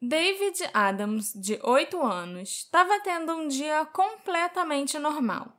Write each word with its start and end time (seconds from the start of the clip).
David 0.00 0.58
Adams, 0.74 1.32
de 1.32 1.58
8 1.62 1.98
anos, 2.02 2.50
estava 2.50 3.00
tendo 3.00 3.32
um 3.32 3.48
dia 3.48 3.82
completamente 3.86 4.98
normal. 4.98 5.50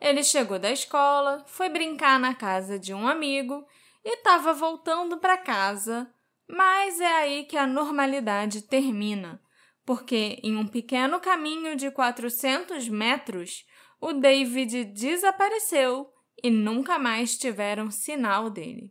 Ele 0.00 0.24
chegou 0.24 0.58
da 0.58 0.70
escola, 0.70 1.44
foi 1.46 1.68
brincar 1.68 2.18
na 2.18 2.34
casa 2.34 2.78
de 2.78 2.94
um 2.94 3.06
amigo 3.06 3.62
e 4.02 4.14
estava 4.14 4.54
voltando 4.54 5.18
para 5.18 5.36
casa, 5.36 6.10
mas 6.48 6.98
é 6.98 7.12
aí 7.12 7.44
que 7.44 7.58
a 7.58 7.66
normalidade 7.66 8.62
termina, 8.62 9.38
porque 9.84 10.40
em 10.42 10.56
um 10.56 10.66
pequeno 10.66 11.20
caminho 11.20 11.76
de 11.76 11.90
400 11.90 12.88
metros, 12.88 13.66
o 14.00 14.14
David 14.14 14.84
desapareceu 14.86 16.10
e 16.42 16.50
nunca 16.50 16.98
mais 16.98 17.36
tiveram 17.36 17.90
sinal 17.90 18.48
dele. 18.48 18.90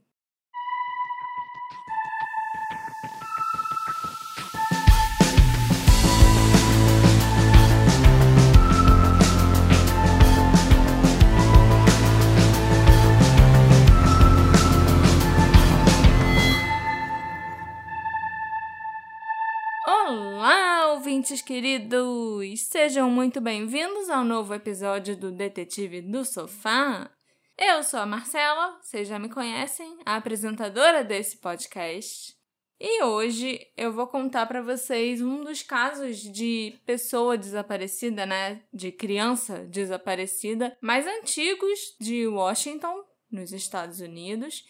Ouvintes 21.24 21.42
queridos! 21.42 22.62
Sejam 22.64 23.10
muito 23.10 23.40
bem-vindos 23.40 24.10
ao 24.10 24.26
novo 24.26 24.54
episódio 24.54 25.16
do 25.16 25.32
Detetive 25.32 26.02
do 26.02 26.26
Sofá. 26.26 27.10
Eu 27.58 27.82
sou 27.82 28.02
a 28.02 28.06
Marcela, 28.06 28.78
vocês 28.82 29.08
já 29.08 29.18
me 29.18 29.30
conhecem, 29.30 30.00
a 30.06 30.18
apresentadora 30.18 31.02
desse 31.02 31.38
podcast. 31.38 32.36
E 32.78 33.04
hoje 33.04 33.66
eu 33.78 33.94
vou 33.94 34.06
contar 34.06 34.48
para 34.48 34.62
vocês 34.62 35.22
um 35.22 35.46
dos 35.46 35.64
casos 35.64 36.18
de 36.18 36.78
pessoa 36.86 37.38
desaparecida, 37.38 38.26
né? 38.26 38.62
De 38.74 38.92
criança 38.92 39.60
desaparecida 39.60 40.78
mais 40.82 41.08
antigos 41.08 41.96
de 42.02 42.28
Washington, 42.28 43.02
nos 43.32 43.54
Estados 43.54 44.02
Unidos. 44.02 44.66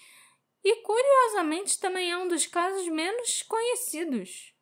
E 0.63 0.83
curiosamente 0.83 1.79
também 1.79 2.11
é 2.11 2.17
um 2.17 2.27
dos 2.27 2.45
casos 2.45 2.87
menos 2.89 3.41
conhecidos. 3.41 4.52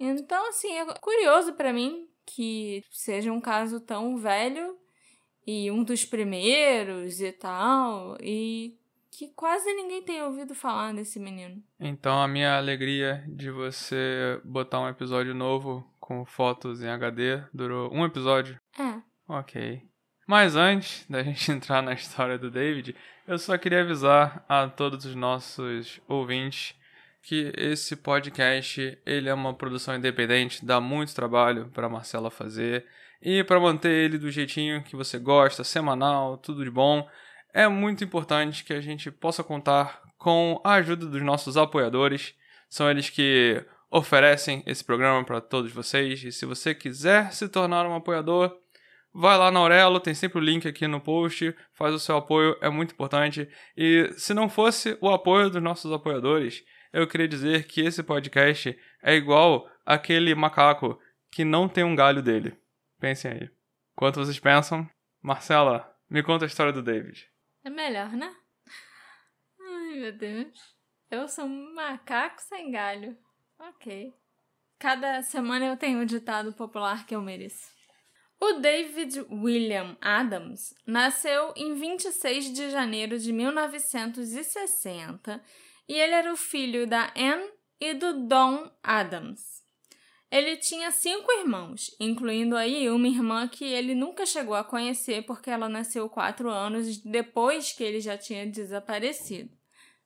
Então, 0.00 0.48
assim, 0.48 0.72
é 0.78 0.86
curioso 0.94 1.52
para 1.52 1.72
mim 1.72 2.08
que 2.24 2.82
seja 2.90 3.30
um 3.30 3.40
caso 3.40 3.80
tão 3.80 4.16
velho 4.16 4.76
e 5.46 5.70
um 5.70 5.84
dos 5.84 6.04
primeiros 6.04 7.20
e 7.20 7.32
tal, 7.32 8.16
e 8.20 8.78
que 9.10 9.28
quase 9.28 9.72
ninguém 9.74 10.02
tenha 10.02 10.24
ouvido 10.24 10.54
falar 10.54 10.94
desse 10.94 11.18
menino. 11.18 11.62
Então, 11.78 12.22
a 12.22 12.28
minha 12.28 12.56
alegria 12.56 13.24
de 13.28 13.50
você 13.50 14.40
botar 14.44 14.80
um 14.80 14.88
episódio 14.88 15.34
novo 15.34 15.84
com 15.98 16.24
fotos 16.24 16.82
em 16.82 16.88
HD 16.88 17.42
durou 17.52 17.92
um 17.92 18.04
episódio? 18.04 18.58
É. 18.78 19.02
Ok. 19.28 19.82
Mas 20.26 20.54
antes 20.56 21.04
da 21.10 21.22
gente 21.24 21.50
entrar 21.50 21.82
na 21.82 21.92
história 21.92 22.38
do 22.38 22.50
David, 22.50 22.96
eu 23.26 23.38
só 23.38 23.58
queria 23.58 23.82
avisar 23.82 24.44
a 24.48 24.68
todos 24.68 25.04
os 25.04 25.14
nossos 25.14 26.00
ouvintes 26.08 26.74
que 27.22 27.52
esse 27.56 27.96
podcast 27.96 28.98
ele 29.04 29.28
é 29.28 29.34
uma 29.34 29.54
produção 29.54 29.96
independente, 29.96 30.64
dá 30.64 30.80
muito 30.80 31.14
trabalho 31.14 31.68
para 31.74 31.88
Marcela 31.88 32.30
fazer 32.30 32.86
e 33.22 33.44
para 33.44 33.60
manter 33.60 33.90
ele 33.90 34.16
do 34.16 34.30
jeitinho 34.30 34.82
que 34.82 34.96
você 34.96 35.18
gosta, 35.18 35.62
semanal, 35.62 36.38
tudo 36.38 36.64
de 36.64 36.70
bom, 36.70 37.06
é 37.52 37.68
muito 37.68 38.02
importante 38.02 38.64
que 38.64 38.72
a 38.72 38.80
gente 38.80 39.10
possa 39.10 39.44
contar 39.44 40.00
com 40.16 40.60
a 40.64 40.74
ajuda 40.74 41.06
dos 41.06 41.22
nossos 41.22 41.56
apoiadores. 41.56 42.34
São 42.68 42.88
eles 42.90 43.10
que 43.10 43.64
oferecem 43.90 44.62
esse 44.66 44.84
programa 44.84 45.24
para 45.24 45.40
todos 45.40 45.72
vocês. 45.72 46.22
E 46.22 46.30
se 46.30 46.46
você 46.46 46.74
quiser 46.74 47.32
se 47.32 47.48
tornar 47.48 47.86
um 47.86 47.94
apoiador, 47.94 48.56
vai 49.12 49.36
lá 49.36 49.50
na 49.50 49.58
Aurelo, 49.60 49.98
tem 49.98 50.14
sempre 50.14 50.38
o 50.38 50.42
link 50.42 50.66
aqui 50.68 50.86
no 50.86 51.00
post, 51.00 51.54
faz 51.74 51.94
o 51.94 51.98
seu 51.98 52.16
apoio, 52.16 52.56
é 52.60 52.70
muito 52.70 52.92
importante. 52.92 53.48
E 53.76 54.12
se 54.16 54.32
não 54.32 54.48
fosse 54.48 54.96
o 55.00 55.10
apoio 55.10 55.50
dos 55.50 55.62
nossos 55.62 55.92
apoiadores, 55.92 56.62
eu 56.92 57.06
queria 57.06 57.28
dizer 57.28 57.66
que 57.66 57.80
esse 57.80 58.02
podcast 58.02 58.76
é 59.02 59.14
igual 59.14 59.68
aquele 59.84 60.34
macaco 60.34 61.00
que 61.30 61.44
não 61.44 61.68
tem 61.68 61.84
um 61.84 61.94
galho 61.94 62.22
dele. 62.22 62.56
Pensem 62.98 63.30
aí. 63.30 63.50
Quanto 63.94 64.18
vocês 64.18 64.38
pensam? 64.38 64.88
Marcela, 65.22 65.94
me 66.08 66.22
conta 66.22 66.44
a 66.44 66.48
história 66.48 66.72
do 66.72 66.82
David. 66.82 67.28
É 67.64 67.70
melhor, 67.70 68.10
né? 68.12 68.34
Ai, 69.60 70.00
meu 70.00 70.12
Deus. 70.12 70.76
Eu 71.10 71.28
sou 71.28 71.44
um 71.44 71.74
macaco 71.74 72.40
sem 72.40 72.70
galho. 72.70 73.16
Ok. 73.58 74.14
Cada 74.78 75.22
semana 75.22 75.66
eu 75.66 75.76
tenho 75.76 75.98
um 75.98 76.06
ditado 76.06 76.52
popular 76.52 77.06
que 77.06 77.14
eu 77.14 77.20
mereço. 77.20 77.68
O 78.40 78.54
David 78.54 79.20
William 79.30 79.98
Adams 80.00 80.74
nasceu 80.86 81.52
em 81.54 81.74
26 81.74 82.54
de 82.54 82.70
janeiro 82.70 83.18
de 83.18 83.32
1960 83.32 85.42
e 85.90 85.94
ele 85.98 86.14
era 86.14 86.32
o 86.32 86.36
filho 86.36 86.86
da 86.86 87.12
Anne 87.16 87.50
e 87.80 87.94
do 87.94 88.24
Don 88.28 88.70
Adams. 88.80 89.60
Ele 90.30 90.56
tinha 90.56 90.92
cinco 90.92 91.32
irmãos, 91.32 91.90
incluindo 91.98 92.56
aí 92.56 92.88
uma 92.88 93.08
irmã 93.08 93.48
que 93.48 93.64
ele 93.64 93.92
nunca 93.92 94.24
chegou 94.24 94.54
a 94.54 94.62
conhecer 94.62 95.26
porque 95.26 95.50
ela 95.50 95.68
nasceu 95.68 96.08
quatro 96.08 96.48
anos 96.48 96.98
depois 96.98 97.72
que 97.72 97.82
ele 97.82 97.98
já 97.98 98.16
tinha 98.16 98.46
desaparecido. 98.46 99.50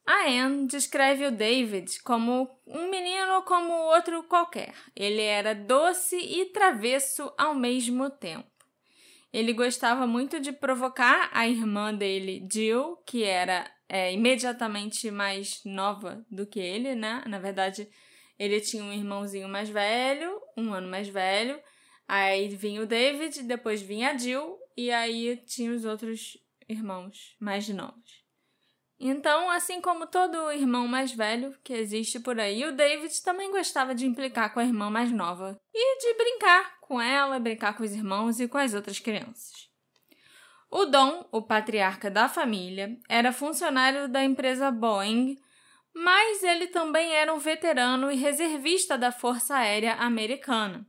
A 0.06 0.26
Anne 0.26 0.66
descreve 0.68 1.26
o 1.26 1.30
David 1.30 2.02
como 2.02 2.48
um 2.66 2.88
menino 2.88 3.42
como 3.42 3.74
outro 3.74 4.22
qualquer. 4.22 4.74
Ele 4.96 5.20
era 5.20 5.54
doce 5.54 6.16
e 6.16 6.46
travesso 6.46 7.30
ao 7.36 7.54
mesmo 7.54 8.08
tempo. 8.08 8.48
Ele 9.30 9.52
gostava 9.52 10.06
muito 10.06 10.40
de 10.40 10.50
provocar 10.50 11.28
a 11.30 11.46
irmã 11.46 11.92
dele, 11.92 12.48
Jill, 12.50 12.96
que 13.04 13.22
era 13.22 13.70
é, 13.88 14.12
imediatamente 14.12 15.10
mais 15.10 15.60
nova 15.64 16.24
do 16.30 16.46
que 16.46 16.60
ele, 16.60 16.94
né? 16.94 17.22
Na 17.26 17.38
verdade, 17.38 17.88
ele 18.38 18.60
tinha 18.60 18.82
um 18.82 18.92
irmãozinho 18.92 19.48
mais 19.48 19.68
velho, 19.68 20.40
um 20.56 20.72
ano 20.72 20.88
mais 20.88 21.08
velho. 21.08 21.60
Aí 22.06 22.48
vinha 22.48 22.82
o 22.82 22.86
David, 22.86 23.42
depois 23.42 23.80
vinha 23.80 24.10
a 24.10 24.16
Jill, 24.16 24.58
e 24.76 24.90
aí 24.90 25.36
tinha 25.46 25.72
os 25.72 25.84
outros 25.84 26.36
irmãos 26.68 27.36
mais 27.40 27.68
novos. 27.68 28.24
Então, 28.98 29.50
assim 29.50 29.80
como 29.80 30.06
todo 30.06 30.52
irmão 30.52 30.86
mais 30.86 31.12
velho 31.12 31.54
que 31.62 31.72
existe 31.72 32.20
por 32.20 32.38
aí, 32.38 32.64
o 32.64 32.74
David 32.74 33.22
também 33.22 33.50
gostava 33.50 33.94
de 33.94 34.06
implicar 34.06 34.52
com 34.52 34.60
a 34.60 34.64
irmã 34.64 34.88
mais 34.88 35.10
nova 35.10 35.60
e 35.74 35.98
de 35.98 36.14
brincar 36.16 36.80
com 36.80 37.00
ela, 37.00 37.38
brincar 37.38 37.76
com 37.76 37.82
os 37.82 37.92
irmãos 37.92 38.40
e 38.40 38.46
com 38.46 38.56
as 38.56 38.72
outras 38.72 38.98
crianças. 38.98 39.68
O 40.76 40.86
Dom, 40.86 41.24
o 41.30 41.40
patriarca 41.40 42.10
da 42.10 42.28
família, 42.28 42.98
era 43.08 43.32
funcionário 43.32 44.08
da 44.08 44.24
empresa 44.24 44.72
Boeing, 44.72 45.38
mas 45.94 46.42
ele 46.42 46.66
também 46.66 47.12
era 47.12 47.32
um 47.32 47.38
veterano 47.38 48.10
e 48.10 48.16
reservista 48.16 48.98
da 48.98 49.12
Força 49.12 49.54
Aérea 49.54 49.94
Americana. 49.94 50.84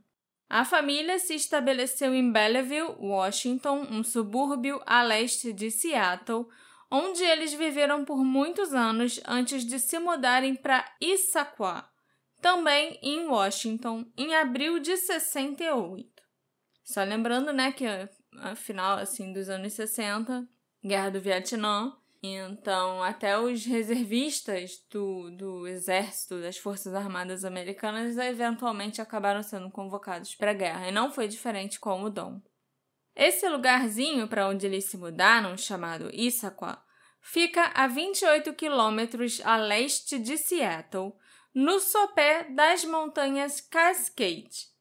A 0.50 0.64
família 0.64 1.20
se 1.20 1.36
estabeleceu 1.36 2.12
em 2.12 2.32
Belleville, 2.32 2.96
Washington, 2.98 3.86
um 3.88 4.02
subúrbio 4.02 4.82
a 4.84 5.04
leste 5.04 5.52
de 5.52 5.70
Seattle, 5.70 6.48
onde 6.90 7.22
eles 7.22 7.54
viveram 7.54 8.04
por 8.04 8.24
muitos 8.24 8.74
anos 8.74 9.20
antes 9.24 9.64
de 9.64 9.78
se 9.78 10.00
mudarem 10.00 10.56
para 10.56 10.84
Issaquah, 11.00 11.88
também 12.42 12.98
em 13.00 13.28
Washington, 13.28 14.04
em 14.18 14.34
abril 14.34 14.80
de 14.80 14.96
68. 14.96 16.10
Só 16.82 17.04
lembrando, 17.04 17.52
né, 17.52 17.70
que 17.70 17.86
final 18.54 18.98
assim 18.98 19.32
dos 19.32 19.48
anos 19.48 19.72
60, 19.72 20.46
Guerra 20.84 21.10
do 21.10 21.20
Vietnã. 21.20 21.92
Então, 22.22 23.02
até 23.02 23.38
os 23.38 23.64
reservistas 23.64 24.84
do, 24.90 25.30
do 25.30 25.66
exército, 25.66 26.40
das 26.40 26.56
Forças 26.56 26.94
Armadas 26.94 27.44
Americanas, 27.44 28.16
eventualmente 28.16 29.00
acabaram 29.00 29.42
sendo 29.42 29.70
convocados 29.70 30.34
para 30.34 30.50
a 30.50 30.54
guerra. 30.54 30.88
E 30.88 30.92
não 30.92 31.12
foi 31.12 31.28
diferente 31.28 31.78
com 31.78 32.02
o 32.02 32.10
Dom. 32.10 32.40
Esse 33.14 33.48
lugarzinho 33.48 34.28
para 34.28 34.48
onde 34.48 34.66
eles 34.66 34.84
se 34.84 34.96
mudaram, 34.96 35.56
chamado 35.56 36.10
Issaquah, 36.12 36.82
fica 37.20 37.70
a 37.74 37.86
28 37.86 38.52
quilômetros 38.54 39.40
a 39.44 39.56
leste 39.56 40.18
de 40.18 40.36
Seattle, 40.36 41.12
no 41.54 41.80
sopé 41.80 42.44
das 42.44 42.84
montanhas 42.84 43.60
Cascade. 43.60 44.75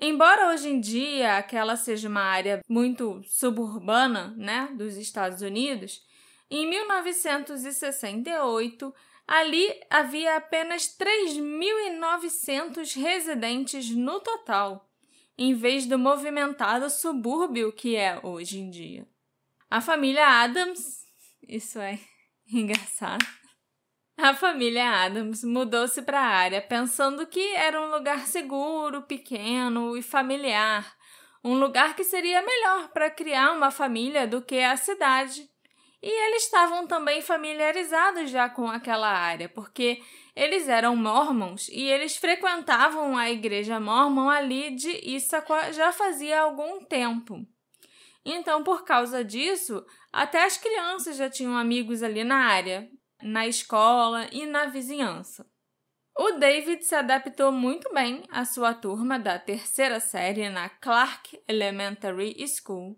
Embora 0.00 0.48
hoje 0.48 0.68
em 0.68 0.80
dia 0.80 1.36
aquela 1.36 1.76
seja 1.76 2.08
uma 2.08 2.22
área 2.22 2.60
muito 2.68 3.22
suburbana, 3.24 4.34
né, 4.36 4.68
dos 4.72 4.96
Estados 4.96 5.40
Unidos, 5.40 6.04
em 6.50 6.68
1968 6.68 8.92
ali 9.26 9.72
havia 9.88 10.36
apenas 10.36 10.86
3.900 10.86 13.00
residentes 13.00 13.88
no 13.90 14.20
total, 14.20 14.86
em 15.38 15.54
vez 15.54 15.86
do 15.86 15.98
movimentado 15.98 16.90
subúrbio 16.90 17.72
que 17.72 17.96
é 17.96 18.20
hoje 18.22 18.58
em 18.58 18.68
dia. 18.70 19.08
A 19.70 19.80
família 19.80 20.26
Adams, 20.26 21.06
isso 21.48 21.80
é 21.80 21.98
engraçado, 22.52 23.24
A 24.16 24.32
família 24.32 25.04
Adams 25.04 25.42
mudou-se 25.42 26.00
para 26.02 26.20
a 26.20 26.36
área 26.36 26.62
pensando 26.62 27.26
que 27.26 27.54
era 27.56 27.80
um 27.80 27.90
lugar 27.90 28.26
seguro, 28.28 29.02
pequeno 29.02 29.96
e 29.96 30.02
familiar, 30.02 30.96
um 31.42 31.54
lugar 31.54 31.96
que 31.96 32.04
seria 32.04 32.40
melhor 32.40 32.88
para 32.90 33.10
criar 33.10 33.52
uma 33.52 33.72
família 33.72 34.24
do 34.24 34.40
que 34.40 34.60
a 34.60 34.76
cidade. 34.76 35.50
E 36.00 36.26
eles 36.26 36.44
estavam 36.44 36.86
também 36.86 37.22
familiarizados 37.22 38.30
já 38.30 38.48
com 38.48 38.68
aquela 38.70 39.08
área, 39.08 39.48
porque 39.48 40.00
eles 40.36 40.68
eram 40.68 40.94
mormons 40.94 41.68
e 41.68 41.82
eles 41.82 42.16
frequentavam 42.16 43.16
a 43.16 43.30
igreja 43.30 43.80
mormon 43.80 44.28
ali 44.28 44.76
de 44.76 44.90
Issaquah 45.10 45.72
já 45.72 45.90
fazia 45.90 46.40
algum 46.40 46.84
tempo. 46.84 47.44
Então, 48.24 48.62
por 48.62 48.84
causa 48.84 49.24
disso, 49.24 49.84
até 50.12 50.44
as 50.44 50.56
crianças 50.56 51.16
já 51.16 51.28
tinham 51.28 51.56
amigos 51.56 52.02
ali 52.02 52.22
na 52.22 52.46
área, 52.46 52.88
na 53.22 53.46
escola 53.46 54.28
e 54.32 54.46
na 54.46 54.66
vizinhança. 54.66 55.46
O 56.16 56.32
David 56.32 56.84
se 56.84 56.94
adaptou 56.94 57.50
muito 57.50 57.92
bem 57.92 58.22
à 58.30 58.44
sua 58.44 58.72
turma 58.72 59.18
da 59.18 59.38
terceira 59.38 59.98
série 59.98 60.48
na 60.48 60.68
Clark 60.68 61.40
Elementary 61.48 62.36
School 62.46 62.96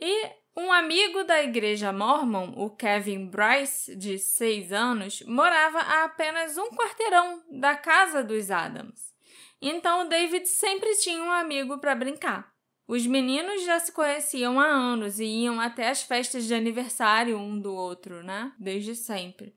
e 0.00 0.30
um 0.56 0.72
amigo 0.72 1.22
da 1.22 1.40
igreja 1.42 1.92
mormon, 1.92 2.52
o 2.56 2.70
Kevin 2.70 3.26
Bryce, 3.26 3.94
de 3.94 4.18
seis 4.18 4.72
anos, 4.72 5.22
morava 5.22 5.78
a 5.78 6.04
apenas 6.04 6.58
um 6.58 6.68
quarteirão 6.70 7.44
da 7.48 7.76
casa 7.76 8.24
dos 8.24 8.50
Adams. 8.50 9.14
Então 9.62 10.02
o 10.04 10.08
David 10.08 10.46
sempre 10.46 10.96
tinha 10.96 11.22
um 11.22 11.30
amigo 11.30 11.78
para 11.78 11.94
brincar. 11.94 12.52
Os 12.88 13.06
meninos 13.06 13.66
já 13.66 13.78
se 13.78 13.92
conheciam 13.92 14.58
há 14.58 14.66
anos 14.66 15.20
e 15.20 15.24
iam 15.24 15.60
até 15.60 15.90
as 15.90 16.02
festas 16.02 16.46
de 16.46 16.54
aniversário 16.54 17.36
um 17.36 17.60
do 17.60 17.74
outro, 17.74 18.22
né? 18.24 18.50
Desde 18.58 18.96
sempre. 18.96 19.54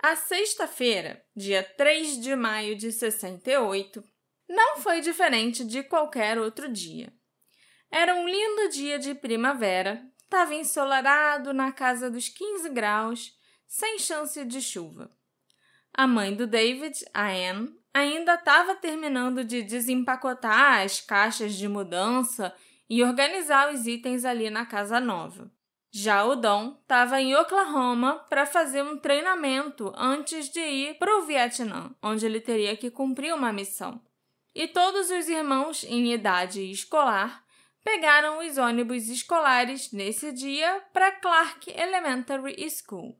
A 0.00 0.14
sexta-feira, 0.14 1.20
dia 1.34 1.64
3 1.64 2.20
de 2.20 2.36
maio 2.36 2.76
de 2.76 2.92
68, 2.92 4.04
não 4.48 4.76
foi 4.76 5.00
diferente 5.00 5.64
de 5.64 5.82
qualquer 5.82 6.38
outro 6.38 6.70
dia. 6.70 7.12
Era 7.90 8.14
um 8.14 8.28
lindo 8.28 8.68
dia 8.68 9.00
de 9.00 9.16
primavera, 9.16 10.06
estava 10.22 10.54
ensolarado 10.54 11.52
na 11.52 11.72
casa 11.72 12.08
dos 12.08 12.28
15 12.28 12.68
graus, 12.68 13.36
sem 13.66 13.98
chance 13.98 14.44
de 14.44 14.62
chuva. 14.62 15.10
A 15.92 16.06
mãe 16.06 16.32
do 16.32 16.46
David, 16.46 17.04
a 17.12 17.30
Anne, 17.30 17.74
ainda 17.94 18.34
estava 18.34 18.74
terminando 18.74 19.44
de 19.44 19.62
desempacotar 19.62 20.82
as 20.82 21.00
caixas 21.00 21.54
de 21.54 21.68
mudança 21.68 22.52
e 22.90 23.02
organizar 23.04 23.72
os 23.72 23.86
itens 23.86 24.24
ali 24.24 24.50
na 24.50 24.66
casa 24.66 24.98
nova. 24.98 25.50
Já 25.92 26.24
o 26.24 26.34
Dom 26.34 26.76
estava 26.82 27.20
em 27.20 27.36
Oklahoma 27.36 28.18
para 28.28 28.44
fazer 28.44 28.82
um 28.82 28.98
treinamento 28.98 29.92
antes 29.96 30.48
de 30.48 30.58
ir 30.58 30.98
para 30.98 31.16
o 31.18 31.22
Vietnã, 31.22 31.94
onde 32.02 32.26
ele 32.26 32.40
teria 32.40 32.76
que 32.76 32.90
cumprir 32.90 33.32
uma 33.32 33.52
missão. 33.52 34.02
E 34.52 34.66
todos 34.66 35.08
os 35.10 35.28
irmãos 35.28 35.84
em 35.84 36.12
idade 36.12 36.68
escolar 36.68 37.44
pegaram 37.84 38.38
os 38.38 38.58
ônibus 38.58 39.08
escolares 39.08 39.92
nesse 39.92 40.32
dia 40.32 40.82
para 40.92 41.12
Clark 41.12 41.70
Elementary 41.70 42.56
School. 42.70 43.16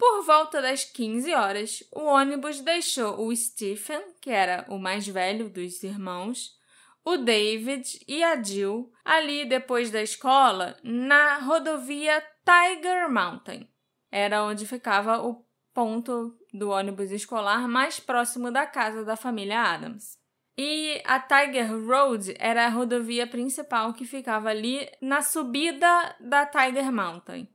Por 0.00 0.22
volta 0.22 0.62
das 0.62 0.82
15 0.82 1.34
horas, 1.34 1.84
o 1.94 2.04
ônibus 2.06 2.62
deixou 2.62 3.20
o 3.20 3.36
Stephen, 3.36 4.00
que 4.18 4.30
era 4.30 4.64
o 4.70 4.78
mais 4.78 5.06
velho 5.06 5.50
dos 5.50 5.82
irmãos, 5.82 6.56
o 7.04 7.18
David 7.18 8.02
e 8.08 8.24
a 8.24 8.42
Jill 8.42 8.90
ali 9.04 9.44
depois 9.44 9.90
da 9.90 10.00
escola 10.00 10.74
na 10.82 11.40
rodovia 11.40 12.24
Tiger 12.42 13.10
Mountain. 13.10 13.68
Era 14.10 14.42
onde 14.42 14.66
ficava 14.66 15.20
o 15.22 15.44
ponto 15.74 16.34
do 16.50 16.70
ônibus 16.70 17.10
escolar 17.10 17.68
mais 17.68 18.00
próximo 18.00 18.50
da 18.50 18.64
casa 18.64 19.04
da 19.04 19.16
família 19.16 19.60
Adams. 19.60 20.16
E 20.56 21.02
a 21.04 21.20
Tiger 21.20 21.78
Road 21.86 22.34
era 22.38 22.64
a 22.64 22.70
rodovia 22.70 23.26
principal 23.26 23.92
que 23.92 24.06
ficava 24.06 24.48
ali 24.48 24.90
na 25.02 25.20
subida 25.20 26.16
da 26.20 26.46
Tiger 26.46 26.90
Mountain 26.90 27.46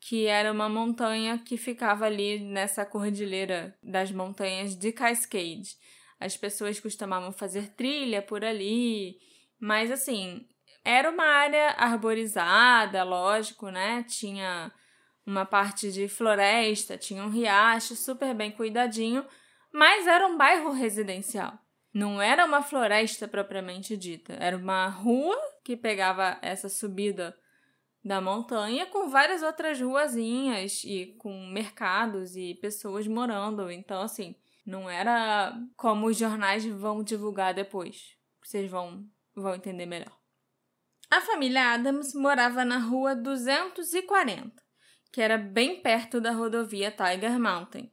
que 0.00 0.26
era 0.26 0.50
uma 0.50 0.68
montanha 0.68 1.38
que 1.38 1.56
ficava 1.56 2.06
ali 2.06 2.40
nessa 2.40 2.86
cordilheira 2.86 3.76
das 3.82 4.10
montanhas 4.10 4.74
de 4.74 4.90
Cascade. 4.92 5.76
As 6.18 6.36
pessoas 6.36 6.80
costumavam 6.80 7.32
fazer 7.32 7.74
trilha 7.74 8.22
por 8.22 8.42
ali, 8.42 9.18
mas 9.58 9.90
assim, 9.90 10.46
era 10.82 11.10
uma 11.10 11.24
área 11.24 11.70
arborizada, 11.72 13.04
lógico, 13.04 13.68
né? 13.68 14.02
Tinha 14.08 14.72
uma 15.26 15.44
parte 15.44 15.92
de 15.92 16.08
floresta, 16.08 16.96
tinha 16.96 17.22
um 17.22 17.28
riacho 17.30 17.94
super 17.94 18.34
bem 18.34 18.50
cuidadinho, 18.50 19.24
mas 19.72 20.06
era 20.06 20.26
um 20.26 20.36
bairro 20.36 20.72
residencial. 20.72 21.58
Não 21.92 22.22
era 22.22 22.44
uma 22.46 22.62
floresta 22.62 23.28
propriamente 23.28 23.96
dita, 23.96 24.34
era 24.40 24.56
uma 24.56 24.88
rua 24.88 25.36
que 25.64 25.76
pegava 25.76 26.38
essa 26.40 26.68
subida 26.68 27.36
da 28.04 28.20
montanha 28.20 28.86
com 28.86 29.08
várias 29.08 29.42
outras 29.42 29.80
ruazinhas 29.80 30.82
e 30.84 31.14
com 31.18 31.46
mercados 31.48 32.34
e 32.34 32.54
pessoas 32.54 33.06
morando. 33.06 33.70
Então, 33.70 34.00
assim, 34.00 34.34
não 34.64 34.88
era 34.88 35.52
como 35.76 36.06
os 36.06 36.16
jornais 36.16 36.64
vão 36.64 37.02
divulgar 37.02 37.52
depois. 37.52 38.16
Vocês 38.42 38.70
vão, 38.70 39.04
vão 39.34 39.54
entender 39.54 39.86
melhor. 39.86 40.18
A 41.10 41.20
família 41.20 41.74
Adams 41.74 42.14
morava 42.14 42.64
na 42.64 42.78
rua 42.78 43.16
240, 43.16 44.62
que 45.12 45.20
era 45.20 45.36
bem 45.36 45.82
perto 45.82 46.20
da 46.20 46.30
rodovia 46.30 46.90
Tiger 46.90 47.38
Mountain, 47.38 47.92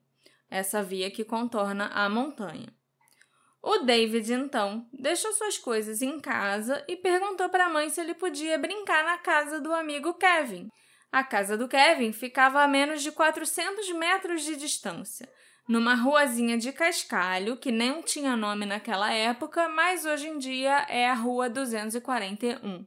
essa 0.50 0.84
via 0.84 1.10
que 1.10 1.24
contorna 1.26 1.88
a 1.88 2.08
montanha. 2.08 2.77
O 3.62 3.80
David, 3.80 4.32
então, 4.32 4.88
deixou 4.94 5.32
suas 5.34 5.58
coisas 5.58 6.02
em 6.02 6.20
casa 6.20 6.84
e 6.88 6.96
perguntou 6.96 7.50
para 7.50 7.66
a 7.66 7.70
mãe 7.70 7.90
se 7.90 8.00
ele 8.00 8.14
podia 8.14 8.58
brincar 8.58 9.04
na 9.04 9.18
casa 9.18 9.60
do 9.60 9.74
amigo 9.74 10.14
Kevin. 10.14 10.68
A 11.12 11.24
casa 11.24 11.58
do 11.58 11.68
Kevin 11.68 12.12
ficava 12.12 12.62
a 12.62 12.68
menos 12.68 13.02
de 13.02 13.12
400 13.12 13.92
metros 13.94 14.44
de 14.44 14.56
distância, 14.56 15.28
numa 15.68 15.96
ruazinha 15.96 16.58
de 16.58 16.72
cascalho 16.72 17.58
que 17.58 17.72
nem 17.72 18.02
tinha 18.02 18.36
nome 18.36 18.66
naquela 18.66 19.12
época, 19.12 19.68
mas 19.70 20.06
hoje 20.06 20.28
em 20.28 20.38
dia 20.38 20.86
é 20.90 21.10
a 21.10 21.14
Rua 21.14 21.50
241. 21.50 22.86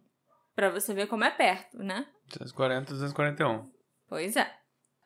Para 0.55 0.70
você 0.70 0.94
ver 0.94 1.06
como 1.06 1.25
é 1.25 1.31
perto, 1.31 1.78
né? 1.78 2.06
240, 2.28 2.93
241. 2.93 3.70
Pois 4.08 4.37
é. 4.37 4.50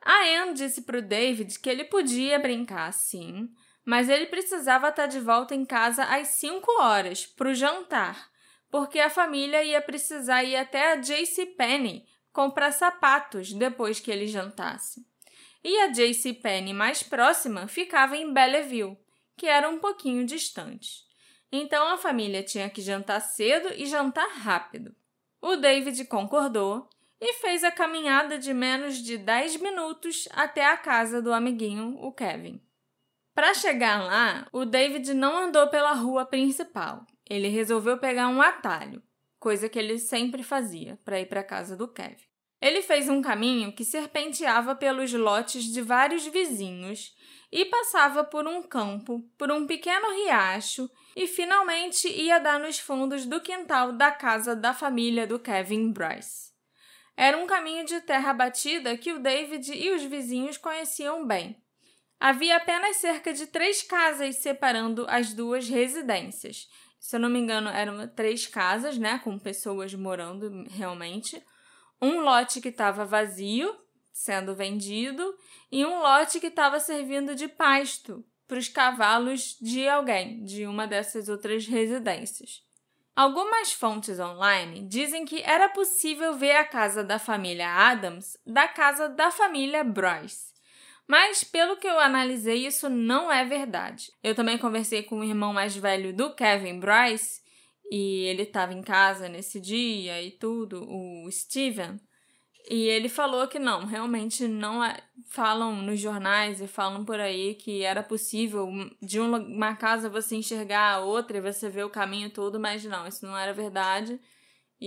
A 0.03 0.43
Anne 0.43 0.53
disse 0.53 0.83
para 0.83 0.99
o 0.99 1.01
David 1.01 1.59
que 1.59 1.69
ele 1.69 1.85
podia 1.85 2.37
brincar 2.37 2.91
sim, 2.93 3.47
mas 3.85 4.09
ele 4.09 4.25
precisava 4.25 4.89
estar 4.89 5.05
de 5.05 5.19
volta 5.19 5.53
em 5.53 5.63
casa 5.63 6.03
às 6.03 6.29
5 6.29 6.81
horas 6.81 7.25
para 7.25 7.49
o 7.49 7.53
jantar, 7.53 8.29
porque 8.71 8.99
a 8.99 9.09
família 9.09 9.63
ia 9.63 9.81
precisar 9.81 10.43
ir 10.43 10.55
até 10.55 10.91
a 10.91 10.95
J.C. 10.97 11.45
Penney 11.45 12.05
comprar 12.33 12.71
sapatos 12.71 13.53
depois 13.53 13.99
que 13.99 14.11
ele 14.11 14.27
jantasse. 14.27 15.05
E 15.63 15.79
a 15.81 15.87
J.C. 15.87 16.33
Penney 16.33 16.73
mais 16.73 17.03
próxima 17.03 17.67
ficava 17.67 18.17
em 18.17 18.33
Belleville, 18.33 18.97
que 19.37 19.47
era 19.47 19.69
um 19.69 19.79
pouquinho 19.79 20.25
distante. 20.25 21.05
Então 21.51 21.87
a 21.87 21.97
família 21.97 22.43
tinha 22.43 22.69
que 22.69 22.81
jantar 22.81 23.21
cedo 23.21 23.69
e 23.75 23.85
jantar 23.85 24.27
rápido. 24.29 24.95
O 25.41 25.55
David 25.55 26.03
concordou 26.05 26.89
e 27.21 27.33
fez 27.33 27.63
a 27.63 27.71
caminhada 27.71 28.37
de 28.37 28.53
menos 28.53 28.97
de 28.97 29.17
10 29.17 29.57
minutos 29.57 30.27
até 30.31 30.65
a 30.65 30.75
casa 30.75 31.21
do 31.21 31.31
amiguinho, 31.31 31.97
o 31.99 32.11
Kevin. 32.11 32.61
Para 33.35 33.53
chegar 33.53 34.01
lá, 34.01 34.47
o 34.53 34.63
David 34.63 35.13
não 35.13 35.37
andou 35.37 35.67
pela 35.67 35.91
rua 35.91 36.25
principal. 36.25 37.05
Ele 37.29 37.49
resolveu 37.49 37.97
pegar 37.97 38.29
um 38.29 38.41
atalho, 38.41 39.03
coisa 39.37 39.67
que 39.67 39.77
ele 39.77 39.99
sempre 39.99 40.41
fazia 40.41 40.97
para 41.03 41.19
ir 41.19 41.25
para 41.25 41.43
casa 41.43 41.75
do 41.75 41.85
Kevin. 41.85 42.23
Ele 42.61 42.81
fez 42.81 43.09
um 43.09 43.21
caminho 43.21 43.73
que 43.73 43.83
serpenteava 43.83 44.73
pelos 44.73 45.11
lotes 45.11 45.65
de 45.65 45.81
vários 45.81 46.25
vizinhos 46.25 47.13
e 47.51 47.65
passava 47.65 48.23
por 48.23 48.47
um 48.47 48.63
campo, 48.63 49.29
por 49.37 49.51
um 49.51 49.67
pequeno 49.67 50.11
riacho 50.23 50.89
e 51.13 51.27
finalmente 51.27 52.07
ia 52.07 52.39
dar 52.39 52.57
nos 52.57 52.79
fundos 52.79 53.25
do 53.25 53.41
quintal 53.41 53.91
da 53.91 54.11
casa 54.11 54.55
da 54.55 54.73
família 54.73 55.27
do 55.27 55.37
Kevin 55.37 55.91
Bryce. 55.91 56.53
Era 57.17 57.37
um 57.37 57.45
caminho 57.45 57.85
de 57.85 57.99
terra 57.99 58.33
batida 58.33 58.97
que 58.97 59.11
o 59.11 59.19
David 59.19 59.73
e 59.73 59.91
os 59.91 60.03
vizinhos 60.03 60.57
conheciam 60.57 61.27
bem 61.27 61.64
Havia 62.19 62.57
apenas 62.57 62.97
cerca 62.97 63.33
de 63.33 63.47
três 63.47 63.81
casas 63.83 64.37
separando 64.37 65.05
as 65.09 65.33
duas 65.33 65.67
residências. 65.67 66.67
Se 66.99 67.17
eu 67.17 67.19
não 67.19 67.29
me 67.29 67.39
engano, 67.39 67.69
eram 67.69 68.07
três 68.07 68.47
casas, 68.47 68.97
né, 68.97 69.19
com 69.23 69.37
pessoas 69.37 69.93
morando 69.93 70.63
realmente. 70.71 71.41
Um 72.01 72.21
lote 72.21 72.61
que 72.61 72.69
estava 72.69 73.05
vazio, 73.05 73.75
sendo 74.11 74.55
vendido, 74.55 75.35
e 75.71 75.85
um 75.85 75.99
lote 75.99 76.39
que 76.39 76.47
estava 76.47 76.79
servindo 76.79 77.35
de 77.35 77.47
pasto 77.47 78.25
para 78.47 78.57
os 78.57 78.67
cavalos 78.67 79.57
de 79.61 79.87
alguém, 79.87 80.43
de 80.43 80.65
uma 80.65 80.87
dessas 80.87 81.29
outras 81.29 81.67
residências. 81.67 82.63
Algumas 83.15 83.71
fontes 83.71 84.19
online 84.19 84.87
dizem 84.87 85.25
que 85.25 85.41
era 85.41 85.69
possível 85.69 86.33
ver 86.33 86.55
a 86.55 86.65
casa 86.65 87.03
da 87.03 87.17
família 87.17 87.69
Adams 87.69 88.37
da 88.45 88.67
casa 88.67 89.07
da 89.07 89.31
família 89.31 89.83
Bryce 89.83 90.54
Mas, 91.07 91.43
pelo 91.43 91.77
que 91.77 91.87
eu 91.87 91.99
analisei, 91.99 92.65
isso 92.65 92.89
não 92.89 93.31
é 93.31 93.45
verdade. 93.45 94.11
Eu 94.23 94.33
também 94.33 94.57
conversei 94.57 95.03
com 95.03 95.19
o 95.19 95.23
irmão 95.23 95.53
mais 95.53 95.75
velho 95.75 96.15
do 96.15 96.33
Kevin 96.33 96.79
Bryce, 96.79 97.43
e 97.91 98.23
ele 98.23 98.43
estava 98.43 98.73
em 98.73 98.81
casa 98.81 99.29
nesse 99.29 99.59
dia 99.59 100.21
e 100.21 100.31
tudo, 100.31 100.83
o 100.89 101.29
Steven. 101.31 101.99
E 102.67 102.87
ele 102.87 103.07
falou 103.07 103.47
que 103.47 103.59
não, 103.59 103.85
realmente 103.85 104.47
não 104.47 104.83
é, 104.83 104.97
falam 105.29 105.75
nos 105.83 105.99
jornais 105.99 106.59
e 106.59 106.67
falam 106.67 107.05
por 107.05 107.19
aí 107.19 107.53
que 107.53 107.83
era 107.83 108.01
possível 108.01 108.67
de 108.99 109.19
uma 109.19 109.75
casa 109.75 110.09
você 110.09 110.35
enxergar 110.35 110.93
a 110.93 110.99
outra 110.99 111.37
e 111.37 111.41
você 111.41 111.69
ver 111.69 111.85
o 111.85 111.91
caminho 111.91 112.31
todo, 112.31 112.59
mas 112.59 112.83
não, 112.83 113.05
isso 113.05 113.23
não 113.23 113.37
era 113.37 113.53
verdade. 113.53 114.19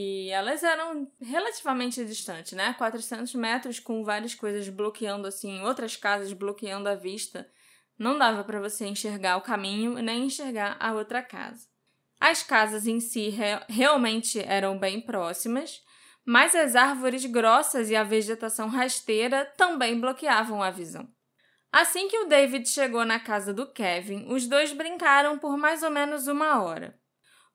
E 0.01 0.31
elas 0.31 0.63
eram 0.63 1.11
relativamente 1.21 2.05
distantes, 2.05 2.53
né? 2.53 2.73
400 2.79 3.35
metros 3.35 3.81
com 3.81 4.05
várias 4.05 4.33
coisas 4.33 4.69
bloqueando, 4.69 5.27
assim, 5.27 5.61
outras 5.63 5.97
casas 5.97 6.33
bloqueando 6.33 6.89
a 6.89 6.95
vista. 6.95 7.51
Não 7.99 8.17
dava 8.17 8.45
para 8.45 8.61
você 8.61 8.87
enxergar 8.87 9.37
o 9.39 9.41
caminho 9.41 9.95
nem 9.95 10.27
enxergar 10.27 10.77
a 10.79 10.93
outra 10.93 11.21
casa. 11.21 11.67
As 12.21 12.45
casas 12.45 12.87
em 12.87 13.01
si 13.01 13.29
re 13.29 13.61
realmente 13.69 14.39
eram 14.39 14.79
bem 14.79 15.01
próximas, 15.01 15.83
mas 16.25 16.55
as 16.55 16.77
árvores 16.77 17.25
grossas 17.25 17.91
e 17.91 17.97
a 17.97 18.05
vegetação 18.05 18.69
rasteira 18.69 19.53
também 19.57 20.01
bloqueavam 20.01 20.63
a 20.63 20.71
visão. 20.71 21.09
Assim 21.73 22.07
que 22.07 22.21
o 22.21 22.29
David 22.29 22.69
chegou 22.69 23.05
na 23.05 23.19
casa 23.19 23.53
do 23.53 23.67
Kevin, 23.67 24.33
os 24.33 24.47
dois 24.47 24.73
brincaram 24.73 25.41
por 25.41 25.59
mais 25.59 25.83
ou 25.83 25.91
menos 25.91 26.29
uma 26.29 26.63
hora. 26.63 26.97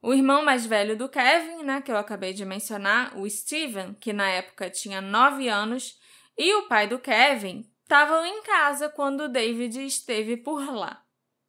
O 0.04 0.14
irmão 0.14 0.44
mais 0.44 0.66
velho 0.66 0.98
do 0.98 1.08
Kevin, 1.08 1.64
né, 1.64 1.82
que 1.82 1.90
eu 1.90 1.96
acabei 1.96 2.34
de 2.34 2.44
mencionar, 2.44 3.18
o 3.18 3.30
Steven, 3.30 3.94
que 3.94 4.12
na 4.12 4.30
época 4.30 4.70
tinha 4.70 5.00
9 5.00 5.48
anos, 5.48 5.98
e 6.38 6.54
o 6.56 6.68
pai 6.68 6.88
do 6.90 7.00
Kevin 7.00 7.66
estavam 7.84 8.26
em 8.26 8.44
casa 8.44 8.90
quando 8.90 9.22
o 9.22 9.30
David 9.30 9.80
esteve 9.86 10.36
por 10.36 10.62
lá. 10.76 11.02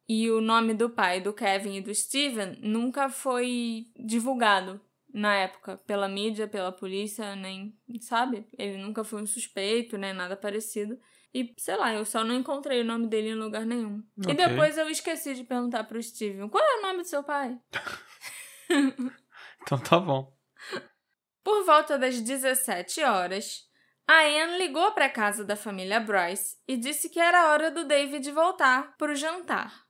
E 0.07 0.31
o 0.31 0.39
nome 0.39 0.73
do 0.73 0.89
pai 0.89 1.19
do 1.19 1.33
Kevin 1.33 1.75
e 1.75 1.81
do 1.81 1.93
Steven 1.93 2.57
nunca 2.61 3.09
foi 3.09 3.87
divulgado 3.99 4.79
na 5.13 5.35
época 5.35 5.77
pela 5.85 6.07
mídia, 6.07 6.47
pela 6.47 6.71
polícia, 6.71 7.35
nem, 7.35 7.77
sabe? 7.99 8.47
Ele 8.57 8.77
nunca 8.77 9.03
foi 9.03 9.21
um 9.21 9.27
suspeito, 9.27 9.97
nem 9.97 10.13
nada 10.13 10.37
parecido. 10.37 10.97
E, 11.33 11.53
sei 11.57 11.75
lá, 11.75 11.93
eu 11.93 12.05
só 12.05 12.23
não 12.23 12.33
encontrei 12.33 12.79
o 12.79 12.85
nome 12.85 13.07
dele 13.07 13.31
em 13.31 13.35
lugar 13.35 13.65
nenhum. 13.65 14.01
Okay. 14.17 14.33
E 14.33 14.37
depois 14.37 14.77
eu 14.77 14.87
esqueci 14.87 15.33
de 15.33 15.43
perguntar 15.43 15.83
pro 15.83 16.01
Steven, 16.01 16.47
qual 16.47 16.63
é 16.63 16.79
o 16.79 16.81
nome 16.83 17.01
do 17.01 17.07
seu 17.07 17.21
pai? 17.21 17.59
então 19.61 19.77
tá 19.79 19.99
bom. 19.99 20.35
Por 21.43 21.63
volta 21.63 21.97
das 21.97 22.19
17 22.19 23.03
horas, 23.03 23.69
a 24.07 24.21
Anne 24.21 24.57
ligou 24.57 24.91
para 24.91 25.05
a 25.05 25.09
casa 25.09 25.43
da 25.43 25.55
família 25.55 25.99
Bryce 25.99 26.57
e 26.67 26.77
disse 26.77 27.09
que 27.09 27.19
era 27.19 27.51
hora 27.51 27.71
do 27.71 27.85
David 27.85 28.31
voltar 28.31 28.95
para 28.97 29.11
o 29.11 29.15
jantar. 29.15 29.85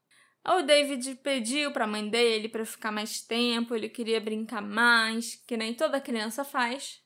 O 0.48 0.62
David 0.62 1.16
pediu 1.24 1.72
para 1.72 1.86
a 1.86 1.88
mãe 1.88 2.08
dele 2.08 2.48
para 2.48 2.66
ficar 2.66 2.92
mais 2.92 3.22
tempo, 3.22 3.76
ele 3.76 3.90
queria 3.90 4.22
brincar 4.22 4.62
mais, 4.62 5.36
que 5.48 5.58
nem 5.58 5.74
toda 5.74 6.00
criança 6.00 6.44
faz. 6.46 7.02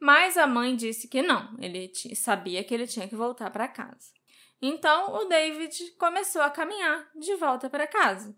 Mas 0.00 0.36
a 0.36 0.46
mãe 0.46 0.74
disse 0.74 1.06
que 1.06 1.20
não, 1.20 1.56
ele 1.60 1.92
sabia 2.14 2.64
que 2.64 2.72
ele 2.72 2.86
tinha 2.86 3.06
que 3.06 3.16
voltar 3.16 3.50
para 3.50 3.68
casa. 3.68 4.12
Então 4.60 5.14
o 5.14 5.24
David 5.26 5.92
começou 5.98 6.42
a 6.42 6.50
caminhar 6.50 7.08
de 7.14 7.36
volta 7.36 7.68
para 7.68 7.86
casa. 7.86 8.34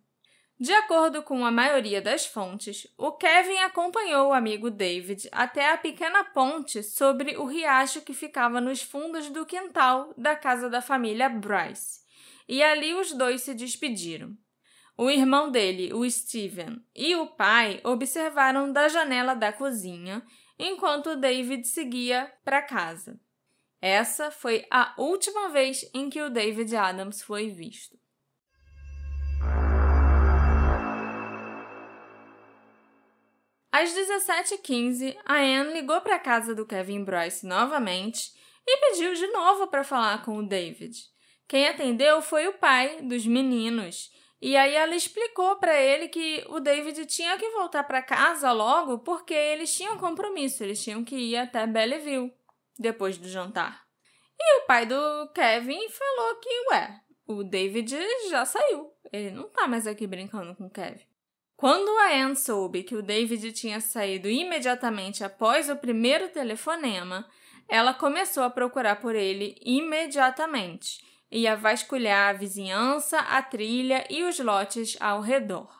De 0.61 0.75
acordo 0.75 1.23
com 1.23 1.43
a 1.47 1.51
maioria 1.51 2.03
das 2.03 2.27
fontes, 2.27 2.87
o 2.99 3.13
Kevin 3.13 3.57
acompanhou 3.61 4.29
o 4.29 4.33
amigo 4.35 4.71
David 4.71 5.27
até 5.33 5.73
a 5.73 5.79
pequena 5.79 6.23
ponte 6.23 6.83
sobre 6.83 7.35
o 7.39 7.47
riacho 7.47 8.03
que 8.03 8.13
ficava 8.13 8.61
nos 8.61 8.83
fundos 8.83 9.31
do 9.31 9.47
quintal 9.47 10.13
da 10.19 10.37
casa 10.37 10.69
da 10.69 10.83
família 10.83 11.31
Bryce. 11.31 12.01
E 12.47 12.63
ali 12.63 12.93
os 12.93 13.11
dois 13.15 13.41
se 13.41 13.55
despediram. 13.55 14.37
O 14.99 15.09
irmão 15.09 15.51
dele, 15.51 15.95
o 15.95 16.09
Steven, 16.11 16.85
e 16.95 17.17
o 17.17 17.27
pai 17.27 17.81
observaram 17.83 18.71
da 18.71 18.87
janela 18.87 19.33
da 19.33 19.51
cozinha 19.51 20.23
enquanto 20.59 21.17
David 21.17 21.67
seguia 21.67 22.31
para 22.45 22.61
casa. 22.61 23.19
Essa 23.81 24.31
foi 24.31 24.67
a 24.71 24.93
última 24.99 25.49
vez 25.49 25.89
em 25.95 26.11
que 26.11 26.21
o 26.21 26.29
David 26.29 26.77
Adams 26.77 27.23
foi 27.23 27.49
visto. 27.49 28.00
Às 33.73 33.91
17h15, 33.91 35.17
a 35.25 35.37
Anne 35.37 35.73
ligou 35.73 36.01
para 36.01 36.17
a 36.17 36.21
casa 36.21 36.55
do 36.55 36.67
Kevin 36.67 37.05
Bryce 37.05 37.47
novamente 37.47 38.33
e 38.67 38.77
pediu 38.79 39.15
de 39.15 39.27
novo 39.29 39.69
para 39.69 39.85
falar 39.85 40.25
com 40.25 40.39
o 40.39 40.47
David. 40.47 40.97
Quem 41.47 41.69
atendeu 41.69 42.21
foi 42.21 42.49
o 42.49 42.55
pai 42.55 43.01
dos 43.03 43.27
meninos. 43.27 44.11
E 44.43 44.57
aí 44.57 44.75
ela 44.75 44.95
explicou 44.95 45.57
para 45.57 45.79
ele 45.79 46.09
que 46.09 46.45
o 46.49 46.61
David 46.61 47.05
tinha 47.07 47.37
que 47.37 47.49
voltar 47.51 47.85
para 47.85 48.03
casa 48.03 48.51
logo 48.53 49.01
porque 49.01 49.35
eles 49.35 49.77
tinham 49.77 49.99
compromisso, 49.99 50.65
eles 50.65 50.83
tinham 50.83 51.05
que 51.05 51.15
ir 51.15 51.37
até 51.37 51.67
Belleville 51.67 52.33
depois 52.79 53.19
do 53.19 53.29
jantar. 53.29 53.85
E 54.39 54.61
o 54.61 54.67
pai 54.67 54.87
do 54.87 55.29
Kevin 55.35 55.89
falou 55.91 56.37
que, 56.37 56.69
ué, 56.71 57.01
o 57.27 57.45
David 57.45 57.95
já 58.31 58.47
saiu, 58.47 58.91
ele 59.13 59.31
não 59.31 59.49
tá 59.51 59.69
mais 59.69 59.87
aqui 59.87 60.07
brincando 60.07 60.57
com 60.57 60.67
o 60.67 60.71
Kevin. 60.71 61.10
Quando 61.61 61.91
a 61.99 62.25
Anne 62.25 62.37
soube 62.37 62.83
que 62.83 62.97
o 62.97 63.03
David 63.03 63.53
tinha 63.53 63.83
saído 63.83 64.31
imediatamente 64.31 65.23
após 65.23 65.69
o 65.69 65.77
primeiro 65.77 66.31
telefonema, 66.31 67.29
ela 67.69 67.93
começou 67.93 68.45
a 68.45 68.49
procurar 68.49 68.97
por 68.97 69.15
ele 69.15 69.61
imediatamente 69.63 71.05
e 71.31 71.47
a 71.47 71.55
vasculhar 71.55 72.31
a 72.31 72.33
vizinhança, 72.33 73.19
a 73.19 73.43
trilha 73.43 74.07
e 74.09 74.25
os 74.25 74.39
lotes 74.39 74.97
ao 74.99 75.21
redor. 75.21 75.71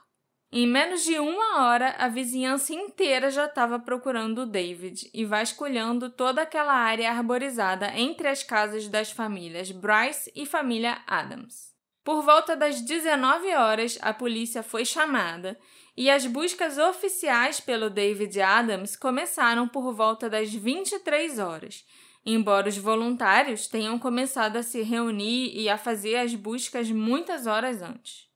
Em 0.53 0.67
menos 0.67 1.03
de 1.03 1.19
uma 1.19 1.65
hora, 1.65 1.95
a 1.97 2.09
vizinhança 2.09 2.75
inteira 2.75 3.31
já 3.31 3.47
estava 3.47 3.79
procurando 3.79 4.43
o 4.43 4.47
David 4.47 5.11
e 5.15 5.25
vasculhando 5.25 6.11
toda 6.11 6.43
aquela 6.43 6.75
área 6.75 7.11
arborizada 7.11 7.91
entre 7.99 8.29
as 8.29 8.43
casas 8.43 8.87
das 8.87 9.11
famílias 9.11 9.71
Bryce 9.71 10.31
e 10.37 10.45
família 10.45 11.01
Adams. 11.07 11.70
Por 12.05 12.23
volta 12.23 12.57
das 12.57 12.81
19 12.81 13.55
horas, 13.55 13.99
a 14.01 14.13
polícia 14.13 14.63
foi 14.63 14.85
chamada 14.85 15.59
e 15.97 16.09
as 16.09 16.25
buscas 16.25 16.79
oficiais 16.79 17.61
pelo 17.61 17.91
David 17.91 18.41
Adams 18.41 18.97
começaram 18.97 19.69
por 19.69 19.93
volta 19.93 20.29
das 20.31 20.53
23 20.53 21.39
horas, 21.39 21.85
embora 22.25 22.71
os 22.71 22.79
voluntários 22.79 23.67
tenham 23.67 23.99
começado 23.99 24.57
a 24.57 24.63
se 24.63 24.81
reunir 24.81 25.53
e 25.55 25.69
a 25.69 25.77
fazer 25.77 26.17
as 26.17 26.35
buscas 26.35 26.91
muitas 26.91 27.47
horas 27.47 27.83
antes. 27.83 28.29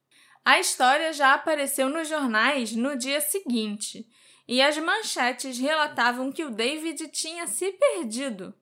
A 0.45 0.61
história 0.61 1.11
já 1.15 1.33
apareceu 1.33 1.89
nos 1.89 2.07
jornais 2.07 2.73
no 2.73 2.99
dia 2.99 3.23
seguinte, 3.23 4.07
e 4.47 4.61
as 4.61 4.77
manchetes 4.77 5.59
relatavam 5.59 6.31
que 6.31 6.45
o 6.45 6.51
David 6.51 7.09
tinha 7.09 7.47
se 7.47 7.73
perdido. 7.73 8.55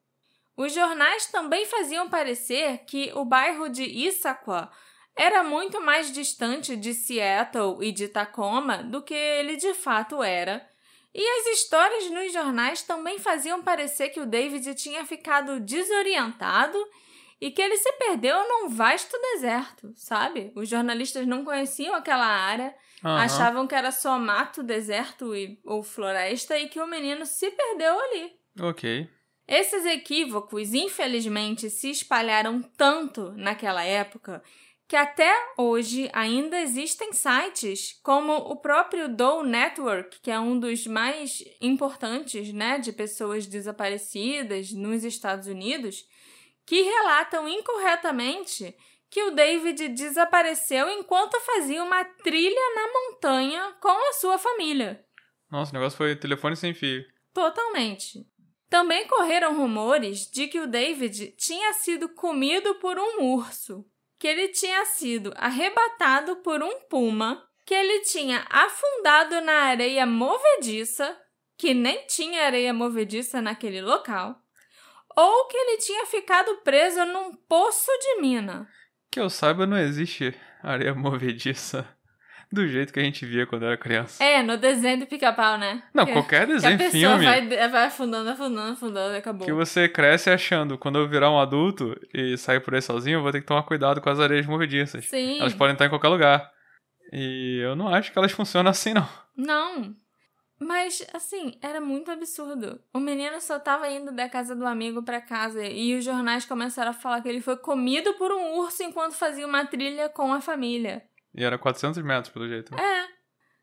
Os 0.57 0.73
jornais 0.73 1.27
também 1.27 1.67
faziam 1.67 2.09
parecer 2.09 2.85
que 2.87 3.11
o 3.15 3.25
bairro 3.25 3.69
de 3.69 3.83
Issaquah 3.83 4.71
era 5.17 5.43
muito 5.43 5.81
mais 5.81 6.13
distante 6.13 6.77
de 6.77 6.95
Seattle 6.95 7.79
e 7.81 7.93
de 7.93 8.09
Tacoma 8.09 8.83
do 8.83 9.03
que 9.03 9.15
ele 9.15 9.57
de 9.57 9.75
fato 9.75 10.23
era. 10.23 10.67
E 11.15 11.23
as 11.23 11.59
histórias 11.59 12.11
nos 12.11 12.33
jornais 12.33 12.83
também 12.83 13.19
faziam 13.19 13.63
parecer 13.63 14.09
que 14.09 14.21
o 14.21 14.27
David 14.27 14.75
tinha 14.75 15.05
ficado 15.05 15.61
desorientado 15.61 16.79
e 17.39 17.51
que 17.51 17.61
ele 17.61 17.77
se 17.77 17.93
perdeu 17.95 18.37
num 18.49 18.69
vasto 18.69 19.19
deserto, 19.35 19.93
sabe? 19.95 20.53
Os 20.55 20.69
jornalistas 20.69 21.27
não 21.27 21.45
conheciam 21.45 21.95
aquela 21.95 22.25
área, 22.25 22.75
uhum. 23.05 23.11
achavam 23.11 23.67
que 23.67 23.75
era 23.75 23.91
só 23.91 24.19
mato, 24.19 24.63
deserto 24.63 25.37
e, 25.37 25.61
ou 25.65 25.83
floresta 25.83 26.57
e 26.59 26.69
que 26.69 26.81
o 26.81 26.87
menino 26.87 27.27
se 27.27 27.51
perdeu 27.51 27.99
ali. 27.99 28.33
Ok. 28.61 29.11
Esses 29.47 29.85
equívocos, 29.85 30.73
infelizmente, 30.73 31.69
se 31.69 31.91
espalharam 31.91 32.63
tanto 32.63 33.33
naquela 33.33 33.85
época 33.85 34.43
que 34.93 34.97
até 34.97 35.33
hoje 35.57 36.11
ainda 36.13 36.61
existem 36.61 37.15
sites 37.15 37.99
como 38.03 38.35
o 38.35 38.57
próprio 38.57 39.09
Doe 39.09 39.43
Network, 39.43 40.21
que 40.21 40.31
é 40.31 40.39
um 40.39 40.61
dos 40.61 40.87
mais 40.87 41.43
importantes 41.63 42.53
né, 42.53 42.79
de 42.79 42.93
pessoas 42.93 43.47
desaparecidas 43.47 44.71
nos 44.71 45.03
Estados 45.03 45.47
Unidos, 45.47 46.05
que 46.67 46.83
relatam 46.83 47.49
incorretamente 47.49 48.77
que 49.09 49.23
o 49.23 49.31
David 49.31 49.89
desapareceu 49.89 50.91
enquanto 50.91 51.41
fazia 51.41 51.83
uma 51.83 52.05
trilha 52.05 52.75
na 52.75 52.93
montanha 52.93 53.75
com 53.81 54.11
a 54.11 54.13
sua 54.13 54.37
família. 54.37 55.03
Nossa, 55.51 55.71
o 55.71 55.75
negócio 55.75 55.97
foi 55.97 56.15
telefone 56.17 56.55
sem 56.55 56.75
fio. 56.75 57.03
Totalmente. 57.33 58.27
Também 58.69 59.09
correram 59.09 59.57
rumores 59.57 60.31
de 60.31 60.49
que 60.49 60.61
o 60.61 60.67
David 60.67 61.35
tinha 61.39 61.73
sido 61.73 62.11
comido 62.11 62.75
por 62.75 62.99
um 62.99 63.23
urso 63.33 63.87
que 64.23 64.29
ele 64.29 64.51
tinha 64.51 64.85
sido 64.85 65.35
arrebatado 65.35 66.37
por 66.45 66.63
um 66.63 66.79
puma, 66.89 67.45
que 67.67 67.75
ele 67.75 68.03
tinha 68.03 68.47
afundado 68.49 69.41
na 69.41 69.65
areia 69.65 70.07
movediça, 70.07 71.19
que 71.59 71.75
nem 71.75 72.07
tinha 72.07 72.45
areia 72.45 72.73
movediça 72.73 73.43
naquele 73.43 73.83
local, 73.83 74.41
ou 75.17 75.49
que 75.49 75.57
ele 75.57 75.79
tinha 75.79 76.07
ficado 76.07 76.55
preso 76.59 77.05
num 77.05 77.35
poço 77.35 77.91
de 78.01 78.21
mina. 78.21 78.69
Que 79.11 79.19
eu 79.19 79.29
saiba, 79.29 79.67
não 79.67 79.77
existe 79.77 80.33
areia 80.63 80.95
movediça 80.95 81.85
do 82.53 82.69
jeito 82.69 82.93
que 82.93 83.01
a 83.01 83.03
gente 83.03 83.25
via 83.25 83.47
quando 83.47 83.65
era 83.65 83.77
criança. 83.77 84.23
É, 84.23 84.43
no 84.43 84.59
desenho 84.59 85.01
do 85.01 85.07
pica-pau, 85.07 85.57
né? 85.57 85.83
Não, 85.95 86.05
que, 86.05 86.13
qualquer 86.13 86.47
desenho, 86.47 86.77
que 86.77 86.85
a 86.85 86.91
pessoa 86.91 87.19
filme. 87.19 87.25
Vai, 87.25 87.69
vai 87.69 87.87
afundando, 87.87 88.29
afundando, 88.29 88.73
afundando 88.73 89.15
e 89.15 89.19
acabou. 89.19 89.47
Que 89.47 89.53
você 89.53 89.89
cresce 89.89 90.29
achando, 90.29 90.77
quando 90.77 90.99
eu 90.99 91.09
virar 91.09 91.31
um 91.31 91.41
adulto 91.41 91.99
e 92.13 92.37
sair 92.37 92.61
por 92.61 92.75
aí 92.75 92.83
sozinho, 92.83 93.19
eu 93.19 93.23
vou 93.23 93.33
ter 93.33 93.41
que 93.41 93.47
tomar 93.47 93.63
cuidado 93.63 94.01
com 94.01 94.11
as 94.11 94.21
areias 94.21 94.47
movediças. 94.47 95.07
Sim. 95.07 95.41
Elas 95.41 95.55
podem 95.55 95.73
estar 95.73 95.87
em 95.87 95.91
qualquer 95.91 96.09
lugar. 96.09 96.51
E 97.11 97.59
eu 97.63 97.75
não 97.75 97.89
acho 97.89 98.13
que 98.13 98.19
elas 98.19 98.33
funcionam 98.33 98.71
assim, 98.71 98.93
não. 98.93 99.09
Não. 99.37 99.95
Mas, 100.59 101.05
assim, 101.13 101.59
era 101.61 101.81
muito 101.81 102.11
absurdo. 102.11 102.81
O 102.95 103.01
menino 103.01 103.41
só 103.41 103.59
tava 103.59 103.91
indo 103.91 104.13
da 104.13 104.29
casa 104.29 104.55
do 104.55 104.65
amigo 104.65 105.03
pra 105.03 105.21
casa 105.21 105.65
e 105.65 105.97
os 105.97 106.05
jornais 106.05 106.45
começaram 106.45 106.91
a 106.91 106.95
falar 106.95 107.21
que 107.21 107.29
ele 107.29 107.41
foi 107.41 107.57
comido 107.57 108.15
por 108.15 108.31
um 108.31 108.59
urso 108.59 108.83
enquanto 108.83 109.15
fazia 109.15 109.47
uma 109.47 109.65
trilha 109.67 110.09
com 110.09 110.33
a 110.33 110.41
família. 110.41 111.03
E 111.35 111.45
era 111.45 111.59
400 111.59 112.03
metros, 112.03 112.33
pelo 112.33 112.49
jeito. 112.49 112.75
É. 112.75 113.09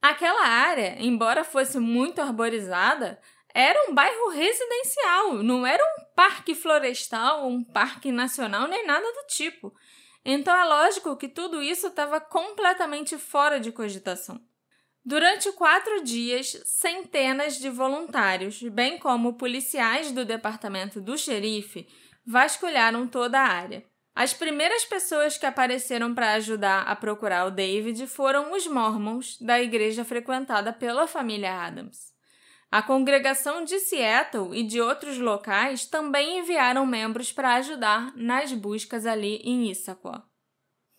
Aquela 0.01 0.47
área, 0.47 0.95
embora 0.99 1.43
fosse 1.43 1.77
muito 1.77 2.21
arborizada, 2.21 3.19
era 3.53 3.89
um 3.89 3.93
bairro 3.93 4.29
residencial, 4.29 5.33
não 5.43 5.65
era 5.65 5.83
um 5.83 6.05
parque 6.15 6.55
florestal, 6.55 7.47
um 7.47 7.63
parque 7.63 8.11
nacional, 8.11 8.67
nem 8.67 8.85
nada 8.85 9.05
do 9.05 9.27
tipo. 9.27 9.73
Então 10.23 10.55
é 10.55 10.63
lógico 10.63 11.17
que 11.17 11.27
tudo 11.27 11.61
isso 11.61 11.87
estava 11.87 12.21
completamente 12.21 13.17
fora 13.17 13.59
de 13.59 13.71
cogitação. 13.71 14.39
Durante 15.03 15.51
quatro 15.53 16.03
dias, 16.03 16.61
centenas 16.65 17.57
de 17.57 17.69
voluntários, 17.69 18.61
bem 18.61 18.99
como 18.99 19.37
policiais 19.37 20.11
do 20.11 20.23
departamento 20.23 21.01
do 21.01 21.17
xerife, 21.17 21.87
vasculharam 22.25 23.07
toda 23.07 23.39
a 23.39 23.47
área. 23.47 23.83
As 24.19 24.33
primeiras 24.33 24.83
pessoas 24.83 25.37
que 25.37 25.45
apareceram 25.45 26.13
para 26.13 26.33
ajudar 26.33 26.81
a 26.81 26.93
procurar 26.93 27.45
o 27.45 27.51
David 27.51 28.05
foram 28.05 28.51
os 28.51 28.67
Mormons 28.67 29.37
da 29.39 29.61
igreja 29.61 30.03
frequentada 30.03 30.73
pela 30.73 31.07
família 31.07 31.53
Adams. 31.53 32.11
A 32.69 32.81
congregação 32.81 33.63
de 33.63 33.79
Seattle 33.79 34.53
e 34.53 34.63
de 34.63 34.81
outros 34.81 35.17
locais 35.17 35.85
também 35.85 36.39
enviaram 36.39 36.85
membros 36.85 37.31
para 37.31 37.53
ajudar 37.53 38.11
nas 38.13 38.51
buscas 38.51 39.05
ali 39.05 39.37
em 39.37 39.71
Issaquah. 39.71 40.25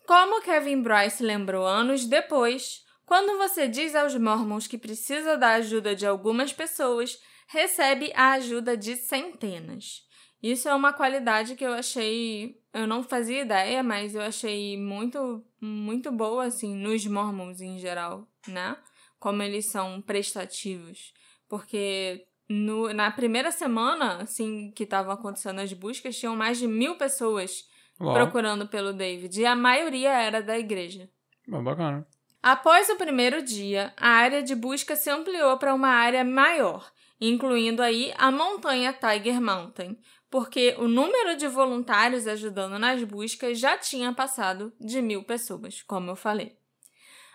Como 0.07 0.41
Kevin 0.41 0.81
Bryce 0.81 1.21
lembrou 1.21 1.63
anos 1.63 2.07
depois, 2.07 2.83
quando 3.05 3.37
você 3.37 3.67
diz 3.67 3.93
aos 3.93 4.15
Mormons 4.15 4.65
que 4.65 4.79
precisa 4.79 5.37
da 5.37 5.49
ajuda 5.49 5.95
de 5.95 6.07
algumas 6.07 6.51
pessoas, 6.51 7.19
recebe 7.47 8.11
a 8.15 8.31
ajuda 8.31 8.75
de 8.75 8.95
centenas. 8.95 10.09
Isso 10.41 10.67
é 10.67 10.73
uma 10.73 10.91
qualidade 10.91 11.55
que 11.55 11.65
eu 11.65 11.73
achei, 11.73 12.59
eu 12.73 12.87
não 12.87 13.03
fazia 13.03 13.41
ideia, 13.41 13.83
mas 13.83 14.15
eu 14.15 14.21
achei 14.21 14.77
muito 14.77 15.43
muito 15.59 16.11
boa 16.11 16.45
assim 16.45 16.75
nos 16.75 17.05
Mormons 17.05 17.61
em 17.61 17.77
geral, 17.77 18.27
né? 18.47 18.75
Como 19.19 19.43
eles 19.43 19.67
são 19.67 20.01
prestativos, 20.01 21.13
porque 21.47 22.25
no, 22.49 22.91
na 22.91 23.09
primeira 23.11 23.51
semana, 23.51 24.23
assim, 24.23 24.71
que 24.71 24.83
estavam 24.83 25.13
acontecendo 25.13 25.59
as 25.59 25.71
buscas, 25.71 26.17
tinham 26.17 26.35
mais 26.35 26.57
de 26.57 26.67
mil 26.67 26.95
pessoas 26.95 27.65
Uau. 27.99 28.13
procurando 28.13 28.67
pelo 28.67 28.91
David 28.91 29.39
e 29.39 29.45
a 29.45 29.55
maioria 29.55 30.09
era 30.09 30.41
da 30.41 30.57
igreja. 30.57 31.09
Bom, 31.47 31.63
bacana. 31.63 32.05
Após 32.43 32.89
o 32.89 32.95
primeiro 32.95 33.41
dia, 33.43 33.93
a 33.95 34.09
área 34.09 34.41
de 34.41 34.55
busca 34.55 34.95
se 34.95 35.09
ampliou 35.09 35.57
para 35.57 35.73
uma 35.73 35.89
área 35.89 36.23
maior, 36.23 36.91
incluindo 37.19 37.83
aí 37.83 38.11
a 38.17 38.31
montanha 38.31 38.91
Tiger 38.91 39.39
Mountain, 39.39 39.95
porque 40.31 40.75
o 40.79 40.87
número 40.87 41.35
de 41.35 41.47
voluntários 41.49 42.25
ajudando 42.25 42.79
nas 42.79 43.03
buscas 43.03 43.59
já 43.59 43.77
tinha 43.77 44.13
passado 44.13 44.73
de 44.79 45.01
mil 45.01 45.23
pessoas, 45.23 45.83
como 45.83 46.09
eu 46.09 46.15
falei. 46.15 46.55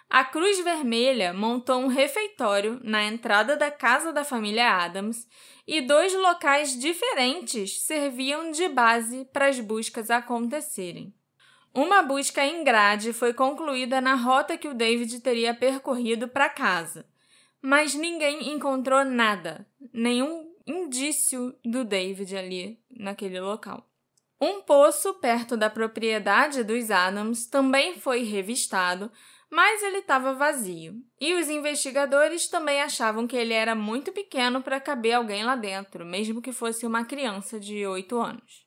A 0.08 0.24
Cruz 0.24 0.64
Vermelha 0.64 1.34
montou 1.34 1.78
um 1.78 1.88
refeitório 1.88 2.80
na 2.82 3.04
entrada 3.04 3.54
da 3.54 3.70
casa 3.70 4.12
da 4.12 4.24
família 4.24 4.82
Adams 4.82 5.28
e 5.66 5.82
dois 5.82 6.14
locais 6.14 6.78
diferentes 6.78 7.82
serviam 7.82 8.50
de 8.50 8.66
base 8.68 9.26
para 9.30 9.48
as 9.48 9.60
buscas 9.60 10.10
acontecerem. 10.10 11.12
Uma 11.74 12.02
busca 12.02 12.46
em 12.46 12.64
grade 12.64 13.12
foi 13.12 13.34
concluída 13.34 14.00
na 14.00 14.14
rota 14.14 14.56
que 14.56 14.68
o 14.68 14.74
David 14.74 15.20
teria 15.20 15.52
percorrido 15.52 16.28
para 16.28 16.48
casa, 16.48 17.04
mas 17.60 17.94
ninguém 17.94 18.54
encontrou 18.54 19.04
nada, 19.04 19.66
nenhum 19.92 20.46
indício 20.66 21.54
do 21.64 21.84
David 21.84 22.36
ali 22.36 22.80
naquele 22.98 23.40
local. 23.40 23.86
Um 24.40 24.60
poço 24.60 25.14
perto 25.14 25.56
da 25.56 25.70
propriedade 25.70 26.62
dos 26.62 26.90
Adams 26.90 27.46
também 27.46 27.98
foi 27.98 28.22
revistado, 28.22 29.10
mas 29.50 29.82
ele 29.82 29.98
estava 29.98 30.34
vazio. 30.34 30.94
E 31.18 31.34
os 31.34 31.48
investigadores 31.48 32.46
também 32.48 32.82
achavam 32.82 33.26
que 33.26 33.36
ele 33.36 33.54
era 33.54 33.74
muito 33.74 34.12
pequeno 34.12 34.62
para 34.62 34.80
caber 34.80 35.14
alguém 35.14 35.44
lá 35.44 35.56
dentro, 35.56 36.04
mesmo 36.04 36.42
que 36.42 36.52
fosse 36.52 36.86
uma 36.86 37.04
criança 37.04 37.58
de 37.58 37.86
8 37.86 38.18
anos. 38.18 38.66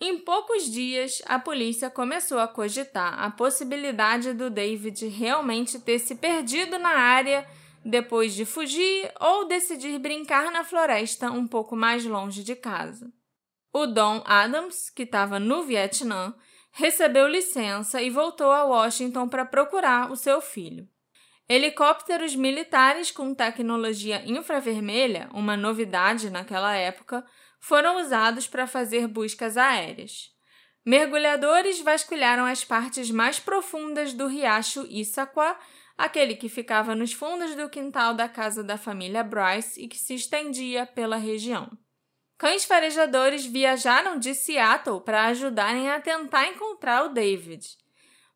Em 0.00 0.18
poucos 0.18 0.70
dias, 0.70 1.20
a 1.26 1.38
polícia 1.38 1.90
começou 1.90 2.38
a 2.38 2.46
cogitar 2.46 3.20
a 3.20 3.30
possibilidade 3.30 4.32
do 4.32 4.48
David 4.48 5.08
realmente 5.08 5.80
ter 5.80 5.98
se 5.98 6.14
perdido 6.14 6.78
na 6.78 6.90
área 6.90 7.48
depois 7.84 8.34
de 8.34 8.44
fugir 8.44 9.10
ou 9.18 9.48
decidir 9.48 9.98
brincar 9.98 10.52
na 10.52 10.62
floresta 10.62 11.30
um 11.32 11.48
pouco 11.48 11.74
mais 11.74 12.04
longe 12.04 12.44
de 12.44 12.54
casa. 12.54 13.10
O 13.80 13.86
Don 13.86 14.24
Adams, 14.24 14.90
que 14.90 15.04
estava 15.04 15.38
no 15.38 15.62
Vietnã, 15.62 16.34
recebeu 16.72 17.28
licença 17.28 18.02
e 18.02 18.10
voltou 18.10 18.50
a 18.50 18.64
Washington 18.64 19.28
para 19.28 19.44
procurar 19.44 20.10
o 20.10 20.16
seu 20.16 20.40
filho. 20.40 20.88
Helicópteros 21.48 22.34
militares 22.34 23.12
com 23.12 23.32
tecnologia 23.32 24.20
infravermelha, 24.26 25.30
uma 25.32 25.56
novidade 25.56 26.28
naquela 26.28 26.74
época, 26.74 27.24
foram 27.60 28.00
usados 28.00 28.48
para 28.48 28.66
fazer 28.66 29.06
buscas 29.06 29.56
aéreas. 29.56 30.32
Mergulhadores 30.84 31.80
vasculharam 31.80 32.46
as 32.46 32.64
partes 32.64 33.12
mais 33.12 33.38
profundas 33.38 34.12
do 34.12 34.26
riacho 34.26 34.88
Issaquah, 34.90 35.56
aquele 35.96 36.34
que 36.34 36.48
ficava 36.48 36.96
nos 36.96 37.12
fundos 37.12 37.54
do 37.54 37.70
quintal 37.70 38.12
da 38.12 38.28
casa 38.28 38.64
da 38.64 38.76
família 38.76 39.22
Bryce 39.22 39.80
e 39.80 39.86
que 39.86 39.98
se 39.98 40.14
estendia 40.14 40.84
pela 40.84 41.16
região. 41.16 41.70
Cães 42.38 42.64
farejadores 42.64 43.44
viajaram 43.44 44.16
de 44.16 44.32
Seattle 44.32 45.00
para 45.00 45.26
ajudarem 45.26 45.90
a 45.90 46.00
tentar 46.00 46.46
encontrar 46.46 47.04
o 47.04 47.08
David. 47.08 47.66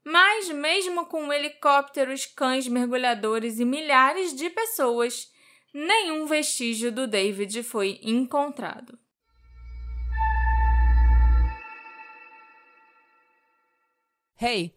Mas, 0.05 0.51
mesmo 0.51 1.07
com 1.07 1.33
helicópteros, 1.33 2.27
cães 2.27 2.67
mergulhadores 2.67 3.61
e 3.61 3.65
milhares 3.65 4.35
de 4.35 4.51
pessoas, 4.51 5.31
nenhum 5.73 6.27
vestígio 6.27 6.91
do 6.91 7.07
David 7.07 7.63
foi 7.63 8.01
encontrado. 8.03 8.99
Hey, 14.41 14.77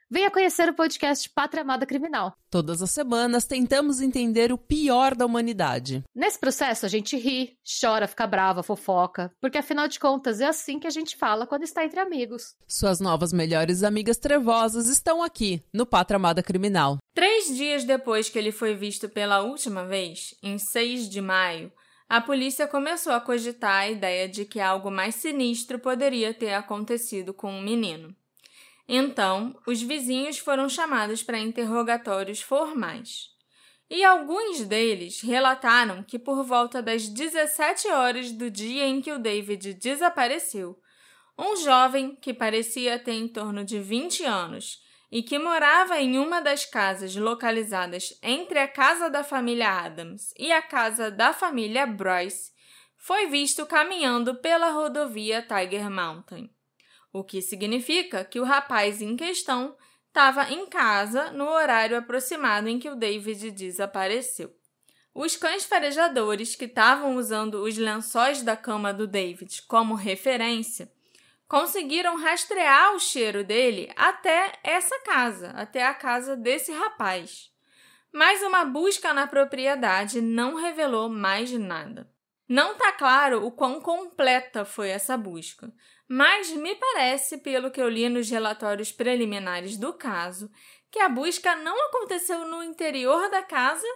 venha 0.11 0.29
conhecer 0.29 0.67
o 0.67 0.73
podcast 0.73 1.29
Pátria 1.29 1.61
Amada 1.61 1.85
Criminal. 1.85 2.35
Todas 2.49 2.81
as 2.81 2.91
semanas 2.91 3.45
tentamos 3.45 4.01
entender 4.01 4.51
o 4.51 4.57
pior 4.57 5.15
da 5.15 5.25
humanidade. 5.25 6.03
Nesse 6.13 6.37
processo, 6.37 6.85
a 6.85 6.89
gente 6.89 7.15
ri, 7.15 7.57
chora, 7.79 8.09
fica 8.09 8.27
brava, 8.27 8.61
fofoca, 8.61 9.31
porque 9.39 9.57
afinal 9.57 9.87
de 9.87 9.97
contas 9.97 10.41
é 10.41 10.47
assim 10.47 10.79
que 10.79 10.87
a 10.87 10.91
gente 10.91 11.15
fala 11.15 11.47
quando 11.47 11.63
está 11.63 11.85
entre 11.85 12.01
amigos. 12.01 12.55
Suas 12.67 12.99
novas 12.99 13.31
melhores 13.31 13.83
amigas 13.83 14.17
trevosas 14.17 14.89
estão 14.89 15.23
aqui, 15.23 15.63
no 15.73 15.85
Pátria 15.85 16.17
Amada 16.17 16.43
Criminal. 16.43 16.97
Três 17.15 17.55
dias 17.55 17.85
depois 17.85 18.27
que 18.27 18.37
ele 18.37 18.51
foi 18.51 18.75
visto 18.75 19.07
pela 19.07 19.41
última 19.41 19.85
vez, 19.85 20.35
em 20.43 20.57
6 20.57 21.09
de 21.09 21.21
maio, 21.21 21.71
a 22.09 22.19
polícia 22.19 22.67
começou 22.67 23.13
a 23.13 23.21
cogitar 23.21 23.83
a 23.83 23.89
ideia 23.89 24.27
de 24.27 24.43
que 24.43 24.59
algo 24.59 24.91
mais 24.91 25.15
sinistro 25.15 25.79
poderia 25.79 26.33
ter 26.33 26.53
acontecido 26.53 27.33
com 27.33 27.57
o 27.57 27.61
menino. 27.61 28.13
Então, 28.93 29.57
os 29.65 29.81
vizinhos 29.81 30.37
foram 30.37 30.67
chamados 30.67 31.23
para 31.23 31.39
interrogatórios 31.39 32.41
formais. 32.41 33.29
E 33.89 34.03
alguns 34.03 34.65
deles 34.65 35.21
relataram 35.21 36.03
que 36.03 36.19
por 36.19 36.43
volta 36.43 36.81
das 36.81 37.07
17 37.07 37.87
horas 37.87 38.33
do 38.33 38.51
dia 38.51 38.85
em 38.85 38.99
que 38.99 39.13
o 39.13 39.17
David 39.17 39.75
desapareceu, 39.75 40.77
um 41.39 41.55
jovem 41.55 42.17
que 42.17 42.33
parecia 42.33 42.99
ter 42.99 43.13
em 43.13 43.29
torno 43.29 43.63
de 43.63 43.79
20 43.79 44.25
anos 44.25 44.81
e 45.09 45.23
que 45.23 45.39
morava 45.39 45.97
em 45.97 46.17
uma 46.17 46.41
das 46.41 46.65
casas 46.65 47.15
localizadas 47.15 48.19
entre 48.21 48.59
a 48.59 48.67
casa 48.67 49.09
da 49.09 49.23
família 49.23 49.69
Adams 49.69 50.33
e 50.37 50.51
a 50.51 50.61
casa 50.61 51.09
da 51.09 51.31
família 51.31 51.87
Bryce, 51.87 52.51
foi 52.97 53.27
visto 53.27 53.65
caminhando 53.65 54.35
pela 54.41 54.69
rodovia 54.71 55.41
Tiger 55.41 55.89
Mountain. 55.89 56.49
O 57.13 57.23
que 57.23 57.41
significa 57.41 58.23
que 58.23 58.39
o 58.39 58.43
rapaz 58.43 59.01
em 59.01 59.15
questão 59.15 59.75
estava 60.07 60.51
em 60.51 60.65
casa 60.67 61.31
no 61.31 61.47
horário 61.49 61.97
aproximado 61.97 62.67
em 62.67 62.77
que 62.77 62.89
o 62.89 62.95
David 62.95 63.51
desapareceu. 63.51 64.53
Os 65.13 65.35
cães 65.35 65.65
farejadores 65.65 66.55
que 66.55 66.65
estavam 66.65 67.15
usando 67.15 67.63
os 67.63 67.77
lençóis 67.77 68.41
da 68.41 68.55
cama 68.55 68.93
do 68.93 69.05
David 69.05 69.61
como 69.63 69.93
referência 69.93 70.91
conseguiram 71.47 72.15
rastrear 72.15 72.95
o 72.95 72.99
cheiro 72.99 73.43
dele 73.43 73.91
até 73.97 74.53
essa 74.63 74.97
casa, 74.99 75.49
até 75.49 75.85
a 75.85 75.93
casa 75.93 76.37
desse 76.37 76.71
rapaz. 76.71 77.51
Mas 78.09 78.41
uma 78.41 78.63
busca 78.63 79.13
na 79.13 79.27
propriedade 79.27 80.21
não 80.21 80.55
revelou 80.55 81.09
mais 81.09 81.51
nada. 81.51 82.09
Não 82.47 82.71
está 82.71 82.93
claro 82.93 83.45
o 83.45 83.51
quão 83.51 83.81
completa 83.81 84.63
foi 84.63 84.89
essa 84.89 85.17
busca, 85.17 85.73
mas 86.11 86.51
me 86.51 86.75
parece, 86.75 87.37
pelo 87.37 87.71
que 87.71 87.81
eu 87.81 87.87
li 87.87 88.09
nos 88.09 88.29
relatórios 88.29 88.91
preliminares 88.91 89.77
do 89.77 89.93
caso, 89.93 90.51
que 90.91 90.99
a 90.99 91.07
busca 91.07 91.55
não 91.55 91.87
aconteceu 91.87 92.45
no 92.45 92.61
interior 92.61 93.29
da 93.29 93.41
casa, 93.41 93.87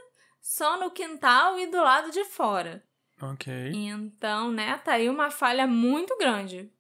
só 0.41 0.80
no 0.80 0.91
quintal 0.91 1.60
e 1.60 1.67
do 1.67 1.75
lado 1.75 2.12
de 2.12 2.23
fora. 2.23 2.82
Ok. 3.21 3.54
Então, 3.73 4.49
né, 4.49 4.78
tá 4.78 4.93
aí 4.93 5.10
uma 5.10 5.30
falha 5.30 5.67
muito 5.67 6.17
grande. 6.17 6.71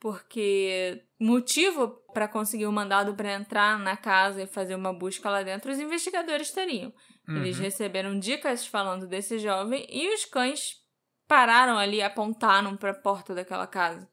Porque 0.00 1.04
motivo 1.20 2.02
para 2.12 2.26
conseguir 2.26 2.66
o 2.66 2.72
mandado 2.72 3.14
para 3.14 3.34
entrar 3.34 3.78
na 3.78 3.96
casa 3.96 4.42
e 4.42 4.46
fazer 4.48 4.74
uma 4.74 4.92
busca 4.92 5.30
lá 5.30 5.44
dentro, 5.44 5.70
os 5.70 5.78
investigadores 5.78 6.50
teriam. 6.50 6.92
Uhum. 7.28 7.36
Eles 7.36 7.56
receberam 7.60 8.18
dicas 8.18 8.66
falando 8.66 9.06
desse 9.06 9.38
jovem 9.38 9.86
e 9.88 10.12
os 10.12 10.24
cães 10.24 10.80
pararam 11.28 11.78
ali 11.78 11.98
e 11.98 12.02
apontaram 12.02 12.76
para 12.76 12.90
a 12.90 12.94
porta 12.94 13.36
daquela 13.36 13.68
casa. 13.68 14.10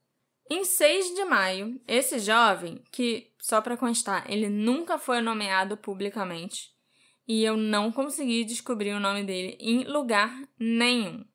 Em 0.49 0.63
6 0.63 1.15
de 1.15 1.25
maio, 1.25 1.79
esse 1.87 2.19
jovem, 2.19 2.81
que, 2.91 3.31
só 3.39 3.61
para 3.61 3.77
constar, 3.77 4.25
ele 4.31 4.47
nunca 4.47 4.97
foi 4.97 5.21
nomeado 5.21 5.75
publicamente, 5.75 6.69
e 7.27 7.43
eu 7.43 7.57
não 7.57 7.91
consegui 7.91 8.45
descobrir 8.45 8.93
o 8.93 8.99
nome 8.99 9.23
dele 9.23 9.57
em 9.59 9.83
lugar 9.83 10.33
nenhum. 10.57 11.25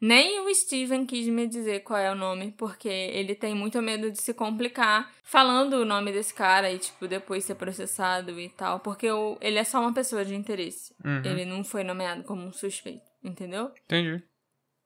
Nem 0.00 0.40
o 0.40 0.52
Steven 0.52 1.06
quis 1.06 1.28
me 1.28 1.46
dizer 1.46 1.84
qual 1.84 1.98
é 1.98 2.10
o 2.10 2.16
nome, 2.16 2.52
porque 2.58 2.88
ele 2.88 3.36
tem 3.36 3.54
muito 3.54 3.80
medo 3.80 4.10
de 4.10 4.20
se 4.20 4.34
complicar 4.34 5.12
falando 5.22 5.74
o 5.74 5.84
nome 5.84 6.10
desse 6.10 6.34
cara 6.34 6.72
e, 6.72 6.78
tipo, 6.78 7.06
depois 7.06 7.44
ser 7.44 7.54
processado 7.54 8.38
e 8.40 8.48
tal, 8.48 8.80
porque 8.80 9.08
o, 9.08 9.38
ele 9.40 9.58
é 9.58 9.64
só 9.64 9.80
uma 9.80 9.94
pessoa 9.94 10.24
de 10.24 10.34
interesse. 10.34 10.92
Uhum. 11.04 11.22
Ele 11.24 11.44
não 11.44 11.62
foi 11.62 11.84
nomeado 11.84 12.24
como 12.24 12.42
um 12.42 12.52
suspeito, 12.52 13.08
entendeu? 13.22 13.72
Entendi. 13.84 14.24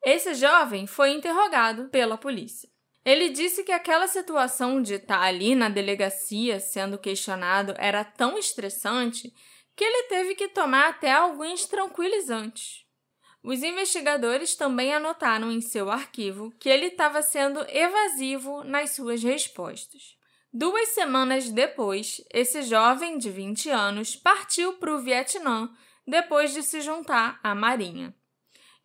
Esse 0.04 0.34
jovem 0.34 0.86
foi 0.86 1.12
interrogado 1.12 1.88
pela 1.88 2.18
polícia. 2.18 2.68
Ele 3.06 3.28
disse 3.28 3.62
que 3.62 3.70
aquela 3.70 4.08
situação 4.08 4.82
de 4.82 4.94
estar 4.94 5.22
ali 5.22 5.54
na 5.54 5.68
delegacia 5.68 6.58
sendo 6.58 6.98
questionado 6.98 7.72
era 7.78 8.04
tão 8.04 8.36
estressante 8.36 9.32
que 9.76 9.84
ele 9.84 10.08
teve 10.08 10.34
que 10.34 10.48
tomar 10.48 10.88
até 10.88 11.12
alguns 11.12 11.66
tranquilizantes. 11.66 12.84
Os 13.44 13.62
investigadores 13.62 14.56
também 14.56 14.92
anotaram 14.92 15.52
em 15.52 15.60
seu 15.60 15.88
arquivo 15.88 16.52
que 16.58 16.68
ele 16.68 16.86
estava 16.86 17.22
sendo 17.22 17.64
evasivo 17.70 18.64
nas 18.64 18.90
suas 18.90 19.22
respostas. 19.22 20.16
Duas 20.52 20.88
semanas 20.88 21.48
depois, 21.48 22.20
esse 22.34 22.62
jovem 22.62 23.18
de 23.18 23.30
20 23.30 23.70
anos 23.70 24.16
partiu 24.16 24.72
para 24.78 24.92
o 24.92 24.98
Vietnã 24.98 25.70
depois 26.04 26.52
de 26.52 26.60
se 26.60 26.80
juntar 26.80 27.38
à 27.40 27.54
Marinha. 27.54 28.12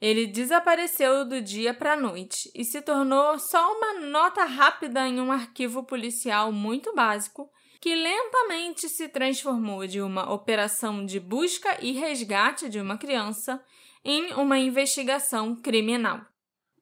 Ele 0.01 0.25
desapareceu 0.25 1.23
do 1.23 1.39
dia 1.39 1.75
para 1.75 1.93
a 1.93 1.97
noite 1.97 2.51
e 2.55 2.65
se 2.65 2.81
tornou 2.81 3.37
só 3.37 3.77
uma 3.77 3.99
nota 3.99 4.43
rápida 4.45 5.07
em 5.07 5.21
um 5.21 5.31
arquivo 5.31 5.83
policial 5.83 6.51
muito 6.51 6.95
básico 6.95 7.51
que 7.79 7.93
lentamente 7.93 8.89
se 8.89 9.07
transformou 9.09 9.85
de 9.85 10.01
uma 10.01 10.31
operação 10.33 11.05
de 11.05 11.19
busca 11.19 11.77
e 11.83 11.91
resgate 11.91 12.67
de 12.67 12.79
uma 12.79 12.97
criança 12.97 13.63
em 14.03 14.33
uma 14.33 14.57
investigação 14.57 15.55
criminal. 15.55 16.21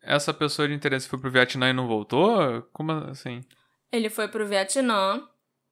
Essa 0.01 0.33
pessoa 0.33 0.67
de 0.67 0.73
interesse 0.73 1.07
foi 1.09 1.19
pro 1.19 1.31
Vietnã 1.31 1.69
e 1.69 1.73
não 1.73 1.87
voltou? 1.87 2.61
Como 2.71 2.91
assim? 2.91 3.41
Ele 3.91 4.09
foi 4.09 4.29
pro 4.29 4.47
Vietnã, 4.47 5.27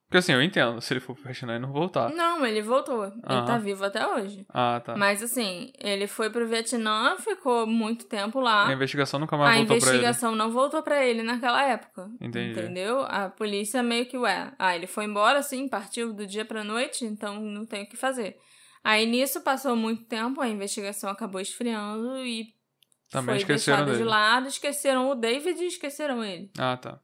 porque 0.08 0.16
assim, 0.16 0.32
eu 0.32 0.42
entendo, 0.42 0.80
se 0.80 0.90
ele 0.94 1.00
for 1.00 1.14
pro 1.14 1.24
Vietnã 1.24 1.56
e 1.56 1.58
não 1.58 1.70
voltar. 1.70 2.08
Não, 2.08 2.46
ele 2.46 2.62
voltou. 2.62 3.04
Ele 3.04 3.46
tá 3.46 3.58
vivo 3.58 3.84
até 3.84 4.06
hoje. 4.06 4.46
Ah, 4.48 4.80
tá. 4.82 4.96
Mas 4.96 5.22
assim, 5.22 5.70
ele 5.78 6.06
foi 6.06 6.30
pro 6.30 6.48
Vietnã, 6.48 7.14
ficou 7.18 7.66
muito 7.66 8.06
tempo 8.06 8.40
lá. 8.40 8.66
A 8.66 8.72
investigação 8.72 9.20
nunca 9.20 9.36
mais 9.36 9.50
a 9.50 9.58
voltou 9.58 9.66
pra 9.66 9.76
ele. 9.76 9.84
A 9.84 10.00
investigação 10.00 10.34
não 10.34 10.50
voltou 10.50 10.82
pra 10.82 11.04
ele 11.04 11.22
naquela 11.22 11.62
época. 11.62 12.08
Entendi. 12.18 12.58
Entendeu? 12.58 13.02
A 13.02 13.28
polícia 13.28 13.82
meio 13.82 14.06
que, 14.06 14.16
ué, 14.16 14.50
ah, 14.58 14.74
ele 14.74 14.86
foi 14.86 15.04
embora, 15.04 15.42
sim, 15.42 15.68
partiu 15.68 16.14
do 16.14 16.26
dia 16.26 16.44
pra 16.44 16.64
noite, 16.64 17.04
então 17.04 17.38
não 17.38 17.66
tem 17.66 17.82
o 17.82 17.86
que 17.86 17.96
fazer. 17.96 18.38
Aí 18.82 19.04
nisso 19.04 19.42
passou 19.42 19.76
muito 19.76 20.04
tempo, 20.06 20.40
a 20.40 20.48
investigação 20.48 21.10
acabou 21.10 21.40
esfriando 21.40 22.16
e 22.24 22.46
Também 23.10 23.34
foi 23.34 23.42
esqueceram 23.42 23.84
deixado 23.84 23.86
dele. 23.92 23.98
de 23.98 24.04
lado, 24.04 24.48
esqueceram 24.48 25.10
o 25.10 25.14
David 25.14 25.60
e 25.62 25.66
esqueceram 25.66 26.24
ele. 26.24 26.50
Ah, 26.58 26.78
tá. 26.78 26.98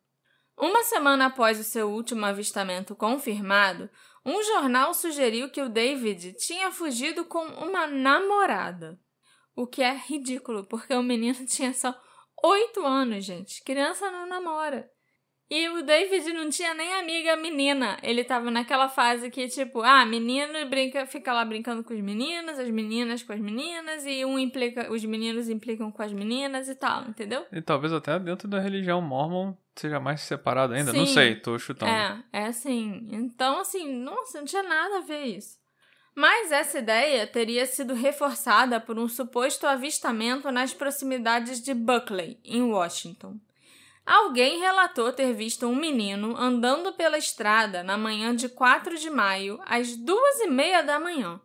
Uma 0.56 0.82
semana 0.84 1.26
após 1.26 1.58
o 1.58 1.64
seu 1.64 1.90
último 1.90 2.24
avistamento 2.24 2.94
confirmado, 2.94 3.90
um 4.24 4.42
jornal 4.42 4.94
sugeriu 4.94 5.50
que 5.50 5.60
o 5.60 5.68
David 5.68 6.34
tinha 6.34 6.70
fugido 6.70 7.24
com 7.24 7.44
uma 7.44 7.86
namorada. 7.86 8.98
O 9.56 9.66
que 9.66 9.82
é 9.82 9.94
ridículo, 9.94 10.66
porque 10.66 10.94
o 10.94 11.02
menino 11.02 11.44
tinha 11.46 11.72
só 11.74 11.94
oito 12.42 12.84
anos, 12.86 13.24
gente. 13.24 13.62
Criança 13.64 14.10
não 14.10 14.26
namora. 14.26 14.90
E 15.50 15.68
o 15.68 15.82
David 15.82 16.32
não 16.32 16.48
tinha 16.48 16.72
nem 16.72 16.94
amiga 16.94 17.36
menina. 17.36 17.98
Ele 18.02 18.24
tava 18.24 18.50
naquela 18.50 18.88
fase 18.88 19.30
que, 19.30 19.46
tipo, 19.46 19.82
ah, 19.82 20.04
menino 20.06 20.52
brinca, 20.68 21.06
fica 21.06 21.32
lá 21.32 21.44
brincando 21.44 21.84
com 21.84 21.92
os 21.92 22.00
meninos, 22.00 22.58
as 22.58 22.70
meninas 22.70 23.22
com 23.22 23.32
as 23.32 23.40
meninas, 23.40 24.06
e 24.06 24.24
um 24.24 24.38
implica, 24.38 24.90
os 24.90 25.04
meninos 25.04 25.48
implicam 25.48 25.92
com 25.92 26.02
as 26.02 26.12
meninas 26.12 26.68
e 26.68 26.74
tal, 26.74 27.02
entendeu? 27.02 27.46
E 27.52 27.60
talvez 27.60 27.92
até 27.92 28.18
dentro 28.18 28.48
da 28.48 28.58
religião 28.58 29.02
mormon 29.02 29.54
seja 29.76 30.00
mais 30.00 30.22
separado 30.22 30.72
ainda. 30.72 30.92
Sim. 30.92 30.98
Não 30.98 31.06
sei, 31.06 31.36
tô 31.36 31.58
chutando. 31.58 31.92
É, 31.92 32.24
é 32.32 32.46
assim. 32.46 33.08
Então, 33.12 33.60
assim, 33.60 33.92
nossa, 34.02 34.38
não 34.38 34.46
tinha 34.46 34.62
nada 34.62 34.98
a 34.98 35.02
ver 35.02 35.24
isso. 35.24 35.58
Mas 36.16 36.52
essa 36.52 36.78
ideia 36.78 37.26
teria 37.26 37.66
sido 37.66 37.92
reforçada 37.92 38.80
por 38.80 38.98
um 38.98 39.08
suposto 39.08 39.66
avistamento 39.66 40.50
nas 40.52 40.72
proximidades 40.72 41.60
de 41.60 41.74
Buckley, 41.74 42.38
em 42.44 42.62
Washington. 42.62 43.36
Alguém 44.06 44.58
relatou 44.58 45.12
ter 45.12 45.32
visto 45.32 45.66
um 45.66 45.74
menino 45.74 46.36
andando 46.36 46.92
pela 46.92 47.16
estrada 47.16 47.82
na 47.82 47.96
manhã 47.96 48.36
de 48.36 48.48
4 48.50 48.98
de 48.98 49.08
maio, 49.08 49.58
às 49.64 49.96
duas 49.96 50.40
e 50.40 50.46
meia 50.46 50.82
da 50.82 51.00
manhã. 51.00 51.40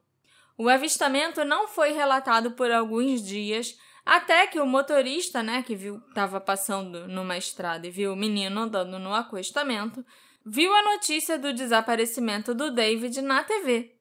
O 0.58 0.67
avistamento 0.67 1.45
não 1.45 1.69
foi 1.69 1.93
relatado 1.93 2.52
por 2.52 2.69
alguns 2.69 3.26
dias, 3.26 3.78
até 4.06 4.45
que 4.45 4.60
o 4.60 4.65
motorista, 4.65 5.41
né, 5.41 5.63
que 5.63 5.74
viu 5.74 6.02
estava 6.10 6.41
passando 6.41 7.08
numa 7.08 7.38
estrada 7.38 7.88
e 7.88 7.91
viu 7.91 8.12
o 8.12 8.15
menino 8.15 8.60
andando 8.60 9.00
no 9.00 9.13
acostamento, 9.13 10.04
viu 10.45 10.74
a 10.74 10.84
notícia 10.84 11.39
do 11.39 11.54
desaparecimento 11.54 12.54
do 12.54 12.72
David 12.74 13.22
na 13.22 13.41
TV. 13.41 13.95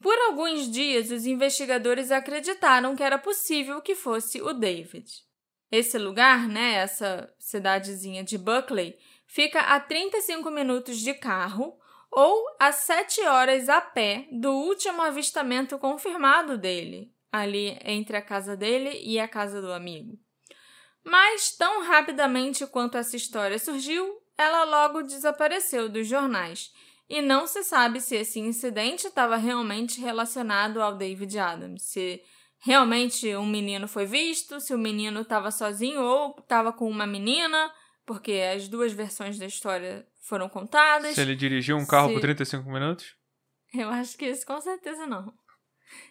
Por 0.00 0.18
alguns 0.18 0.68
dias, 0.68 1.10
os 1.12 1.26
investigadores 1.26 2.10
acreditaram 2.10 2.96
que 2.96 3.02
era 3.02 3.18
possível 3.18 3.80
que 3.80 3.94
fosse 3.94 4.40
o 4.42 4.52
David. 4.52 5.06
Esse 5.70 5.98
lugar, 5.98 6.48
né, 6.48 6.74
essa 6.74 7.32
cidadezinha 7.38 8.24
de 8.24 8.36
Buckley, 8.36 8.98
fica 9.26 9.60
a 9.60 9.78
35 9.78 10.50
minutos 10.50 10.98
de 10.98 11.14
carro 11.14 11.78
ou 12.10 12.44
a 12.58 12.72
7 12.72 13.20
horas 13.22 13.68
a 13.68 13.80
pé 13.80 14.26
do 14.32 14.50
último 14.50 15.00
avistamento 15.00 15.78
confirmado 15.78 16.58
dele, 16.58 17.14
ali 17.30 17.78
entre 17.84 18.16
a 18.16 18.22
casa 18.22 18.56
dele 18.56 19.00
e 19.04 19.20
a 19.20 19.28
casa 19.28 19.62
do 19.62 19.72
amigo. 19.72 20.18
Mas, 21.04 21.56
tão 21.56 21.82
rapidamente 21.84 22.66
quanto 22.66 22.98
essa 22.98 23.16
história 23.16 23.58
surgiu, 23.58 24.20
ela 24.36 24.64
logo 24.64 25.02
desapareceu 25.02 25.88
dos 25.88 26.06
jornais 26.06 26.72
e 27.08 27.22
não 27.22 27.46
se 27.46 27.62
sabe 27.62 28.00
se 28.00 28.16
esse 28.16 28.38
incidente 28.38 29.06
estava 29.06 29.36
realmente 29.36 30.00
relacionado 30.00 30.80
ao 30.80 30.96
David 30.96 31.38
Adams, 31.38 31.82
se 31.82 32.22
realmente 32.60 33.34
um 33.36 33.46
menino 33.46 33.88
foi 33.88 34.06
visto, 34.06 34.60
se 34.60 34.72
o 34.74 34.78
menino 34.78 35.20
estava 35.22 35.50
sozinho 35.50 36.00
ou 36.02 36.36
estava 36.38 36.72
com 36.72 36.88
uma 36.88 37.06
menina, 37.06 37.72
porque 38.06 38.32
as 38.54 38.68
duas 38.68 38.92
versões 38.92 39.38
da 39.38 39.46
história 39.46 40.06
foram 40.20 40.48
contadas. 40.48 41.14
Se 41.14 41.20
ele 41.20 41.34
dirigiu 41.34 41.76
um 41.76 41.86
carro 41.86 42.08
Se- 42.08 42.14
por 42.14 42.20
35 42.20 42.70
minutos? 42.70 43.14
Eu 43.74 43.88
acho 43.88 44.16
que 44.18 44.26
isso 44.26 44.44
com 44.46 44.60
certeza 44.60 45.06
não. 45.06 45.32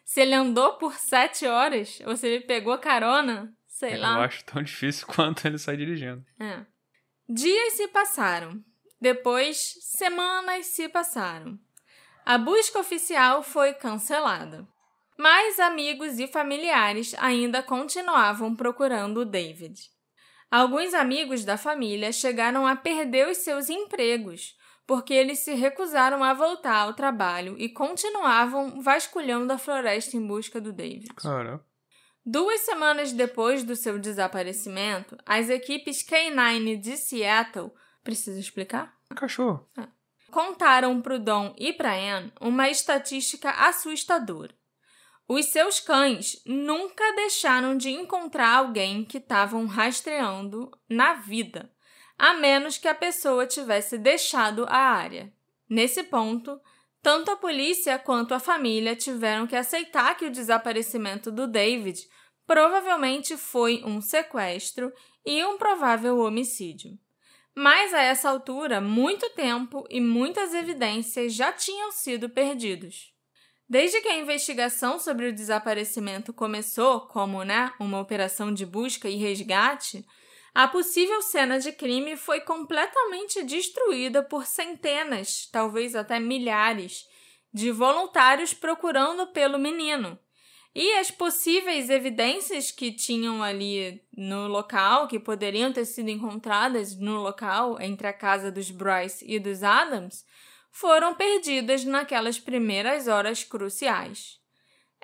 Se 0.04 0.22
ele 0.22 0.34
andou 0.34 0.74
por 0.74 0.94
sete 0.96 1.46
horas, 1.46 2.00
ou 2.06 2.16
se 2.18 2.28
ele 2.28 2.44
pegou 2.46 2.78
carona, 2.78 3.54
sei 3.68 3.96
Eu 3.96 4.02
lá. 4.02 4.24
acho 4.26 4.44
tão 4.46 4.62
difícil 4.64 5.08
quanto 5.14 5.46
ele 5.46 5.58
sair 5.58 5.78
dirigindo. 5.78 6.26
É. 6.40 6.66
Dias 7.28 7.74
se 7.74 7.88
passaram. 7.90 8.64
Depois, 9.02 9.76
semanas 9.82 10.66
se 10.66 10.90
passaram. 10.90 11.58
A 12.26 12.38
busca 12.38 12.80
oficial 12.80 13.42
foi 13.42 13.74
cancelada. 13.74 14.68
Mas 15.20 15.60
amigos 15.60 16.18
e 16.18 16.28
familiares 16.28 17.14
ainda 17.18 17.62
continuavam 17.62 18.56
procurando 18.56 19.20
o 19.20 19.26
David. 19.26 19.78
Alguns 20.50 20.94
amigos 20.94 21.44
da 21.44 21.58
família 21.58 22.14
chegaram 22.14 22.66
a 22.66 22.74
perder 22.74 23.28
os 23.28 23.40
seus 23.40 23.70
empregos 23.70 24.58
porque 24.88 25.14
eles 25.14 25.40
se 25.40 25.54
recusaram 25.56 26.24
a 26.24 26.34
voltar 26.34 26.78
ao 26.78 26.94
trabalho 26.94 27.56
e 27.60 27.68
continuavam 27.68 28.82
vasculhando 28.82 29.52
a 29.52 29.58
floresta 29.58 30.16
em 30.16 30.26
busca 30.26 30.62
do 30.62 30.72
David. 30.72 31.14
Cara. 31.16 31.64
Duas 32.26 32.62
semanas 32.62 33.12
depois 33.12 33.64
do 33.64 33.76
seu 33.76 34.00
desaparecimento, 34.00 35.18
as 35.26 35.50
equipes 35.50 36.02
K9 36.02 36.80
de 36.80 36.96
Seattle. 36.96 37.72
Precisa 38.04 38.40
explicar? 38.40 38.98
Cachorro. 39.14 39.70
É. 39.78 39.86
Contaram 40.32 41.02
para 41.02 41.16
o 41.16 41.20
Dom 41.20 41.54
e 41.58 41.74
para 41.74 41.94
Anne 41.94 42.32
uma 42.40 42.70
estatística 42.70 43.52
assustadora. 43.52 44.58
Os 45.30 45.46
seus 45.46 45.80
cães 45.80 46.42
nunca 46.46 47.16
deixaram 47.16 47.78
de 47.78 47.90
encontrar 47.90 48.58
alguém 48.58 49.06
que 49.06 49.20
estavam 49.20 49.66
rastreando 49.66 50.70
na 50.90 51.14
vida 51.14 51.72
a 52.20 52.34
menos 52.34 52.78
que 52.78 52.88
a 52.90 52.94
pessoa 52.94 53.48
tivesse 53.48 53.98
deixado 53.98 54.66
a 54.68 54.76
área. 54.76 55.32
Nesse 55.70 56.04
ponto, 56.04 56.60
tanto 57.02 57.32
a 57.32 57.38
polícia 57.38 57.98
quanto 57.98 58.34
a 58.34 58.40
família 58.40 58.94
tiveram 58.94 59.48
que 59.48 59.56
aceitar 59.56 60.18
que 60.18 60.26
o 60.26 60.32
desaparecimento 60.32 61.32
do 61.32 61.48
David 61.48 62.06
provavelmente 62.46 63.38
foi 63.38 63.82
um 63.86 64.02
sequestro 64.02 64.92
e 65.26 65.46
um 65.46 65.58
provável 65.58 66.20
homicídio. 66.20 67.00
Mas 67.56 67.94
a 67.94 68.02
essa 68.02 68.30
altura, 68.30 68.82
muito 68.82 69.30
tempo 69.30 69.86
e 69.90 70.02
muitas 70.02 70.54
evidências 70.54 71.34
já 71.34 71.54
tinham 71.54 71.92
sido 71.92 72.30
perdidos. 72.30 73.14
Desde 73.70 74.02
que 74.02 74.08
a 74.08 74.18
investigação 74.18 74.98
sobre 74.98 75.28
o 75.28 75.34
desaparecimento 75.34 76.34
começou 76.34 77.02
como 77.02 77.44
né, 77.44 77.72
uma 77.80 78.00
operação 78.00 78.52
de 78.52 78.66
busca 78.66 79.08
e 79.08 79.16
resgate, 79.16 80.04
a 80.56 80.68
possível 80.68 81.22
cena 81.22 81.60
de 81.60 81.72
crime 81.72 82.18
foi 82.18 82.42
completamente 82.42 83.44
destruída 83.44 84.24
por 84.24 84.48
centenas, 84.48 85.48
talvez 85.52 85.96
até 85.96 86.20
milhares, 86.20 87.06
de 87.54 87.72
voluntários 87.72 88.56
procurando 88.56 89.28
pelo 89.28 89.60
menino. 89.60 90.18
E 90.74 90.94
as 90.94 91.12
possíveis 91.12 91.92
evidências 91.92 92.72
que 92.72 92.92
tinham 92.92 93.44
ali 93.44 94.02
no 94.18 94.48
local, 94.48 95.08
que 95.08 95.20
poderiam 95.20 95.72
ter 95.72 95.86
sido 95.86 96.10
encontradas 96.10 96.98
no 96.98 97.22
local 97.22 97.80
entre 97.80 98.08
a 98.08 98.14
casa 98.14 98.52
dos 98.52 98.72
Bryce 98.72 99.24
e 99.28 99.40
dos 99.40 99.62
Adams, 99.62 100.26
foram 100.72 101.14
perdidas 101.16 101.84
naquelas 101.84 102.40
primeiras 102.40 103.08
horas 103.08 103.44
cruciais 103.44 104.40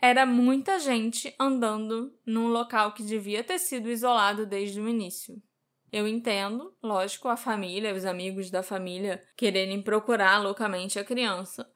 era 0.01 0.25
muita 0.25 0.77
gente 0.79 1.33
andando 1.39 2.13
num 2.25 2.47
local 2.47 2.93
que 2.93 3.03
devia 3.03 3.43
ter 3.43 3.57
sido 3.57 3.89
isolado 3.89 4.45
desde 4.45 4.79
o 4.79 4.87
início. 4.87 5.41
Eu 5.91 6.07
entendo, 6.07 6.75
lógico, 6.83 7.29
a 7.29 7.37
família, 7.37 7.93
os 7.93 8.05
amigos 8.05 8.49
da 8.49 8.61
família 8.61 9.23
quererem 9.37 9.81
procurar 9.81 10.41
loucamente 10.43 10.99
a 10.99 11.05
criança. 11.05 11.67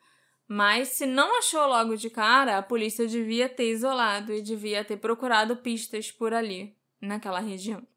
Mas 0.47 0.89
se 0.89 1.05
não 1.05 1.37
achou 1.37 1.65
logo 1.67 1.95
de 1.95 2.09
cara, 2.09 2.57
a 2.57 2.63
polícia 2.63 3.07
devia 3.07 3.47
ter 3.47 3.71
isolado 3.71 4.33
e 4.33 4.41
devia 4.41 4.83
ter 4.83 4.97
procurado 4.97 5.55
pistas 5.57 6.11
por 6.11 6.33
ali, 6.33 6.75
naquela 6.99 7.39
região. 7.39 7.87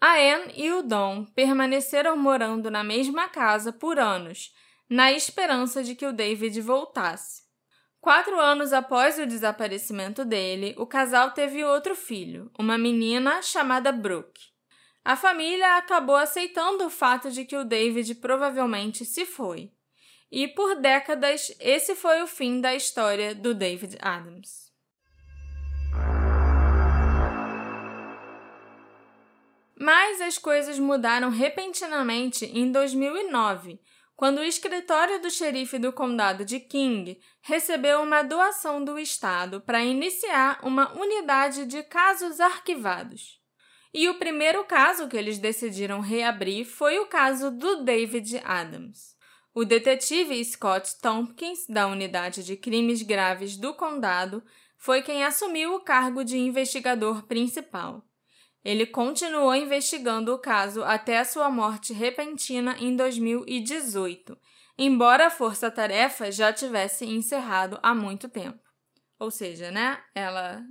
A 0.00 0.14
Anne 0.14 0.52
e 0.56 0.70
o 0.72 0.82
Dom 0.82 1.24
permaneceram 1.26 2.16
morando 2.16 2.70
na 2.70 2.82
mesma 2.82 3.28
casa 3.28 3.72
por 3.72 4.00
anos, 4.00 4.52
na 4.92 5.10
esperança 5.10 5.82
de 5.82 5.94
que 5.94 6.04
o 6.04 6.12
David 6.12 6.60
voltasse. 6.60 7.44
Quatro 7.98 8.38
anos 8.38 8.74
após 8.74 9.18
o 9.18 9.24
desaparecimento 9.24 10.22
dele, 10.22 10.74
o 10.76 10.84
casal 10.84 11.30
teve 11.30 11.64
outro 11.64 11.94
filho, 11.94 12.50
uma 12.58 12.76
menina 12.76 13.40
chamada 13.40 13.90
Brooke. 13.90 14.50
A 15.02 15.16
família 15.16 15.78
acabou 15.78 16.16
aceitando 16.16 16.84
o 16.84 16.90
fato 16.90 17.30
de 17.30 17.46
que 17.46 17.56
o 17.56 17.64
David 17.64 18.16
provavelmente 18.16 19.06
se 19.06 19.24
foi. 19.24 19.72
E 20.30 20.46
por 20.46 20.74
décadas, 20.74 21.56
esse 21.58 21.94
foi 21.94 22.20
o 22.20 22.26
fim 22.26 22.60
da 22.60 22.74
história 22.74 23.34
do 23.34 23.54
David 23.54 23.96
Adams. 23.98 24.70
Mas 29.74 30.20
as 30.20 30.36
coisas 30.36 30.78
mudaram 30.78 31.30
repentinamente 31.30 32.44
em 32.44 32.70
2009 32.70 33.80
quando 34.22 34.38
o 34.38 34.44
escritório 34.44 35.20
do 35.20 35.28
xerife 35.28 35.80
do 35.80 35.92
condado 35.92 36.44
de 36.44 36.60
King 36.60 37.20
recebeu 37.40 38.00
uma 38.00 38.22
doação 38.22 38.84
do 38.84 38.96
estado 38.96 39.60
para 39.60 39.82
iniciar 39.82 40.60
uma 40.62 40.92
unidade 40.96 41.66
de 41.66 41.82
casos 41.82 42.38
arquivados. 42.38 43.40
E 43.92 44.08
o 44.08 44.20
primeiro 44.20 44.64
caso 44.64 45.08
que 45.08 45.16
eles 45.16 45.38
decidiram 45.38 45.98
reabrir 45.98 46.64
foi 46.64 47.00
o 47.00 47.06
caso 47.06 47.50
do 47.50 47.82
David 47.82 48.40
Adams. 48.44 49.16
O 49.52 49.64
detetive 49.64 50.44
Scott 50.44 51.00
Tompkins, 51.00 51.66
da 51.68 51.88
Unidade 51.88 52.44
de 52.44 52.56
Crimes 52.56 53.02
Graves 53.02 53.56
do 53.56 53.74
Condado, 53.74 54.40
foi 54.78 55.02
quem 55.02 55.24
assumiu 55.24 55.74
o 55.74 55.80
cargo 55.80 56.22
de 56.22 56.38
investigador 56.38 57.26
principal. 57.26 58.06
Ele 58.64 58.86
continuou 58.86 59.54
investigando 59.54 60.32
o 60.32 60.38
caso 60.38 60.84
até 60.84 61.18
a 61.18 61.24
sua 61.24 61.50
morte 61.50 61.92
repentina 61.92 62.76
em 62.78 62.94
2018, 62.94 64.38
embora 64.78 65.26
a 65.26 65.30
força-tarefa 65.30 66.30
já 66.30 66.52
tivesse 66.52 67.04
encerrado 67.04 67.78
há 67.82 67.94
muito 67.94 68.28
tempo. 68.28 68.60
Ou 69.18 69.30
seja, 69.30 69.70
né? 69.70 70.00
Ela 70.14 70.64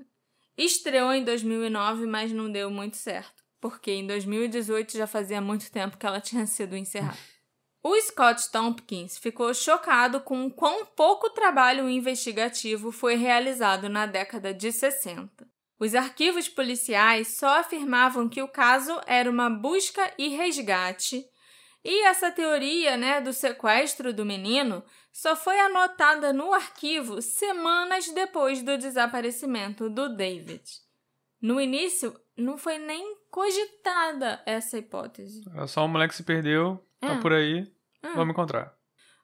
estreou 0.58 1.14
em 1.14 1.24
2009, 1.24 2.06
mas 2.06 2.32
não 2.32 2.52
deu 2.52 2.70
muito 2.70 2.98
certo, 2.98 3.44
porque 3.60 3.92
em 3.92 4.08
2018 4.08 4.98
já 4.98 5.08
fazia 5.08 5.42
muito 5.42 5.70
tempo 5.72 5.98
que 5.98 6.06
ela 6.06 6.22
tinha 6.22 6.46
sido 6.46 6.76
encerrada. 6.76 7.18
O 7.84 8.00
Scott 8.00 8.52
Tompkins 8.52 9.18
ficou 9.18 9.52
chocado 9.56 10.22
com 10.22 10.52
quão 10.52 10.86
pouco 10.86 11.32
trabalho 11.32 11.90
investigativo 11.90 12.92
foi 12.92 13.16
realizado 13.16 13.90
na 13.90 14.06
década 14.06 14.54
de 14.54 14.72
60. 14.72 15.48
Os 15.82 15.96
arquivos 15.96 16.48
policiais 16.48 17.30
só 17.30 17.58
afirmavam 17.58 18.30
que 18.30 18.40
o 18.40 18.48
caso 18.48 19.02
era 19.08 19.28
uma 19.28 19.50
busca 19.50 20.14
e 20.16 20.28
resgate, 20.28 21.26
e 21.84 22.06
essa 22.06 22.30
teoria 22.30 22.96
né, 22.96 23.20
do 23.20 23.34
sequestro 23.34 24.14
do 24.14 24.24
menino 24.24 24.84
só 25.12 25.36
foi 25.36 25.60
anotada 25.60 26.32
no 26.32 26.54
arquivo 26.54 27.20
semanas 27.20 28.08
depois 28.14 28.62
do 28.62 28.78
desaparecimento 28.78 29.90
do 29.90 30.16
David. 30.16 30.62
No 31.42 31.60
início, 31.60 32.16
não 32.38 32.60
foi 32.60 32.78
nem 32.78 33.18
cogitada 33.32 34.40
essa 34.46 34.78
hipótese. 34.78 35.42
É 35.56 35.66
só 35.66 35.84
um 35.84 35.88
moleque 35.88 36.14
se 36.14 36.22
perdeu, 36.22 36.78
tá 37.00 37.14
é. 37.14 37.20
por 37.20 37.34
aí, 37.34 37.68
é. 38.04 38.10
vamos 38.14 38.34
encontrar. 38.34 38.72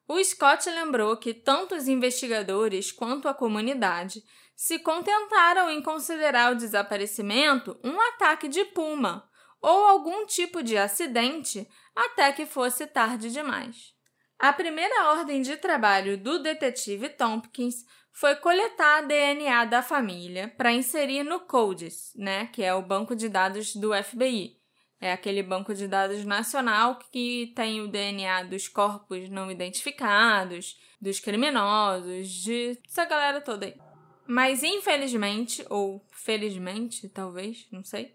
O 0.08 0.24
Scott 0.24 0.67
lembrou 0.72 1.15
que 1.17 1.36
tanto 1.36 1.76
os 1.76 1.88
investigadores 1.88 2.91
quanto 2.91 3.28
a 3.28 3.34
comunidade 3.36 4.24
se 4.58 4.80
contentaram 4.80 5.70
em 5.70 5.84
considerar 5.84 6.52
o 6.52 6.56
desaparecimento 6.56 7.80
um 7.84 8.02
ataque 8.02 8.48
de 8.48 8.65
puma 8.65 9.30
ou 9.62 9.86
algum 9.86 10.26
tipo 10.26 10.63
de 10.63 10.76
acidente 10.76 11.70
até 11.96 12.32
que 12.32 12.48
fosse 12.48 12.88
tarde 12.88 13.32
demais. 13.32 13.93
A 14.39 14.52
primeira 14.52 15.12
ordem 15.12 15.43
de 15.43 15.58
trabalho 15.58 16.17
do 16.17 16.39
detetive 16.39 17.08
Tompkins 17.10 17.86
foi 18.12 18.36
coletar 18.38 18.98
a 18.98 19.02
DNA 19.02 19.65
da 19.65 19.84
família 19.84 20.52
para 20.58 20.72
inserir 20.72 21.24
no 21.24 21.41
CODIS, 21.41 22.13
né, 22.15 22.48
que 22.48 22.63
é 22.63 22.74
o 22.74 22.82
banco 22.82 23.15
de 23.15 23.30
dados 23.30 23.76
do 23.76 23.91
FBI. 23.93 24.58
É 25.00 25.12
aquele 25.12 25.43
banco 25.43 25.76
de 25.76 25.88
dados 25.88 26.26
nacional 26.26 26.98
que 27.12 27.54
tem 27.56 27.80
o 27.82 27.88
DNA 27.88 28.41
dos 28.43 28.67
corpos 28.67 29.30
não 29.30 29.52
identificados, 29.52 30.80
dos 31.00 31.20
criminosos, 31.20 32.28
de 32.28 32.80
essa 32.88 33.06
galera 33.06 33.39
toda 33.39 33.67
aí. 33.67 33.87
Mas 34.28 34.62
infelizmente, 34.62 35.66
ou 35.70 36.06
felizmente, 36.12 37.08
talvez, 37.08 37.66
não 37.72 37.84
sei, 37.84 38.13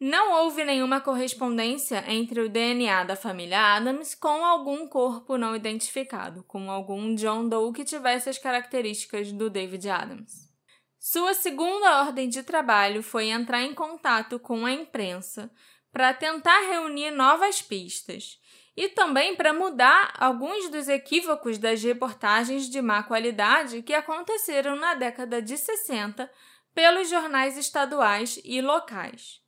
não 0.00 0.42
houve 0.42 0.64
nenhuma 0.64 1.00
correspondência 1.00 2.02
entre 2.08 2.40
o 2.40 2.48
DNA 2.48 3.04
da 3.04 3.14
família 3.14 3.76
Adams 3.76 4.16
com 4.16 4.44
algum 4.44 4.88
corpo 4.88 5.36
não 5.36 5.54
identificado, 5.54 6.42
com 6.42 6.70
algum 6.70 7.14
John 7.14 7.48
Doe 7.48 7.72
que 7.72 7.84
tivesse 7.84 8.28
as 8.28 8.36
características 8.36 9.30
do 9.30 9.48
David 9.48 9.88
Adams. 9.88 10.50
Sua 10.98 11.34
segunda 11.34 12.00
ordem 12.00 12.28
de 12.28 12.42
trabalho 12.42 13.02
foi 13.02 13.28
entrar 13.28 13.62
em 13.62 13.74
contato 13.74 14.40
com 14.40 14.66
a 14.66 14.72
imprensa 14.72 15.48
para 15.92 16.14
tentar 16.14 16.60
reunir 16.62 17.10
novas 17.10 17.60
pistas 17.60 18.40
e 18.76 18.88
também 18.88 19.36
para 19.36 19.52
mudar 19.52 20.14
alguns 20.18 20.70
dos 20.70 20.88
equívocos 20.88 21.58
das 21.58 21.82
reportagens 21.82 22.68
de 22.68 22.80
má 22.80 23.02
qualidade 23.02 23.82
que 23.82 23.92
aconteceram 23.92 24.76
na 24.76 24.94
década 24.94 25.42
de 25.42 25.56
60 25.56 26.30
pelos 26.74 27.08
jornais 27.10 27.56
estaduais 27.58 28.40
e 28.44 28.62
locais. 28.62 29.40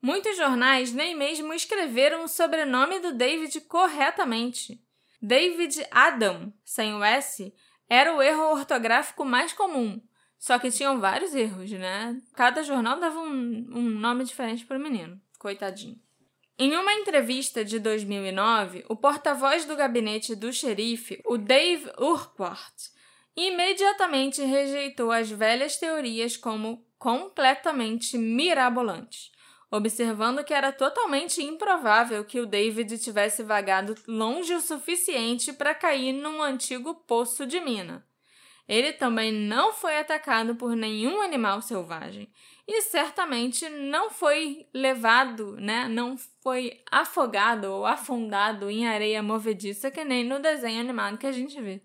Muitos 0.00 0.36
jornais 0.36 0.92
nem 0.92 1.16
mesmo 1.16 1.52
escreveram 1.52 2.24
o 2.24 2.28
sobrenome 2.28 3.00
do 3.00 3.12
David 3.12 3.60
corretamente. 3.62 4.80
David 5.20 5.84
Adam, 5.90 6.52
sem 6.64 6.94
o 6.94 7.02
S, 7.02 7.52
era 7.88 8.14
o 8.14 8.22
erro 8.22 8.52
ortográfico 8.52 9.24
mais 9.24 9.52
comum, 9.52 10.00
só 10.38 10.56
que 10.56 10.70
tinham 10.70 11.00
vários 11.00 11.34
erros, 11.34 11.68
né? 11.72 12.16
Cada 12.34 12.62
jornal 12.62 13.00
dava 13.00 13.18
um, 13.18 13.66
um 13.72 13.90
nome 13.98 14.22
diferente 14.22 14.64
para 14.64 14.78
o 14.78 14.80
menino, 14.80 15.20
coitadinho. 15.36 16.00
Em 16.60 16.76
uma 16.76 16.92
entrevista 16.92 17.64
de 17.64 17.78
2009, 17.78 18.84
o 18.88 18.96
porta-voz 18.96 19.64
do 19.64 19.76
gabinete 19.76 20.34
do 20.34 20.52
xerife, 20.52 21.22
o 21.24 21.38
Dave 21.38 21.88
Urquhart, 21.96 22.74
imediatamente 23.36 24.42
rejeitou 24.42 25.12
as 25.12 25.30
velhas 25.30 25.76
teorias 25.76 26.36
como 26.36 26.84
completamente 26.98 28.18
mirabolantes, 28.18 29.30
observando 29.70 30.42
que 30.42 30.52
era 30.52 30.72
totalmente 30.72 31.40
improvável 31.40 32.24
que 32.24 32.40
o 32.40 32.46
David 32.46 32.98
tivesse 32.98 33.44
vagado 33.44 33.94
longe 34.08 34.52
o 34.52 34.60
suficiente 34.60 35.52
para 35.52 35.76
cair 35.76 36.12
num 36.12 36.42
antigo 36.42 36.92
poço 36.92 37.46
de 37.46 37.60
mina. 37.60 38.04
Ele 38.68 38.92
também 38.92 39.32
não 39.32 39.72
foi 39.72 39.96
atacado 39.96 40.54
por 40.54 40.76
nenhum 40.76 41.22
animal 41.22 41.62
selvagem 41.62 42.30
e 42.66 42.82
certamente 42.82 43.66
não 43.70 44.10
foi 44.10 44.66
levado, 44.74 45.56
né? 45.56 45.88
Não 45.88 46.18
foi 46.42 46.82
afogado 46.90 47.72
ou 47.72 47.86
afundado 47.86 48.68
em 48.68 48.86
areia 48.86 49.22
movediça 49.22 49.90
que 49.90 50.04
nem 50.04 50.22
no 50.22 50.38
desenho 50.38 50.80
animado 50.80 51.16
que 51.16 51.26
a 51.26 51.32
gente 51.32 51.58
vê. 51.62 51.80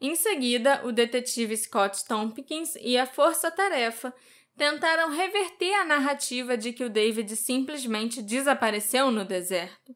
Em 0.00 0.14
seguida, 0.14 0.80
o 0.84 0.92
detetive 0.92 1.56
Scott 1.56 2.04
Tompkins 2.06 2.76
e 2.80 2.96
a 2.96 3.06
força-tarefa 3.06 4.14
tentaram 4.56 5.10
reverter 5.10 5.74
a 5.74 5.84
narrativa 5.84 6.56
de 6.56 6.72
que 6.72 6.84
o 6.84 6.90
David 6.90 7.34
simplesmente 7.36 8.22
desapareceu 8.22 9.10
no 9.10 9.24
deserto, 9.24 9.94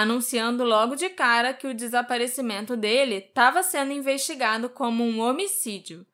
anunciando 0.00 0.64
logo 0.64 0.94
de 0.94 1.08
cara 1.08 1.54
que 1.54 1.66
o 1.66 1.74
desaparecimento 1.74 2.76
dele 2.76 3.16
estava 3.16 3.62
sendo 3.62 3.92
investigado 3.92 4.68
como 4.68 5.04
um 5.04 5.20
homicídio 5.20 6.06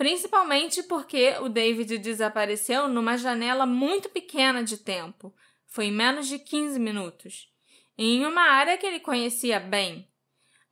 principalmente 0.00 0.82
porque 0.84 1.36
o 1.42 1.48
David 1.50 1.98
desapareceu 1.98 2.88
numa 2.88 3.18
janela 3.18 3.66
muito 3.66 4.08
pequena 4.08 4.64
de 4.64 4.78
tempo. 4.78 5.30
Foi 5.66 5.84
em 5.84 5.92
menos 5.92 6.26
de 6.26 6.38
15 6.38 6.80
minutos. 6.80 7.52
Em 7.98 8.24
uma 8.24 8.40
área 8.40 8.78
que 8.78 8.86
ele 8.86 8.98
conhecia 8.98 9.60
bem. 9.60 10.08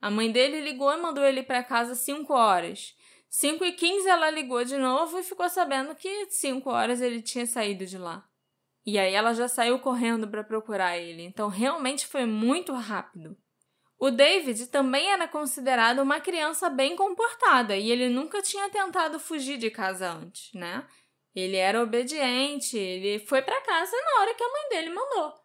A 0.01 0.09
mãe 0.09 0.31
dele 0.31 0.61
ligou 0.61 0.91
e 0.91 0.97
mandou 0.97 1.23
ele 1.23 1.43
para 1.43 1.63
casa 1.63 1.93
5 1.93 2.33
horas. 2.33 2.95
5 3.29 3.63
e 3.65 3.73
15 3.73 4.09
ela 4.09 4.31
ligou 4.31 4.65
de 4.65 4.77
novo 4.77 5.19
e 5.19 5.23
ficou 5.23 5.47
sabendo 5.47 5.93
que 5.93 6.25
5 6.31 6.67
horas 6.67 6.99
ele 6.99 7.21
tinha 7.21 7.45
saído 7.45 7.85
de 7.85 7.99
lá. 7.99 8.27
E 8.89 8.97
aí 8.97 9.13
ela 9.13 9.35
já 9.35 9.47
saiu 9.47 9.77
correndo 9.77 10.27
para 10.27 10.43
procurar 10.43 10.97
ele. 10.97 11.21
Então 11.21 11.47
realmente 11.47 12.07
foi 12.07 12.25
muito 12.25 12.73
rápido. 12.73 13.37
O 13.99 14.09
David 14.09 14.65
também 14.65 15.11
era 15.11 15.27
considerado 15.27 15.99
uma 15.99 16.19
criança 16.19 16.71
bem 16.71 16.95
comportada 16.95 17.77
e 17.77 17.91
ele 17.91 18.09
nunca 18.09 18.41
tinha 18.41 18.67
tentado 18.67 19.19
fugir 19.19 19.59
de 19.59 19.69
casa 19.69 20.09
antes, 20.09 20.51
né? 20.55 20.87
Ele 21.35 21.55
era 21.55 21.83
obediente, 21.83 22.79
ele 22.79 23.19
foi 23.19 23.43
para 23.43 23.61
casa 23.61 23.95
na 23.95 24.21
hora 24.21 24.33
que 24.33 24.43
a 24.43 24.51
mãe 24.51 24.69
dele 24.69 24.89
mandou. 24.89 25.35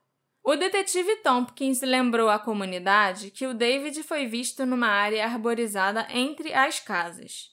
O 0.42 0.56
detetive 0.56 1.16
Tompkins 1.16 1.82
lembrou 1.82 2.30
à 2.30 2.38
comunidade 2.38 3.30
que 3.30 3.46
o 3.46 3.52
David 3.52 4.02
foi 4.04 4.24
visto 4.24 4.64
numa 4.64 4.88
área 4.88 5.26
arborizada 5.26 6.06
entre 6.08 6.54
as 6.54 6.80
casas. 6.80 7.50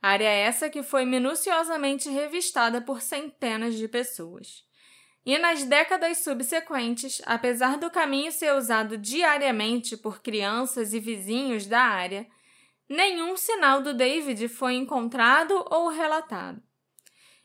Área 0.00 0.28
essa 0.28 0.70
que 0.70 0.82
foi 0.82 1.04
minuciosamente 1.04 2.08
revistada 2.08 2.80
por 2.80 3.02
centenas 3.02 3.74
de 3.74 3.86
pessoas. 3.86 4.63
E 5.24 5.38
nas 5.38 5.64
décadas 5.64 6.18
subsequentes, 6.18 7.22
apesar 7.24 7.78
do 7.78 7.90
caminho 7.90 8.30
ser 8.30 8.54
usado 8.54 8.98
diariamente 8.98 9.96
por 9.96 10.20
crianças 10.20 10.92
e 10.92 11.00
vizinhos 11.00 11.66
da 11.66 11.80
área, 11.80 12.26
nenhum 12.88 13.36
sinal 13.36 13.80
do 13.80 13.94
David 13.94 14.48
foi 14.48 14.74
encontrado 14.74 15.64
ou 15.70 15.88
relatado. 15.88 16.62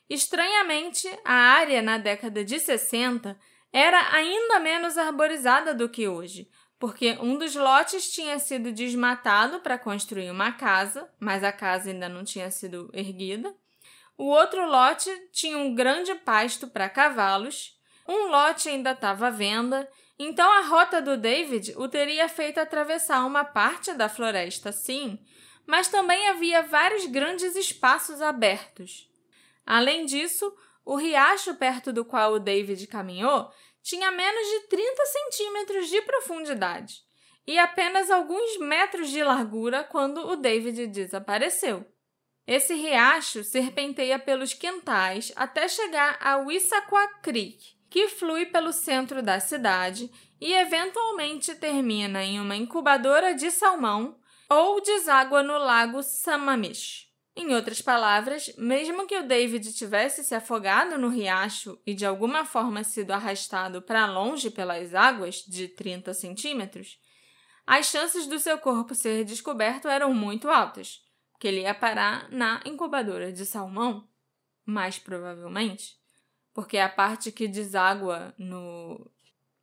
Estranhamente, 0.09 1.07
a 1.23 1.33
área 1.33 1.81
na 1.81 1.97
década 1.97 2.43
de 2.43 2.59
60 2.59 3.39
era 3.71 4.13
ainda 4.13 4.59
menos 4.59 4.97
arborizada 4.97 5.73
do 5.73 5.87
que 5.87 6.07
hoje, 6.07 6.49
porque 6.79 7.17
um 7.21 7.37
dos 7.37 7.55
lotes 7.55 8.11
tinha 8.11 8.39
sido 8.39 8.71
desmatado 8.71 9.59
para 9.59 9.77
construir 9.77 10.31
uma 10.31 10.51
casa, 10.51 11.09
mas 11.19 11.43
a 11.43 11.51
casa 11.51 11.91
ainda 11.91 12.09
não 12.09 12.23
tinha 12.23 12.49
sido 12.49 12.89
erguida. 12.91 13.55
O 14.19 14.25
outro 14.25 14.67
lote 14.67 15.09
tinha 15.31 15.57
um 15.57 15.73
grande 15.73 16.13
pasto 16.13 16.67
para 16.67 16.89
cavalos, 16.89 17.79
um 18.05 18.27
lote 18.27 18.67
ainda 18.67 18.91
estava 18.91 19.27
à 19.27 19.29
venda, 19.29 19.89
então 20.19 20.51
a 20.51 20.59
rota 20.59 21.01
do 21.01 21.15
David 21.15 21.73
o 21.77 21.87
teria 21.87 22.27
feito 22.27 22.59
atravessar 22.59 23.25
uma 23.25 23.45
parte 23.45 23.93
da 23.93 24.09
floresta, 24.09 24.73
sim, 24.73 25.17
mas 25.65 25.87
também 25.87 26.27
havia 26.27 26.61
vários 26.61 27.05
grandes 27.05 27.55
espaços 27.55 28.21
abertos. 28.21 29.09
Além 29.65 30.05
disso, 30.05 30.53
o 30.83 30.97
riacho 30.97 31.55
perto 31.55 31.93
do 31.93 32.03
qual 32.03 32.33
o 32.33 32.39
David 32.39 32.87
caminhou 32.87 33.49
tinha 33.81 34.11
menos 34.11 34.45
de 34.49 34.67
30 34.67 35.05
centímetros 35.05 35.87
de 35.87 36.01
profundidade 36.01 36.95
e 37.47 37.57
apenas 37.57 38.11
alguns 38.11 38.57
metros 38.57 39.11
de 39.11 39.23
largura 39.23 39.81
quando 39.81 40.27
o 40.27 40.35
David 40.35 40.87
desapareceu. 40.87 41.85
Esse 42.49 42.73
riacho 42.73 43.43
serpenteia 43.43 44.17
pelos 44.17 44.55
quintais 44.55 45.31
até 45.35 45.67
chegar 45.67 46.17
a 46.19 46.37
Wissaquah 46.37 47.19
Creek, 47.21 47.75
que 47.87 48.07
flui 48.07 48.47
pelo 48.47 48.73
centro 48.73 49.21
da 49.21 49.39
cidade 49.39 50.09
e 50.41 50.51
eventualmente 50.53 51.53
termina 51.53 52.23
em 52.23 52.39
uma 52.39 52.55
incubadora 52.55 53.35
de 53.35 53.51
salmão 53.51 54.17
ou 54.49 54.81
deságua 54.81 55.43
no 55.43 55.59
lago 55.59 56.01
Sammamish. 56.01 57.07
Em 57.35 57.53
outras 57.53 57.83
palavras, 57.83 58.51
mesmo 58.57 59.05
que 59.05 59.19
o 59.19 59.27
David 59.27 59.71
tivesse 59.71 60.23
se 60.23 60.33
afogado 60.33 60.97
no 60.97 61.09
riacho 61.09 61.79
e 61.85 61.93
de 61.93 62.03
alguma 62.03 62.45
forma 62.45 62.83
sido 62.83 63.11
arrastado 63.11 63.79
para 63.79 64.07
longe 64.07 64.49
pelas 64.49 64.95
águas 64.95 65.43
de 65.47 65.67
30 65.67 66.15
centímetros, 66.15 66.97
as 67.67 67.85
chances 67.85 68.25
do 68.25 68.39
seu 68.39 68.57
corpo 68.57 68.95
ser 68.95 69.23
descoberto 69.23 69.87
eram 69.87 70.15
muito 70.15 70.49
altas 70.49 71.07
que 71.39 71.47
ele 71.47 71.61
ia 71.61 71.73
parar 71.73 72.29
na 72.29 72.61
incubadora 72.65 73.31
de 73.31 73.45
salmão, 73.45 74.07
mais 74.65 74.99
provavelmente, 74.99 75.97
porque 76.53 76.77
a 76.77 76.89
parte 76.89 77.31
que 77.31 77.47
deságua 77.47 78.33
no, 78.37 79.09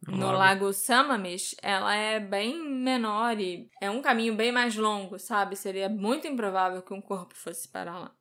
no 0.09 0.27
lago. 0.27 0.39
lago 0.39 0.73
Sammamish, 0.73 1.55
ela 1.63 1.95
é 1.95 2.19
bem 2.19 2.59
menor 2.67 3.39
e 3.39 3.71
é 3.81 3.91
um 3.91 4.01
caminho 4.01 4.35
bem 4.35 4.51
mais 4.51 4.75
longo, 4.75 5.19
sabe? 5.19 5.55
Seria 5.55 5.89
muito 5.89 6.27
improvável 6.27 6.81
que 6.83 6.95
um 6.95 7.01
corpo 7.01 7.35
fosse 7.35 7.69
parar 7.69 7.99
lá. 7.99 8.17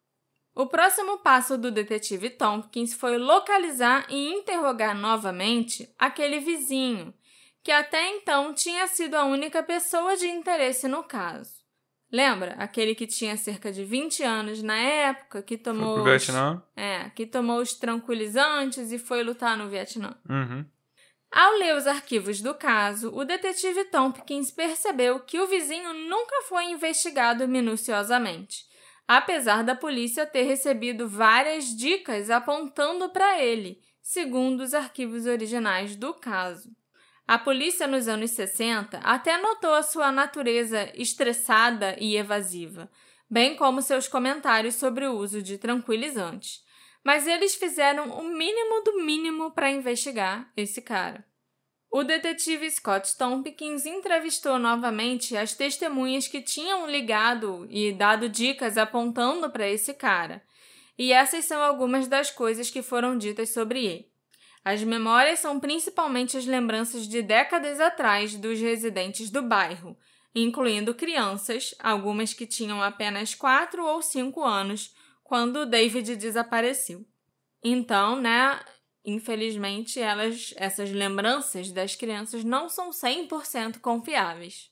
O 0.54 0.68
próximo 0.68 1.18
passo 1.18 1.58
do 1.58 1.72
detetive 1.72 2.30
Tompkins 2.30 2.94
foi 2.94 3.18
localizar 3.18 4.06
e 4.10 4.34
interrogar 4.34 4.96
novamente 4.96 5.94
aquele 5.98 6.40
vizinho, 6.40 7.14
que 7.62 7.72
até 7.72 8.10
então 8.16 8.54
tinha 8.54 8.88
sido 8.88 9.16
a 9.16 9.26
única 9.26 9.64
pessoa 9.64 10.16
de 10.16 10.28
interesse 10.28 10.88
no 10.88 11.04
caso. 11.04 11.65
Lembra? 12.12 12.54
Aquele 12.58 12.94
que 12.96 13.08
tinha 13.08 13.36
cerca 13.36 13.72
de 13.72 13.84
20 13.84 14.24
anos 14.24 14.62
na 14.62 14.78
época, 14.78 15.42
que 15.42 15.58
tomou. 15.58 15.96
Foi 15.96 16.04
pro 16.04 16.12
Vietnã? 16.12 16.64
É, 16.76 17.10
que 17.10 17.26
tomou 17.26 17.60
os 17.60 17.74
tranquilizantes 17.74 18.92
e 18.92 19.00
foi 19.00 19.24
lutar 19.24 19.58
no 19.58 19.70
Vietnã. 19.70 20.16
Uhum. 20.30 20.66
Ao 21.32 21.52
ler 21.58 21.76
os 21.76 21.86
arquivos 21.86 22.40
do 22.42 22.54
caso, 22.54 23.14
o 23.14 23.26
detetive 23.26 23.84
Tompkins 23.86 24.52
percebeu 24.52 25.20
que 25.20 25.40
o 25.40 25.48
vizinho 25.48 25.94
nunca 25.94 26.44
foi 26.44 26.66
investigado 26.66 27.46
minuciosamente, 27.48 28.66
apesar 29.06 29.62
da 29.64 29.76
polícia 29.76 30.26
ter 30.26 30.44
recebido 30.44 31.10
várias 31.10 31.66
dicas 31.76 32.30
apontando 32.30 33.10
para 33.10 33.42
ele, 33.42 33.82
segundo 34.02 34.62
os 34.62 34.74
arquivos 34.74 35.26
originais 35.26 35.98
do 35.98 36.14
caso. 36.14 36.70
A 37.28 37.40
polícia 37.40 37.88
nos 37.88 38.08
anos 38.08 38.32
60 38.32 39.00
até 39.00 39.38
notou 39.38 39.74
a 39.74 39.82
sua 39.82 40.12
natureza 40.12 40.92
estressada 40.94 41.96
e 42.00 42.16
evasiva, 42.16 42.90
bem 43.28 43.56
como 43.56 43.82
seus 43.82 44.08
comentários 44.08 44.76
sobre 44.76 45.08
o 45.08 45.14
uso 45.14 45.42
de 45.42 45.58
tranquilizantes. 45.58 46.64
Mas 47.04 47.26
eles 47.28 47.56
fizeram 47.56 48.10
o 48.20 48.24
mínimo 48.24 48.84
do 48.84 49.04
mínimo 49.04 49.52
para 49.52 49.72
investigar 49.72 50.52
esse 50.56 50.82
cara. 50.82 51.26
O 51.90 52.04
detetive 52.04 52.70
Scott 52.70 53.18
Tompkins 53.18 53.86
entrevistou 53.86 54.60
novamente 54.60 55.36
as 55.36 55.54
testemunhas 55.54 56.28
que 56.28 56.42
tinham 56.42 56.90
ligado 56.90 57.66
e 57.70 57.92
dado 57.92 58.28
dicas 58.28 58.78
apontando 58.78 59.50
para 59.50 59.68
esse 59.68 59.94
cara. 59.94 60.44
E 60.98 61.12
essas 61.12 61.46
são 61.46 61.62
algumas 61.62 62.08
das 62.08 62.30
coisas 62.30 62.70
que 62.70 62.82
foram 62.82 63.18
ditas 63.18 63.52
sobre 63.52 63.86
ele. 63.86 64.15
As 64.66 64.82
memórias 64.84 65.38
são 65.38 65.60
principalmente 65.60 66.36
as 66.36 66.48
lembranças 66.48 67.08
de 67.08 67.22
décadas 67.22 67.80
atrás 67.80 68.36
dos 68.36 68.60
residentes 68.60 69.30
do 69.30 69.44
bairro, 69.44 69.96
incluindo 70.34 70.96
crianças, 70.96 71.76
algumas 71.78 72.34
que 72.34 72.48
tinham 72.48 72.82
apenas 72.82 73.36
4 73.36 73.86
ou 73.86 74.02
5 74.02 74.44
anos 74.44 74.92
quando 75.24 75.68
David 75.68 76.16
desapareceu. 76.16 77.06
Então, 77.64 78.20
né, 78.20 78.60
infelizmente, 79.06 80.00
elas, 80.00 80.52
essas 80.58 80.90
lembranças 80.92 81.72
das 81.72 81.96
crianças 81.96 82.44
não 82.44 82.68
são 82.68 82.90
100% 82.90 83.80
confiáveis. 83.80 84.72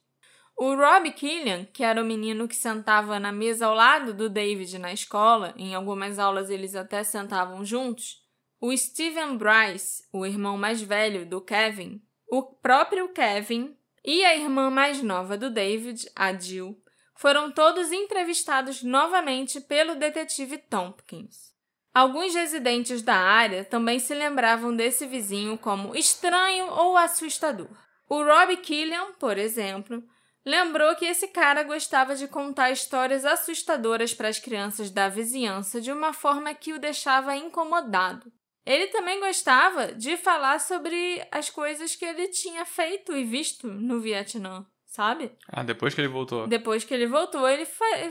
O 0.58 0.74
Rob 0.74 1.12
Killian, 1.12 1.66
que 1.66 1.84
era 1.84 2.02
o 2.02 2.06
menino 2.06 2.48
que 2.48 2.56
sentava 2.56 3.20
na 3.20 3.32
mesa 3.32 3.68
ao 3.68 3.76
lado 3.76 4.12
do 4.12 4.28
David 4.28 4.80
na 4.80 4.91
escola, 4.91 5.54
em 5.56 5.76
algumas 5.76 6.18
aulas 6.18 6.50
eles 6.50 6.76
até 6.76 7.04
sentavam 7.04 7.64
juntos, 7.64 8.22
o 8.66 8.72
Steven 8.78 9.36
Bryce, 9.36 10.07
o 10.14 10.26
irmão 10.26 10.55
mais 10.55 10.82
velho 10.82 11.26
do 11.26 11.41
Kevin, 11.41 12.01
o 12.30 12.41
próprio 12.41 13.09
Kevin 13.09 13.76
e 14.05 14.24
a 14.24 14.38
irmã 14.38 14.70
mais 14.70 15.03
nova 15.03 15.38
do 15.38 15.49
David, 15.49 16.09
a 16.16 16.32
Jill, 16.32 16.82
foram 17.14 17.51
todos 17.51 17.91
entrevistados 17.91 18.82
novamente 18.82 19.59
pelo 19.59 19.95
detetive 19.95 20.57
Tompkins. 20.57 21.51
Alguns 21.93 22.34
residentes 22.34 23.01
da 23.01 23.18
área 23.18 23.66
também 23.66 23.99
se 23.99 24.14
lembravam 24.14 24.74
desse 24.74 25.05
vizinho 25.05 25.57
como 25.57 25.93
estranho 25.93 26.68
ou 26.72 26.95
assustador. 26.95 27.68
O 28.07 28.24
Rob 28.24 28.55
Killian, 28.55 29.11
por 29.20 29.38
exemplo, 29.38 30.01
lembrou 30.45 30.95
que 30.95 31.03
esse 31.03 31.28
cara 31.28 31.64
gostava 31.64 32.16
de 32.16 32.30
contar 32.30 32.72
histórias 32.72 33.26
assustadoras 33.26 34.14
para 34.14 34.30
as 34.30 34.39
crianças 34.39 34.89
da 34.89 35.09
vizinhança 35.09 35.82
de 35.82 35.91
uma 35.91 36.14
forma 36.14 36.53
que 36.53 36.72
o 36.72 36.80
deixava 36.80 37.36
incomodado. 37.36 38.32
Ele 38.66 38.88
também 38.88 39.20
gostava 39.20 39.93
de 39.93 40.16
falar 40.16 40.59
sobre 40.59 41.26
as 41.32 41.49
coisas 41.49 41.95
que 41.95 42.05
ele 42.05 42.28
tinha 42.30 42.66
feito 42.66 43.16
e 43.16 43.24
visto 43.24 43.68
no 43.68 43.99
Vietnã, 43.99 44.66
sabe? 44.86 45.32
Ah, 45.49 45.64
depois 45.64 45.93
que 45.93 45.99
ele 45.99 46.07
voltou. 46.07 46.47
Depois 46.47 46.84
que 46.84 46.93
ele 46.93 47.07
voltou, 47.07 47.47
ele, 47.47 47.68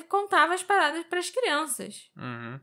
contava 0.09 0.53
as 0.53 0.63
paradas 0.63 1.05
para 1.07 1.21
as 1.21 1.31
crianças. 1.31 2.11
Uhum. 2.17 2.61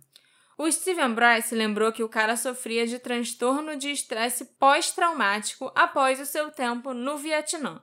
O 0.58 0.70
Steven 0.70 1.14
Bryce 1.14 1.56
lembrou 1.56 1.92
que 1.92 2.04
o 2.04 2.10
cara 2.10 2.36
sofria 2.36 2.86
de 2.86 3.00
transtorno 3.00 3.78
de 3.78 3.90
estresse 3.92 4.44
pós-traumático 4.60 5.72
após 5.74 6.20
o 6.20 6.26
seu 6.26 6.52
tempo 6.52 6.94
no 6.94 7.18
Vietnã. 7.18 7.82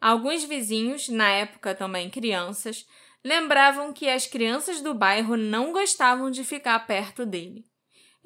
Alguns 0.00 0.44
vizinhos, 0.44 1.08
na 1.08 1.28
época 1.28 1.74
também 1.74 2.10
crianças, 2.10 2.86
lembravam 3.24 3.92
que 3.92 4.08
as 4.10 4.26
crianças 4.26 4.80
do 4.80 4.92
bairro 4.94 5.36
não 5.36 5.72
gostavam 5.72 6.30
de 6.30 6.44
ficar 6.44 6.78
perto 6.86 7.24
dele. 7.24 7.64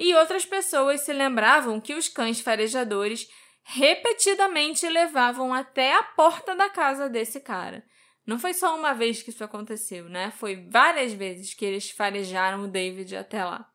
E 0.03 0.14
outras 0.14 0.46
pessoas 0.46 1.03
se 1.03 1.12
lembravam 1.12 1.78
que 1.78 1.92
os 1.92 2.09
cães 2.09 2.40
farejadores 2.40 3.28
repetidamente 3.62 4.88
levavam 4.88 5.53
até 5.53 5.94
a 5.94 6.03
porta 6.03 6.57
da 6.57 6.70
casa 6.70 7.07
desse 7.07 7.38
cara. 7.38 7.84
Não 8.26 8.38
foi 8.38 8.55
só 8.55 8.74
uma 8.74 8.94
vez 8.94 9.22
que 9.22 9.28
isso 9.28 9.44
aconteceu, 9.44 10.09
né? 10.09 10.30
Foi 10.30 10.66
várias 10.70 11.12
vezes 11.12 11.53
que 11.53 11.66
eles 11.66 11.90
farejaram 11.90 12.64
o 12.64 12.68
David 12.68 13.14
até 13.14 13.44
lá. 13.44 13.68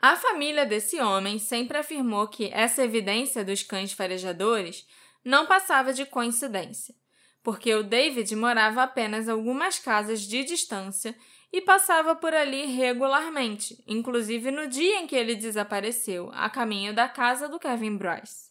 A 0.00 0.16
família 0.16 0.64
desse 0.64 0.98
homem 1.02 1.38
sempre 1.38 1.76
afirmou 1.76 2.26
que 2.28 2.48
essa 2.50 2.82
evidência 2.82 3.44
dos 3.44 3.62
cães 3.62 3.92
farejadores 3.92 4.86
não 5.22 5.44
passava 5.44 5.92
de 5.92 6.06
coincidência 6.06 6.94
porque 7.48 7.74
o 7.74 7.82
David 7.82 8.34
morava 8.36 8.82
apenas 8.82 9.28
algumas 9.28 9.78
casas 9.78 10.20
de 10.20 10.44
distância 10.44 11.16
e 11.52 11.60
passava 11.60 12.14
por 12.14 12.34
ali 12.34 12.66
regularmente, 12.66 13.82
inclusive 13.86 14.50
no 14.50 14.68
dia 14.68 15.00
em 15.00 15.06
que 15.06 15.16
ele 15.16 15.34
desapareceu, 15.34 16.30
a 16.34 16.50
caminho 16.50 16.94
da 16.94 17.08
casa 17.08 17.48
do 17.48 17.58
Kevin 17.58 17.96
Bryce. 17.96 18.48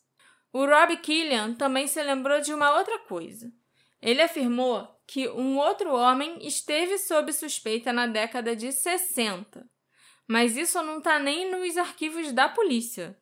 O 0.52 0.66
Rob 0.66 0.98
Killian 0.98 1.54
também 1.54 1.88
se 1.88 2.02
lembrou 2.02 2.42
de 2.42 2.54
uma 2.54 2.76
outra 2.78 2.98
coisa. 3.00 3.52
Ele 4.02 4.22
afirmou 4.22 4.88
que 5.08 5.30
um 5.30 5.58
outro 5.58 5.94
homem 5.94 6.38
esteve 6.42 6.98
sob 6.98 7.32
suspeita 7.32 7.94
na 7.94 8.08
década 8.08 8.56
de 8.56 8.72
60, 8.72 9.66
mas 10.28 10.58
isso 10.58 10.82
não 10.82 10.98
está 10.98 11.20
nem 11.20 11.50
nos 11.52 11.78
arquivos 11.78 12.32
da 12.32 12.50
polícia. 12.50 13.18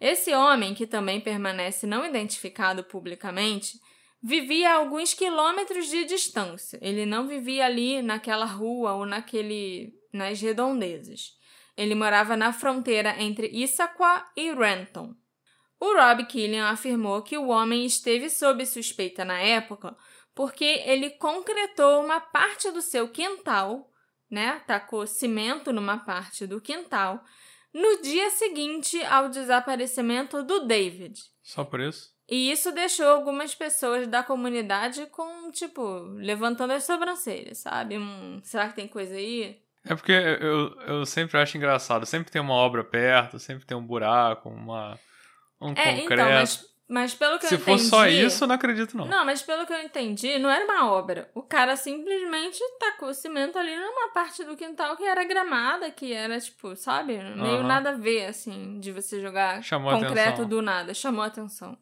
Esse 0.00 0.34
homem, 0.34 0.74
que 0.74 0.86
também 0.86 1.20
permanece 1.20 1.86
não 1.86 2.04
identificado 2.04 2.82
publicamente, 2.82 3.78
vivia 4.22 4.70
a 4.70 4.74
alguns 4.76 5.14
quilômetros 5.14 5.88
de 5.88 6.04
distância. 6.04 6.78
Ele 6.82 7.06
não 7.06 7.26
vivia 7.26 7.66
ali 7.66 8.02
naquela 8.02 8.44
rua 8.44 8.94
ou 8.94 9.06
naquele 9.06 9.94
nas 10.12 10.40
redondezas. 10.40 11.38
Ele 11.76 11.94
morava 11.94 12.36
na 12.36 12.52
fronteira 12.52 13.14
entre 13.22 13.48
Issaquah 13.48 14.30
e 14.36 14.52
Renton. 14.52 15.14
O 15.78 15.94
Rob 15.94 16.26
Killian 16.26 16.68
afirmou 16.68 17.22
que 17.22 17.38
o 17.38 17.48
homem 17.48 17.86
esteve 17.86 18.28
sob 18.28 18.66
suspeita 18.66 19.24
na 19.24 19.40
época 19.40 19.96
porque 20.34 20.64
ele 20.64 21.10
concretou 21.10 22.04
uma 22.04 22.20
parte 22.20 22.70
do 22.70 22.82
seu 22.82 23.08
quintal, 23.08 23.90
né? 24.30 24.60
Tacou 24.66 25.06
cimento 25.06 25.72
numa 25.72 25.98
parte 25.98 26.46
do 26.46 26.60
quintal 26.60 27.24
no 27.72 28.02
dia 28.02 28.30
seguinte 28.30 29.02
ao 29.04 29.28
desaparecimento 29.28 30.42
do 30.42 30.66
David. 30.66 31.20
Só 31.42 31.64
por 31.64 31.80
isso? 31.80 32.12
E 32.30 32.52
isso 32.52 32.70
deixou 32.70 33.08
algumas 33.08 33.56
pessoas 33.56 34.06
da 34.06 34.22
comunidade 34.22 35.06
com, 35.06 35.50
tipo, 35.50 35.82
levantando 36.14 36.72
as 36.72 36.84
sobrancelhas, 36.84 37.58
sabe? 37.58 37.98
Hum, 37.98 38.40
será 38.44 38.68
que 38.68 38.76
tem 38.76 38.86
coisa 38.86 39.16
aí? 39.16 39.60
É 39.84 39.96
porque 39.96 40.12
eu, 40.12 40.80
eu 40.86 41.06
sempre 41.06 41.38
acho 41.38 41.56
engraçado. 41.56 42.06
Sempre 42.06 42.30
tem 42.30 42.40
uma 42.40 42.54
obra 42.54 42.84
perto, 42.84 43.40
sempre 43.40 43.66
tem 43.66 43.76
um 43.76 43.84
buraco, 43.84 44.48
uma, 44.48 44.96
um 45.60 45.72
é, 45.72 46.00
concreto. 46.00 46.12
Então, 46.12 46.30
mas, 46.30 46.66
mas 46.88 47.14
pelo 47.14 47.36
que 47.40 47.48
Se 47.48 47.54
eu 47.54 47.58
entendi... 47.58 47.82
for 47.82 47.88
só 47.88 48.06
isso, 48.06 48.44
eu 48.44 48.48
não 48.48 48.54
acredito 48.54 48.96
não. 48.96 49.06
Não, 49.06 49.24
mas 49.24 49.42
pelo 49.42 49.66
que 49.66 49.72
eu 49.72 49.82
entendi, 49.82 50.38
não 50.38 50.50
era 50.50 50.64
uma 50.64 50.88
obra. 50.92 51.28
O 51.34 51.42
cara 51.42 51.74
simplesmente 51.74 52.60
tacou 52.78 53.12
cimento 53.12 53.58
ali 53.58 53.74
numa 53.74 54.12
parte 54.12 54.44
do 54.44 54.56
quintal 54.56 54.96
que 54.96 55.02
era 55.02 55.24
gramada, 55.24 55.90
que 55.90 56.12
era, 56.12 56.38
tipo, 56.38 56.76
sabe? 56.76 57.14
Meio 57.18 57.58
Aham. 57.58 57.66
nada 57.66 57.90
a 57.90 57.96
ver, 57.96 58.26
assim, 58.26 58.78
de 58.78 58.92
você 58.92 59.20
jogar 59.20 59.64
Chamou 59.64 59.98
concreto 59.98 60.44
do 60.44 60.62
nada. 60.62 60.94
Chamou 60.94 61.24
atenção. 61.24 61.76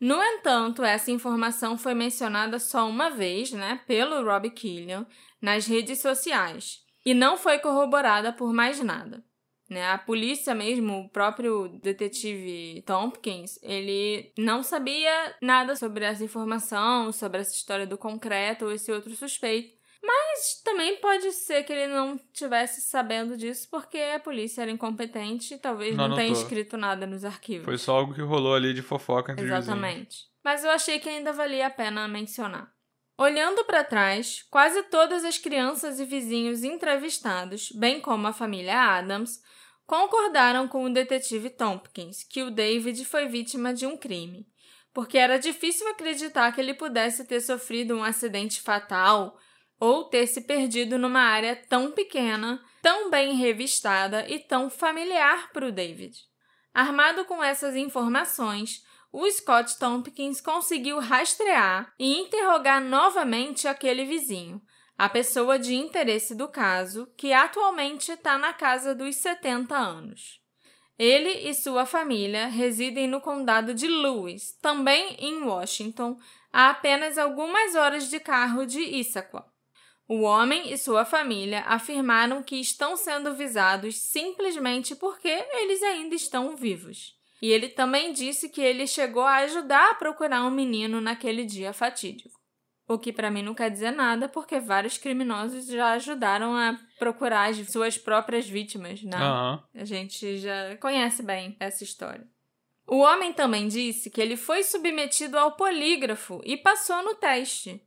No 0.00 0.22
entanto, 0.22 0.84
essa 0.84 1.10
informação 1.10 1.76
foi 1.76 1.92
mencionada 1.92 2.58
só 2.58 2.88
uma 2.88 3.10
vez, 3.10 3.52
né, 3.52 3.80
pelo 3.86 4.24
Rob 4.24 4.48
Killian, 4.50 5.06
nas 5.40 5.66
redes 5.66 6.00
sociais, 6.00 6.84
e 7.04 7.14
não 7.14 7.36
foi 7.36 7.58
corroborada 7.58 8.32
por 8.32 8.52
mais 8.52 8.80
nada. 8.80 9.24
Né? 9.68 9.86
A 9.86 9.98
polícia 9.98 10.54
mesmo, 10.54 11.00
o 11.00 11.08
próprio 11.10 11.68
detetive 11.82 12.82
Tompkins, 12.86 13.58
ele 13.62 14.32
não 14.38 14.62
sabia 14.62 15.36
nada 15.42 15.76
sobre 15.76 16.04
essa 16.04 16.24
informação, 16.24 17.12
sobre 17.12 17.40
essa 17.40 17.52
história 17.52 17.86
do 17.86 17.98
concreto 17.98 18.64
ou 18.64 18.72
esse 18.72 18.90
outro 18.90 19.14
suspeito. 19.14 19.77
Mas 20.02 20.60
também 20.64 20.96
pode 21.00 21.32
ser 21.32 21.64
que 21.64 21.72
ele 21.72 21.92
não 21.92 22.18
tivesse 22.32 22.80
sabendo 22.80 23.36
disso 23.36 23.68
porque 23.70 23.98
a 23.98 24.20
polícia 24.20 24.62
era 24.62 24.70
incompetente 24.70 25.54
e 25.54 25.58
talvez 25.58 25.96
Não 25.96 26.08
não, 26.08 26.16
tenha 26.16 26.32
escrito 26.32 26.76
nada 26.76 27.06
nos 27.06 27.24
arquivos. 27.24 27.64
Foi 27.64 27.78
só 27.78 27.96
algo 27.96 28.14
que 28.14 28.22
rolou 28.22 28.54
ali 28.54 28.72
de 28.72 28.82
fofoca 28.82 29.32
entre. 29.32 29.44
Exatamente. 29.44 30.26
Mas 30.44 30.64
eu 30.64 30.70
achei 30.70 30.98
que 31.00 31.08
ainda 31.08 31.32
valia 31.32 31.66
a 31.66 31.70
pena 31.70 32.06
mencionar. 32.06 32.72
Olhando 33.18 33.64
para 33.64 33.82
trás, 33.82 34.44
quase 34.48 34.84
todas 34.84 35.24
as 35.24 35.36
crianças 35.36 35.98
e 35.98 36.04
vizinhos 36.04 36.62
entrevistados, 36.62 37.72
bem 37.72 38.00
como 38.00 38.28
a 38.28 38.32
família 38.32 38.78
Adams, 38.78 39.42
concordaram 39.84 40.68
com 40.68 40.84
o 40.84 40.92
detetive 40.92 41.50
Tompkins 41.50 42.22
que 42.22 42.44
o 42.44 42.50
David 42.50 43.04
foi 43.04 43.26
vítima 43.26 43.74
de 43.74 43.86
um 43.86 43.96
crime, 43.96 44.46
porque 44.94 45.18
era 45.18 45.36
difícil 45.36 45.88
acreditar 45.88 46.52
que 46.52 46.60
ele 46.60 46.74
pudesse 46.74 47.24
ter 47.24 47.40
sofrido 47.40 47.96
um 47.96 48.04
acidente 48.04 48.60
fatal 48.60 49.36
ou 49.80 50.04
ter 50.04 50.26
se 50.26 50.42
perdido 50.42 50.98
numa 50.98 51.20
área 51.20 51.56
tão 51.68 51.92
pequena, 51.92 52.62
tão 52.82 53.10
bem 53.10 53.34
revistada 53.34 54.28
e 54.28 54.38
tão 54.38 54.68
familiar 54.68 55.52
para 55.52 55.66
o 55.66 55.72
David. 55.72 56.16
Armado 56.74 57.24
com 57.24 57.42
essas 57.42 57.76
informações, 57.76 58.84
o 59.12 59.28
Scott 59.30 59.78
Tompkins 59.78 60.40
conseguiu 60.40 60.98
rastrear 60.98 61.92
e 61.98 62.18
interrogar 62.18 62.80
novamente 62.80 63.66
aquele 63.66 64.04
vizinho, 64.04 64.60
a 64.96 65.08
pessoa 65.08 65.58
de 65.58 65.74
interesse 65.74 66.34
do 66.34 66.48
caso, 66.48 67.06
que 67.16 67.32
atualmente 67.32 68.12
está 68.12 68.36
na 68.36 68.52
casa 68.52 68.94
dos 68.94 69.16
70 69.16 69.74
anos. 69.74 70.40
Ele 70.98 71.48
e 71.48 71.54
sua 71.54 71.86
família 71.86 72.48
residem 72.48 73.06
no 73.06 73.20
condado 73.20 73.72
de 73.72 73.86
Lewis, 73.86 74.52
também 74.60 75.14
em 75.20 75.42
Washington, 75.42 76.18
a 76.52 76.70
apenas 76.70 77.16
algumas 77.16 77.76
horas 77.76 78.10
de 78.10 78.18
carro 78.18 78.66
de 78.66 78.80
Issaquah. 78.80 79.46
O 80.08 80.22
homem 80.22 80.72
e 80.72 80.78
sua 80.78 81.04
família 81.04 81.60
afirmaram 81.66 82.42
que 82.42 82.56
estão 82.56 82.96
sendo 82.96 83.34
visados 83.34 83.98
simplesmente 83.98 84.96
porque 84.96 85.28
eles 85.28 85.82
ainda 85.82 86.14
estão 86.14 86.56
vivos. 86.56 87.14
E 87.42 87.52
ele 87.52 87.68
também 87.68 88.12
disse 88.14 88.48
que 88.48 88.62
ele 88.62 88.86
chegou 88.86 89.22
a 89.22 89.36
ajudar 89.36 89.90
a 89.90 89.94
procurar 89.94 90.44
um 90.44 90.50
menino 90.50 90.98
naquele 90.98 91.44
dia 91.44 91.74
fatídico. 91.74 92.38
O 92.88 92.98
que 92.98 93.12
para 93.12 93.30
mim 93.30 93.42
não 93.42 93.54
quer 93.54 93.70
dizer 93.70 93.90
nada, 93.90 94.30
porque 94.30 94.58
vários 94.58 94.96
criminosos 94.96 95.66
já 95.66 95.92
ajudaram 95.92 96.56
a 96.56 96.78
procurar 96.98 97.50
as 97.50 97.70
suas 97.70 97.98
próprias 97.98 98.48
vítimas, 98.48 99.02
né? 99.02 99.18
Aham. 99.18 99.62
A 99.74 99.84
gente 99.84 100.38
já 100.38 100.74
conhece 100.78 101.22
bem 101.22 101.54
essa 101.60 101.84
história. 101.84 102.26
O 102.86 103.00
homem 103.00 103.34
também 103.34 103.68
disse 103.68 104.08
que 104.08 104.22
ele 104.22 104.38
foi 104.38 104.62
submetido 104.62 105.38
ao 105.38 105.52
polígrafo 105.52 106.40
e 106.42 106.56
passou 106.56 107.04
no 107.04 107.14
teste. 107.14 107.86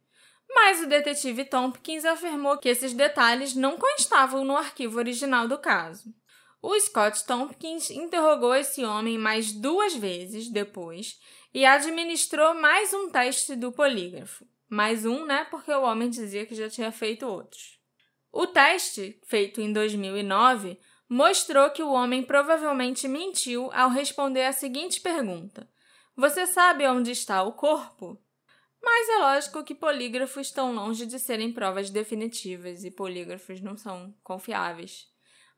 Mas 0.54 0.82
o 0.82 0.88
detetive 0.88 1.46
Tompkins 1.46 2.04
afirmou 2.06 2.58
que 2.58 2.70
esses 2.70 2.94
detalhes 2.94 3.56
não 3.56 3.78
constavam 3.78 4.44
no 4.44 4.58
arquivo 4.58 4.98
original 4.98 5.48
do 5.48 5.58
caso. 5.58 6.14
O 6.62 6.80
Scott 6.80 7.26
Tompkins 7.26 7.90
interrogou 7.90 8.54
esse 8.54 8.84
homem 8.84 9.18
mais 9.18 9.52
duas 9.52 9.96
vezes 9.96 10.50
depois 10.50 11.20
e 11.54 11.66
administrou 11.66 12.54
mais 12.54 12.94
um 12.94 13.10
teste 13.10 13.56
do 13.56 13.72
polígrafo. 13.72 14.46
Mais 14.70 15.06
um, 15.06 15.26
né? 15.26 15.46
Porque 15.50 15.72
o 15.72 15.82
homem 15.82 16.10
dizia 16.10 16.46
que 16.46 16.54
já 16.54 16.70
tinha 16.70 16.92
feito 16.92 17.26
outros. 17.26 17.80
O 18.32 18.46
teste, 18.46 19.20
feito 19.26 19.60
em 19.60 19.74
2009, 19.74 20.80
mostrou 21.10 21.70
que 21.72 21.84
o 21.84 21.92
homem 21.92 22.24
provavelmente 22.24 23.08
mentiu 23.08 23.70
ao 23.74 23.90
responder 23.90 24.46
a 24.46 24.54
seguinte 24.54 25.02
pergunta: 25.02 25.68
Você 26.16 26.46
sabe 26.46 26.88
onde 26.88 27.12
está 27.12 27.44
o 27.44 27.54
corpo? 27.54 28.18
Mas 28.82 29.10
é 29.10 29.18
lógico 29.18 29.64
que 29.64 29.76
polígrafos 29.76 30.48
estão 30.48 30.74
longe 30.74 31.06
de 31.06 31.20
serem 31.20 31.54
provas 31.54 31.90
definitivas 31.90 32.84
e 32.84 32.92
polígrafos 32.92 33.62
não 33.62 33.78
são 33.78 34.14
confiáveis. 34.24 35.06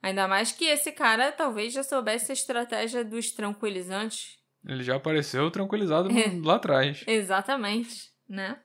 Ainda 0.02 0.28
mais 0.28 0.52
que 0.52 0.66
esse 0.66 0.92
cara 0.92 1.32
talvez 1.32 1.74
já 1.74 1.82
soubesse 1.82 2.32
a 2.32 2.34
estratégia 2.34 3.06
dos 3.06 3.32
tranquilizantes. 3.32 4.38
Ele 4.68 4.84
já 4.84 4.98
apareceu 4.98 5.50
tranquilizado 5.50 6.10
lá 6.44 6.56
atrás. 6.56 7.04
Exatamente, 7.08 8.12
né? 8.28 8.60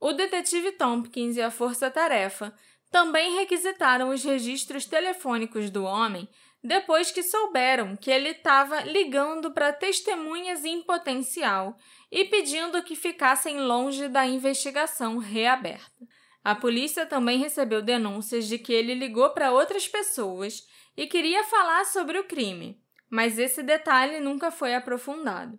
O 0.00 0.12
detetive 0.12 0.72
Tompkins 0.72 1.36
e 1.36 1.42
a 1.42 1.50
força-tarefa 1.50 2.54
também 2.90 3.36
requisitaram 3.36 4.10
os 4.10 4.24
registros 4.24 4.86
telefônicos 4.86 5.70
do 5.70 5.84
homem 5.84 6.26
depois 6.62 7.10
que 7.10 7.22
souberam 7.22 7.96
que 7.96 8.10
ele 8.10 8.30
estava 8.30 8.80
ligando 8.80 9.52
para 9.52 9.72
testemunhas 9.72 10.64
em 10.64 10.82
potencial 10.82 11.76
e 12.10 12.24
pedindo 12.24 12.82
que 12.82 12.96
ficassem 12.96 13.60
longe 13.60 14.08
da 14.08 14.26
investigação 14.26 15.18
reaberta. 15.18 16.06
A 16.42 16.54
polícia 16.54 17.04
também 17.04 17.38
recebeu 17.38 17.82
denúncias 17.82 18.46
de 18.46 18.58
que 18.58 18.72
ele 18.72 18.94
ligou 18.94 19.30
para 19.30 19.52
outras 19.52 19.86
pessoas 19.86 20.62
e 20.96 21.06
queria 21.06 21.44
falar 21.44 21.84
sobre 21.84 22.18
o 22.18 22.24
crime, 22.24 22.80
mas 23.10 23.38
esse 23.38 23.62
detalhe 23.62 24.20
nunca 24.20 24.50
foi 24.50 24.74
aprofundado. 24.74 25.58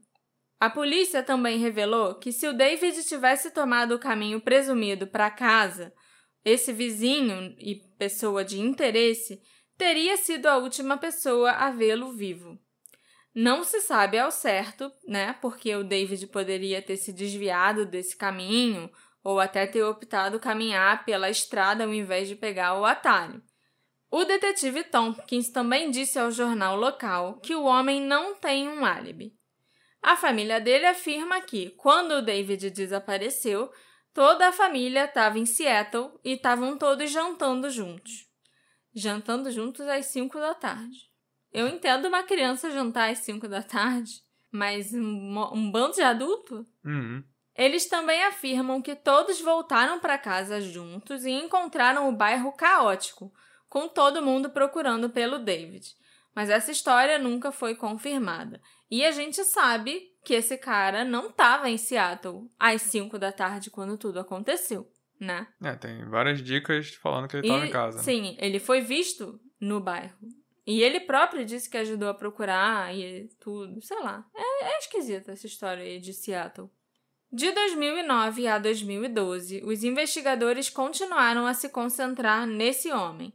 A 0.60 0.70
polícia 0.70 1.24
também 1.24 1.58
revelou 1.58 2.16
que 2.16 2.32
se 2.32 2.48
o 2.48 2.54
David 2.54 3.04
tivesse 3.06 3.52
tomado 3.52 3.96
o 3.96 4.00
caminho 4.00 4.42
presumido 4.42 5.08
para 5.08 5.32
casa, 5.32 5.94
esse 6.44 6.74
vizinho 6.74 7.56
e 7.58 7.76
pessoa 7.98 8.44
de 8.44 8.60
interesse 8.60 9.42
teria 9.78 10.18
sido 10.18 10.48
a 10.48 10.58
última 10.58 10.98
pessoa 10.98 11.52
a 11.52 11.72
vê-lo 11.72 12.12
vivo. 12.12 12.60
Não 13.34 13.64
se 13.64 13.80
sabe 13.82 14.18
ao 14.18 14.32
certo, 14.32 14.92
né, 15.08 15.34
porque 15.42 15.76
o 15.76 15.84
David 15.84 16.28
poderia 16.28 16.82
ter 16.82 16.98
se 16.98 17.14
desviado 17.14 17.86
desse 17.86 18.16
caminho 18.16 18.90
ou 19.24 19.40
até 19.40 19.68
ter 19.68 19.84
optado 19.84 20.40
caminhar 20.40 21.06
pela 21.06 21.30
estrada 21.30 21.84
ao 21.84 21.94
invés 21.94 22.28
de 22.28 22.36
pegar 22.36 22.80
o 22.80 22.86
atalho. 22.86 23.42
O 24.12 24.26
detetive 24.26 24.84
Tompkins 24.86 25.52
também 25.52 25.92
disse 25.92 26.18
ao 26.18 26.32
jornal 26.32 26.76
local 26.76 27.40
que 27.40 27.54
o 27.54 27.64
homem 27.64 28.02
não 28.02 28.34
tem 28.36 28.68
um 28.68 28.84
álibi. 28.84 29.38
A 30.02 30.16
família 30.16 30.60
dele 30.60 30.88
afirma 30.88 31.42
que, 31.42 31.70
quando 31.72 32.14
o 32.14 32.22
David 32.22 32.72
desapareceu, 32.72 33.72
toda 34.14 34.48
a 34.48 34.54
família 34.54 35.06
estava 35.06 35.38
em 35.38 35.46
Seattle 35.46 36.12
e 36.24 36.34
estavam 36.34 36.78
todos 36.78 37.12
jantando 37.12 37.70
juntos. 37.70 38.28
Jantando 38.96 39.52
juntos 39.52 39.86
às 39.88 40.08
5 40.08 40.40
da 40.40 40.56
tarde. 40.56 41.09
Eu 41.52 41.68
entendo 41.68 42.08
uma 42.08 42.24
criança 42.24 42.72
jantar 42.72 43.12
às 43.12 43.20
5 43.20 43.48
da 43.48 43.64
tarde, 43.64 44.22
mas 44.52 44.94
um, 44.94 45.40
um 45.54 45.72
bando 45.72 45.96
de 45.96 46.02
adulto? 46.02 46.66
Uhum. 46.84 47.24
Eles 47.56 47.88
também 47.88 48.24
afirmam 48.24 48.82
que 48.82 48.96
todos 48.96 49.42
voltaram 49.42 50.00
para 50.00 50.18
casa 50.18 50.62
juntos 50.62 51.26
e 51.26 51.32
encontraram 51.32 52.08
o 52.08 52.16
bairro 52.16 52.54
caótico, 52.54 53.34
com 53.68 53.88
todo 53.88 54.22
mundo 54.22 54.50
procurando 54.50 55.10
pelo 55.10 55.40
David. 55.40 55.94
Mas 56.34 56.50
essa 56.50 56.72
história 56.72 57.20
nunca 57.20 57.52
foi 57.52 57.76
confirmada. 57.76 58.62
E 58.90 59.04
a 59.04 59.12
gente 59.12 59.44
sabe 59.44 60.02
que 60.24 60.34
esse 60.34 60.58
cara 60.58 61.04
não 61.04 61.28
estava 61.28 61.70
em 61.70 61.78
Seattle 61.78 62.50
às 62.58 62.82
5 62.84 63.20
da 63.20 63.32
tarde 63.32 63.70
quando 63.70 63.98
tudo 63.98 64.20
aconteceu, 64.20 64.90
né? 65.20 65.48
É, 65.62 65.76
tem 65.76 66.06
várias 66.06 66.42
dicas 66.42 66.96
falando 66.96 67.28
que 67.28 67.38
ele 67.38 67.48
estava 67.48 67.66
em 67.66 67.72
casa. 67.72 68.00
Sim, 68.00 68.38
ele 68.40 68.60
foi 68.60 68.82
visto 68.82 69.40
no 69.60 69.80
bairro. 69.80 70.18
E 70.70 70.84
ele 70.84 71.00
próprio 71.00 71.44
disse 71.44 71.68
que 71.68 71.78
ajudou 71.78 72.10
a 72.10 72.14
procurar 72.14 72.96
e 72.96 73.28
tudo, 73.40 73.82
sei 73.82 74.00
lá. 74.02 74.24
É, 74.36 74.66
é 74.66 74.78
esquisita 74.78 75.32
essa 75.32 75.48
história 75.48 75.84
aí 75.84 76.00
de 76.00 76.14
Seattle. 76.14 76.70
De 77.32 77.52
2009 77.52 78.46
a 78.46 78.60
2012, 78.60 79.64
os 79.66 79.84
investigadores 79.84 80.70
continuaram 80.70 81.48
a 81.48 81.56
se 81.56 81.70
concentrar 81.70 82.46
nesse 82.46 82.92
homem. 82.92 83.34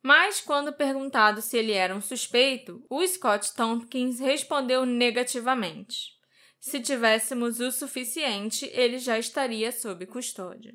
Mas, 0.00 0.40
quando 0.40 0.72
perguntado 0.72 1.42
se 1.42 1.56
ele 1.56 1.72
era 1.72 1.92
um 1.92 2.00
suspeito, 2.00 2.80
o 2.88 3.04
Scott 3.04 3.56
Tompkins 3.56 4.20
respondeu 4.20 4.86
negativamente. 4.86 6.12
Se 6.60 6.78
tivéssemos 6.78 7.58
o 7.58 7.72
suficiente, 7.72 8.70
ele 8.72 8.98
já 8.98 9.18
estaria 9.18 9.72
sob 9.72 10.06
custódia. 10.06 10.74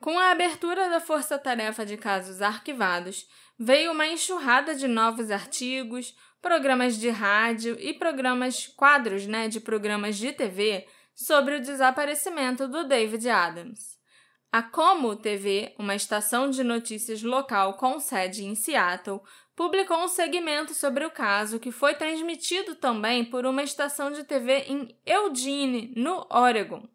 Com 0.00 0.18
a 0.18 0.30
abertura 0.30 0.88
da 0.88 0.98
Força 0.98 1.38
Tarefa 1.38 1.84
de 1.84 1.98
Casos 1.98 2.40
Arquivados, 2.40 3.26
veio 3.58 3.92
uma 3.92 4.06
enxurrada 4.06 4.74
de 4.74 4.88
novos 4.88 5.30
artigos, 5.30 6.16
programas 6.40 6.96
de 6.96 7.10
rádio 7.10 7.76
e 7.78 7.92
programas, 7.92 8.66
quadros 8.66 9.26
né, 9.26 9.46
de 9.46 9.60
programas 9.60 10.16
de 10.16 10.32
TV 10.32 10.86
sobre 11.14 11.56
o 11.56 11.60
desaparecimento 11.60 12.66
do 12.66 12.84
David 12.84 13.28
Adams. 13.28 13.98
A 14.50 14.62
Como 14.62 15.14
TV, 15.16 15.74
uma 15.78 15.94
estação 15.94 16.48
de 16.48 16.64
notícias 16.64 17.22
local 17.22 17.74
com 17.74 18.00
sede 18.00 18.42
em 18.42 18.54
Seattle, 18.54 19.20
publicou 19.54 20.02
um 20.02 20.08
segmento 20.08 20.72
sobre 20.72 21.04
o 21.04 21.10
caso 21.10 21.60
que 21.60 21.70
foi 21.70 21.92
transmitido 21.92 22.74
também 22.74 23.22
por 23.22 23.44
uma 23.44 23.62
estação 23.62 24.10
de 24.10 24.24
TV 24.24 24.64
em 24.66 24.98
Eugene, 25.04 25.92
no 25.94 26.26
Oregon. 26.30 26.88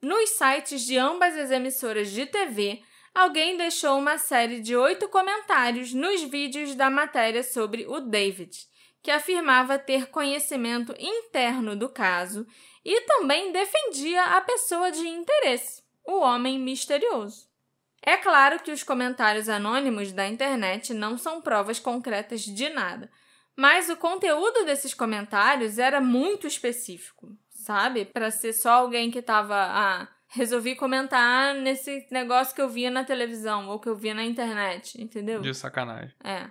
Nos 0.00 0.30
sites 0.30 0.82
de 0.82 0.96
ambas 0.96 1.36
as 1.36 1.50
emissoras 1.50 2.12
de 2.12 2.24
TV, 2.24 2.80
alguém 3.12 3.56
deixou 3.56 3.98
uma 3.98 4.16
série 4.16 4.60
de 4.60 4.76
oito 4.76 5.08
comentários 5.08 5.92
nos 5.92 6.22
vídeos 6.22 6.76
da 6.76 6.88
matéria 6.88 7.42
sobre 7.42 7.84
o 7.84 7.98
David, 7.98 8.56
que 9.02 9.10
afirmava 9.10 9.76
ter 9.76 10.06
conhecimento 10.06 10.94
interno 11.00 11.74
do 11.74 11.88
caso 11.88 12.46
e 12.84 13.00
também 13.06 13.50
defendia 13.50 14.22
a 14.36 14.40
pessoa 14.40 14.92
de 14.92 15.04
interesse, 15.08 15.82
o 16.06 16.20
homem 16.20 16.60
misterioso. 16.60 17.48
É 18.00 18.16
claro 18.16 18.62
que 18.62 18.70
os 18.70 18.84
comentários 18.84 19.48
anônimos 19.48 20.12
da 20.12 20.28
internet 20.28 20.94
não 20.94 21.18
são 21.18 21.42
provas 21.42 21.80
concretas 21.80 22.42
de 22.42 22.68
nada, 22.68 23.10
mas 23.56 23.88
o 23.88 23.96
conteúdo 23.96 24.64
desses 24.64 24.94
comentários 24.94 25.76
era 25.76 26.00
muito 26.00 26.46
específico 26.46 27.36
sabe? 27.68 28.06
Para 28.06 28.30
ser 28.30 28.54
só 28.54 28.70
alguém 28.70 29.10
que 29.10 29.20
tava, 29.20 29.54
ah, 29.54 30.08
resolvi 30.28 30.74
comentar 30.74 31.54
nesse 31.54 32.06
negócio 32.10 32.54
que 32.54 32.62
eu 32.62 32.68
via 32.70 32.90
na 32.90 33.04
televisão 33.04 33.68
ou 33.68 33.78
que 33.78 33.90
eu 33.90 33.94
via 33.94 34.14
na 34.14 34.24
internet, 34.24 34.98
entendeu? 34.98 35.42
De 35.42 35.52
sacanagem. 35.52 36.14
É. 36.24 36.50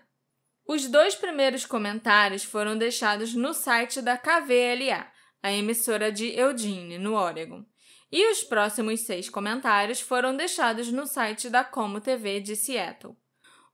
Os 0.68 0.88
dois 0.88 1.16
primeiros 1.16 1.66
comentários 1.66 2.44
foram 2.44 2.78
deixados 2.78 3.34
no 3.34 3.52
site 3.52 4.00
da 4.00 4.16
KVLA, 4.16 5.08
a 5.42 5.52
emissora 5.52 6.12
de 6.12 6.40
Eugene, 6.40 7.00
no 7.00 7.16
Oregon. 7.16 7.66
E 8.12 8.32
os 8.32 8.44
próximos 8.44 9.00
seis 9.00 9.28
comentários 9.28 10.00
foram 10.00 10.38
deixados 10.38 10.92
no 10.92 11.08
site 11.08 11.50
da 11.50 11.64
Como 11.64 12.00
TV 12.00 12.40
de 12.42 12.56
Seattle. 12.56 13.18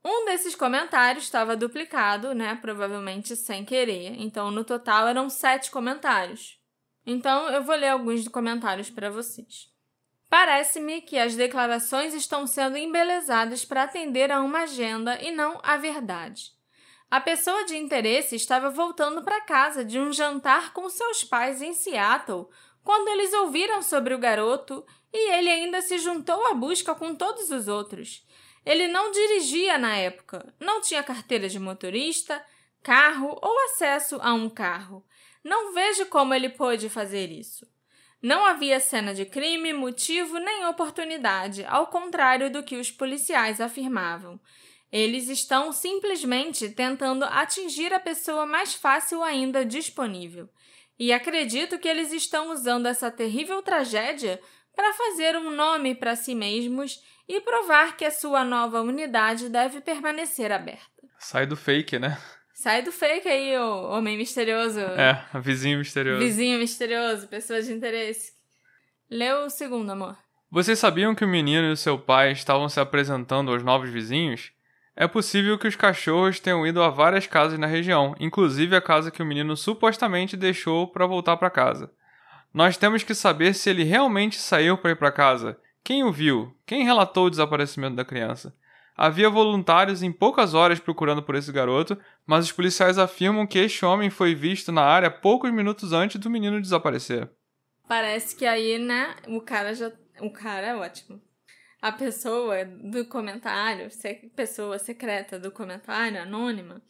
Um 0.06 0.26
desses 0.26 0.56
comentários 0.56 1.26
estava 1.26 1.58
duplicado, 1.58 2.34
né? 2.34 2.58
Provavelmente 2.62 3.36
sem 3.36 3.66
querer. 3.66 4.16
Então, 4.18 4.50
no 4.50 4.64
total, 4.64 5.10
eram 5.10 5.30
sete 5.30 5.70
comentários. 5.70 6.63
Então 7.06 7.50
eu 7.50 7.64
vou 7.64 7.76
ler 7.76 7.90
alguns 7.90 8.28
comentários 8.28 8.90
para 8.90 9.10
vocês. 9.10 9.72
Parece-me 10.30 11.02
que 11.02 11.20
as 11.20 11.36
declarações 11.36 12.14
estão 12.14 12.48
sendo 12.48 12.78
embelezadas 12.78 13.64
para 13.64 13.84
atender 13.84 14.32
a 14.32 14.42
uma 14.42 14.62
agenda 14.62 15.22
e 15.22 15.30
não 15.32 15.60
à 15.62 15.78
verdade. 15.78 16.52
A 17.12 17.22
pessoa 17.22 17.64
de 17.66 17.78
interesse 17.78 18.36
estava 18.36 18.72
voltando 18.72 19.22
para 19.22 19.42
casa 19.42 19.86
de 19.86 20.00
um 20.00 20.12
jantar 20.12 20.74
com 20.74 20.90
seus 20.90 21.24
pais 21.24 21.62
em 21.62 21.74
Seattle 21.74 22.48
quando 22.84 23.08
eles 23.10 23.32
ouviram 23.34 23.84
sobre 23.84 24.16
o 24.16 24.18
garoto 24.18 24.84
e 25.14 25.34
ele 25.34 25.50
ainda 25.50 25.82
se 25.82 26.00
juntou 26.00 26.48
à 26.48 26.56
busca 26.56 26.96
com 26.96 27.14
todos 27.14 27.52
os 27.52 27.68
outros. 27.68 28.26
Ele 28.66 28.88
não 28.88 29.12
dirigia 29.12 29.78
na 29.78 29.96
época, 29.96 30.54
não 30.60 30.82
tinha 30.82 31.04
carteira 31.04 31.48
de 31.48 31.60
motorista, 31.60 32.44
carro 32.82 33.38
ou 33.42 33.66
acesso 33.66 34.18
a 34.22 34.34
um 34.34 34.50
carro. 34.50 35.06
Não 35.44 35.74
vejo 35.74 36.06
como 36.06 36.34
ele 36.34 36.50
pôde 36.50 36.90
fazer 36.90 37.30
isso. 37.32 37.68
Não 38.22 38.46
havia 38.46 38.80
cena 38.80 39.14
de 39.14 39.26
crime, 39.26 39.74
motivo 39.74 40.38
nem 40.40 40.66
oportunidade, 40.66 41.66
ao 41.66 41.88
contrário 41.88 42.50
do 42.50 42.64
que 42.64 42.78
os 42.78 42.90
policiais 42.90 43.60
afirmavam. 43.60 44.40
Eles 44.90 45.28
estão 45.28 45.74
simplesmente 45.74 46.70
tentando 46.70 47.26
atingir 47.26 47.94
a 47.94 48.00
pessoa 48.00 48.46
mais 48.46 48.74
fácil 48.74 49.22
ainda 49.22 49.66
disponível. 49.66 50.48
E 50.98 51.12
acredito 51.12 51.80
que 51.80 51.88
eles 51.88 52.14
estão 52.14 52.52
usando 52.52 52.86
essa 52.86 53.12
terrível 53.12 53.62
tragédia 53.62 54.40
para 54.74 54.94
fazer 54.94 55.36
um 55.36 55.50
nome 55.50 55.94
para 55.94 56.16
si 56.16 56.34
mesmos 56.34 57.02
e 57.28 57.42
provar 57.42 57.98
que 57.98 58.06
a 58.06 58.12
sua 58.12 58.44
nova 58.44 58.82
unidade 58.82 59.50
deve 59.50 59.82
permanecer 59.82 60.52
aberta. 60.52 61.08
Sai 61.18 61.46
do 61.46 61.58
fake, 61.58 62.00
né? 62.00 62.18
Sai 62.54 62.84
do 62.84 62.92
fake 62.92 63.28
aí, 63.28 63.58
o 63.58 63.90
homem 63.90 64.18
misterioso. 64.18 64.80
É, 64.80 65.26
vizinho 65.40 65.80
misterioso. 65.80 66.20
Vizinho 66.20 66.60
misterioso, 66.60 67.28
pessoa 67.28 67.62
de 67.62 67.74
interesse. 67.74 68.34
Lê 69.10 69.34
o 69.34 69.50
segundo, 69.50 69.92
amor. 69.92 70.16
Vocês 70.52 70.78
sabiam 70.78 71.16
que 71.16 71.26
o 71.26 71.28
menino 71.28 71.68
e 71.68 71.72
o 71.72 71.78
seu 71.78 71.98
pai 71.98 72.32
estavam 72.32 72.70
se 72.70 72.80
apresentando 72.80 73.52
aos 73.52 73.64
novos 73.64 73.90
vizinhos? 73.90 74.52
É 74.96 75.08
possível 75.08 75.58
que 75.58 75.68
os 75.68 75.76
cachorros 75.76 76.40
tenham 76.40 76.66
ido 76.66 76.84
a 76.84 76.90
várias 76.90 77.26
casas 77.26 77.58
na 77.58 77.66
região, 77.66 78.16
inclusive 78.20 78.76
a 78.76 78.82
casa 78.82 79.10
que 79.10 79.24
o 79.24 79.26
menino 79.26 79.58
supostamente 79.58 80.38
deixou 80.38 80.88
para 80.88 81.08
voltar 81.08 81.38
para 81.38 81.50
casa. 81.50 81.92
Nós 82.54 82.78
temos 82.78 83.02
que 83.02 83.16
saber 83.16 83.56
se 83.56 83.72
ele 83.72 83.84
realmente 83.84 84.40
saiu 84.40 84.78
para 84.78 84.92
ir 84.92 84.96
para 84.96 85.12
casa. 85.12 85.58
Quem 85.84 86.04
o 86.04 86.12
viu? 86.12 86.56
Quem 86.68 86.84
relatou 86.84 87.26
o 87.26 87.30
desaparecimento 87.32 87.96
da 87.96 88.06
criança? 88.06 88.56
Havia 88.96 89.30
voluntários 89.30 90.04
em 90.04 90.12
poucas 90.12 90.54
horas 90.54 90.80
procurando 90.80 91.24
por 91.24 91.36
esse 91.36 91.52
garoto, 91.52 91.98
mas 92.26 92.46
os 92.46 92.52
policiais 92.52 92.98
afirmam 92.98 93.48
que 93.48 93.58
este 93.58 93.84
homem 93.84 94.10
foi 94.10 94.36
visto 94.36 94.72
na 94.72 94.84
área 94.84 95.10
poucos 95.10 95.52
minutos 95.52 95.94
antes 95.94 96.20
do 96.20 96.30
menino 96.30 96.62
desaparecer. 96.62 97.30
Parece 97.88 98.36
que 98.36 98.46
aí, 98.46 98.78
né, 98.78 99.16
o 99.28 99.42
cara 99.42 99.74
já. 99.74 99.92
O 100.22 100.32
cara 100.32 100.68
é 100.68 100.76
ótimo. 100.76 101.22
A 101.82 101.92
pessoa 101.92 102.64
do 102.64 103.04
comentário, 103.06 103.90
pessoa 104.36 104.80
secreta 104.80 105.38
do 105.38 105.52
comentário, 105.52 106.22
anônima, 106.22 106.82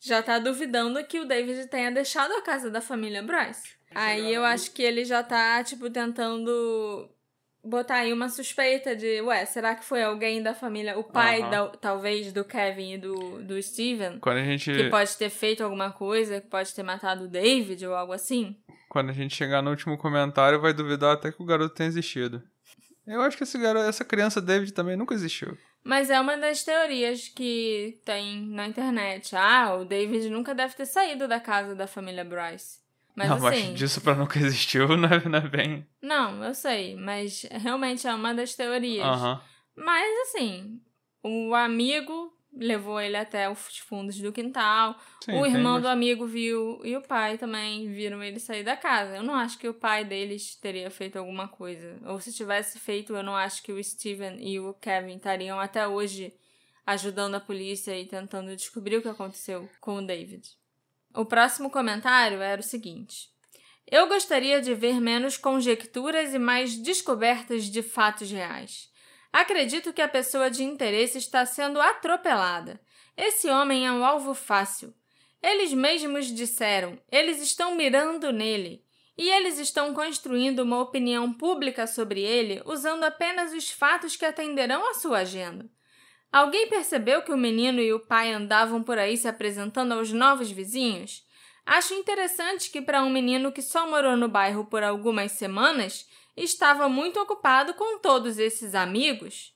já 0.00 0.20
tá 0.20 0.38
duvidando 0.38 1.04
que 1.04 1.20
o 1.20 1.24
David 1.24 1.68
tenha 1.68 1.92
deixado 1.92 2.32
a 2.32 2.42
casa 2.42 2.68
da 2.68 2.80
família 2.80 3.22
Bryce. 3.22 3.76
Aí 3.94 4.32
eu 4.32 4.44
acho 4.44 4.72
que 4.72 4.82
ele 4.82 5.04
já 5.04 5.22
tá, 5.22 5.62
tipo, 5.62 5.88
tentando 5.90 7.08
botar 7.64 7.96
aí 7.96 8.12
uma 8.12 8.28
suspeita 8.28 8.96
de, 8.96 9.20
ué, 9.22 9.44
será 9.44 9.74
que 9.74 9.84
foi 9.84 10.02
alguém 10.02 10.42
da 10.42 10.54
família, 10.54 10.98
o 10.98 11.04
pai, 11.04 11.48
da, 11.48 11.68
talvez, 11.68 12.32
do 12.32 12.44
Kevin 12.44 12.94
e 12.94 12.98
do, 12.98 13.42
do 13.42 13.62
Steven? 13.62 14.18
Quando 14.18 14.38
a 14.38 14.44
gente... 14.44 14.72
Que 14.72 14.90
pode 14.90 15.16
ter 15.16 15.30
feito 15.30 15.62
alguma 15.62 15.90
coisa, 15.92 16.40
que 16.40 16.48
pode 16.48 16.74
ter 16.74 16.82
matado 16.82 17.24
o 17.24 17.28
David 17.28 17.86
ou 17.86 17.94
algo 17.94 18.12
assim? 18.12 18.56
Quando 18.88 19.10
a 19.10 19.14
gente 19.14 19.34
chegar 19.34 19.62
no 19.62 19.70
último 19.70 19.96
comentário, 19.96 20.60
vai 20.60 20.72
duvidar 20.72 21.14
até 21.14 21.30
que 21.30 21.42
o 21.42 21.46
garoto 21.46 21.74
tenha 21.74 21.88
existido. 21.88 22.42
Eu 23.06 23.20
acho 23.22 23.36
que 23.36 23.42
esse 23.42 23.58
garoto, 23.58 23.86
essa 23.86 24.04
criança 24.04 24.40
David 24.40 24.72
também 24.72 24.96
nunca 24.96 25.14
existiu. 25.14 25.56
Mas 25.84 26.10
é 26.10 26.20
uma 26.20 26.36
das 26.36 26.62
teorias 26.62 27.28
que 27.28 28.00
tem 28.04 28.46
na 28.46 28.68
internet. 28.68 29.34
Ah, 29.34 29.74
o 29.74 29.84
David 29.84 30.30
nunca 30.30 30.54
deve 30.54 30.74
ter 30.74 30.86
saído 30.86 31.26
da 31.26 31.40
casa 31.40 31.74
da 31.74 31.88
família 31.88 32.24
Bryce. 32.24 32.80
Mas 33.14 33.28
não, 33.28 33.46
assim. 33.46 33.70
Mas 33.70 33.78
disso 33.78 34.00
pra 34.00 34.14
nunca 34.14 34.38
existiu 34.40 34.88
não 34.96 35.08
é, 35.08 35.28
não 35.28 35.38
é 35.38 35.48
bem. 35.48 35.86
Não, 36.00 36.44
eu 36.44 36.54
sei, 36.54 36.96
mas 36.96 37.46
realmente 37.50 38.06
é 38.06 38.14
uma 38.14 38.34
das 38.34 38.54
teorias. 38.54 39.06
Uhum. 39.06 39.38
Mas 39.76 40.28
assim, 40.28 40.80
o 41.22 41.54
amigo 41.54 42.32
levou 42.54 43.00
ele 43.00 43.16
até 43.16 43.50
os 43.50 43.78
fundos 43.78 44.18
do 44.18 44.32
quintal. 44.32 44.96
Sim, 45.24 45.32
o 45.32 45.46
irmão 45.46 45.80
do 45.80 45.88
amigo 45.88 46.26
viu 46.26 46.80
e 46.84 46.94
o 46.96 47.02
pai 47.02 47.38
também 47.38 47.90
viram 47.92 48.22
ele 48.22 48.38
sair 48.38 48.62
da 48.62 48.76
casa. 48.76 49.16
Eu 49.16 49.22
não 49.22 49.34
acho 49.34 49.58
que 49.58 49.68
o 49.68 49.74
pai 49.74 50.04
deles 50.04 50.54
teria 50.56 50.90
feito 50.90 51.18
alguma 51.18 51.48
coisa. 51.48 51.98
Ou 52.04 52.20
se 52.20 52.32
tivesse 52.32 52.78
feito, 52.78 53.16
eu 53.16 53.22
não 53.22 53.34
acho 53.34 53.62
que 53.62 53.72
o 53.72 53.82
Steven 53.82 54.36
e 54.40 54.60
o 54.60 54.74
Kevin 54.74 55.16
estariam 55.16 55.58
até 55.58 55.86
hoje 55.88 56.34
ajudando 56.86 57.36
a 57.36 57.40
polícia 57.40 57.98
e 57.98 58.04
tentando 58.04 58.54
descobrir 58.54 58.96
o 58.96 59.02
que 59.02 59.08
aconteceu 59.08 59.68
com 59.80 59.96
o 59.96 60.06
David. 60.06 60.61
O 61.14 61.26
próximo 61.26 61.68
comentário 61.70 62.40
era 62.40 62.60
o 62.60 62.64
seguinte: 62.64 63.28
Eu 63.90 64.08
gostaria 64.08 64.60
de 64.62 64.74
ver 64.74 65.00
menos 65.00 65.36
conjecturas 65.36 66.32
e 66.32 66.38
mais 66.38 66.76
descobertas 66.76 67.64
de 67.64 67.82
fatos 67.82 68.30
reais. 68.30 68.90
Acredito 69.32 69.92
que 69.92 70.00
a 70.00 70.08
pessoa 70.08 70.50
de 70.50 70.62
interesse 70.62 71.18
está 71.18 71.44
sendo 71.44 71.80
atropelada. 71.80 72.80
Esse 73.16 73.48
homem 73.48 73.86
é 73.86 73.92
um 73.92 74.04
alvo 74.04 74.34
fácil. 74.34 74.94
Eles 75.42 75.72
mesmos 75.72 76.26
disseram, 76.26 76.98
eles 77.10 77.42
estão 77.42 77.74
mirando 77.74 78.32
nele. 78.32 78.84
E 79.16 79.28
eles 79.28 79.58
estão 79.58 79.92
construindo 79.92 80.60
uma 80.60 80.80
opinião 80.80 81.32
pública 81.32 81.86
sobre 81.86 82.22
ele 82.22 82.62
usando 82.64 83.04
apenas 83.04 83.52
os 83.52 83.70
fatos 83.70 84.16
que 84.16 84.24
atenderão 84.24 84.88
à 84.88 84.94
sua 84.94 85.18
agenda. 85.18 85.68
Alguém 86.32 86.66
percebeu 86.66 87.20
que 87.20 87.30
o 87.30 87.36
menino 87.36 87.78
e 87.78 87.92
o 87.92 88.00
pai 88.00 88.32
andavam 88.32 88.82
por 88.82 88.98
aí 88.98 89.18
se 89.18 89.28
apresentando 89.28 89.92
aos 89.92 90.10
novos 90.12 90.50
vizinhos? 90.50 91.22
Acho 91.66 91.92
interessante 91.92 92.70
que, 92.70 92.80
para 92.80 93.02
um 93.02 93.10
menino 93.10 93.52
que 93.52 93.60
só 93.60 93.86
morou 93.86 94.16
no 94.16 94.28
bairro 94.28 94.64
por 94.64 94.82
algumas 94.82 95.32
semanas, 95.32 96.08
estava 96.34 96.88
muito 96.88 97.20
ocupado 97.20 97.74
com 97.74 97.98
todos 97.98 98.38
esses 98.38 98.74
amigos. 98.74 99.54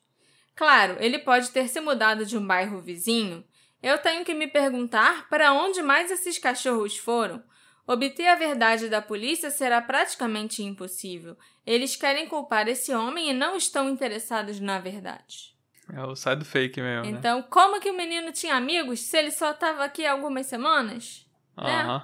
Claro, 0.55 0.99
ele 1.01 1.18
pode 1.18 1.51
ter 1.51 1.66
se 1.66 1.81
mudado 1.81 2.27
de 2.27 2.37
um 2.37 2.47
bairro 2.47 2.83
vizinho. 2.83 3.43
Eu 3.83 3.97
tenho 3.97 4.22
que 4.22 4.35
me 4.35 4.47
perguntar 4.47 5.31
para 5.31 5.55
onde 5.55 5.83
mais 5.83 6.11
esses 6.11 6.39
cachorros 6.39 6.99
foram. 6.99 7.43
Obter 7.87 8.27
a 8.27 8.35
verdade 8.35 8.91
da 8.91 9.01
polícia 9.01 9.51
será 9.51 9.81
praticamente 9.81 10.62
impossível. 10.62 11.39
Eles 11.64 11.97
querem 11.97 12.29
culpar 12.29 12.68
esse 12.68 12.93
homem 12.95 13.31
e 13.31 13.33
não 13.33 13.57
estão 13.57 13.89
interessados 13.89 14.61
na 14.61 14.79
verdade. 14.79 15.55
É 15.93 16.03
o 16.03 16.16
sai 16.16 16.37
do 16.37 16.45
fake 16.45 16.80
mesmo. 16.80 17.05
Né? 17.05 17.18
Então, 17.18 17.39
né? 17.39 17.47
como 17.49 17.80
que 17.80 17.91
o 17.91 17.97
menino 17.97 18.32
tinha 18.32 18.55
amigos 18.57 19.01
se 19.01 19.16
ele 19.16 19.30
só 19.30 19.53
estava 19.53 19.84
aqui 19.84 20.05
há 20.05 20.12
algumas 20.12 20.47
semanas? 20.47 21.26
Né? 21.57 22.03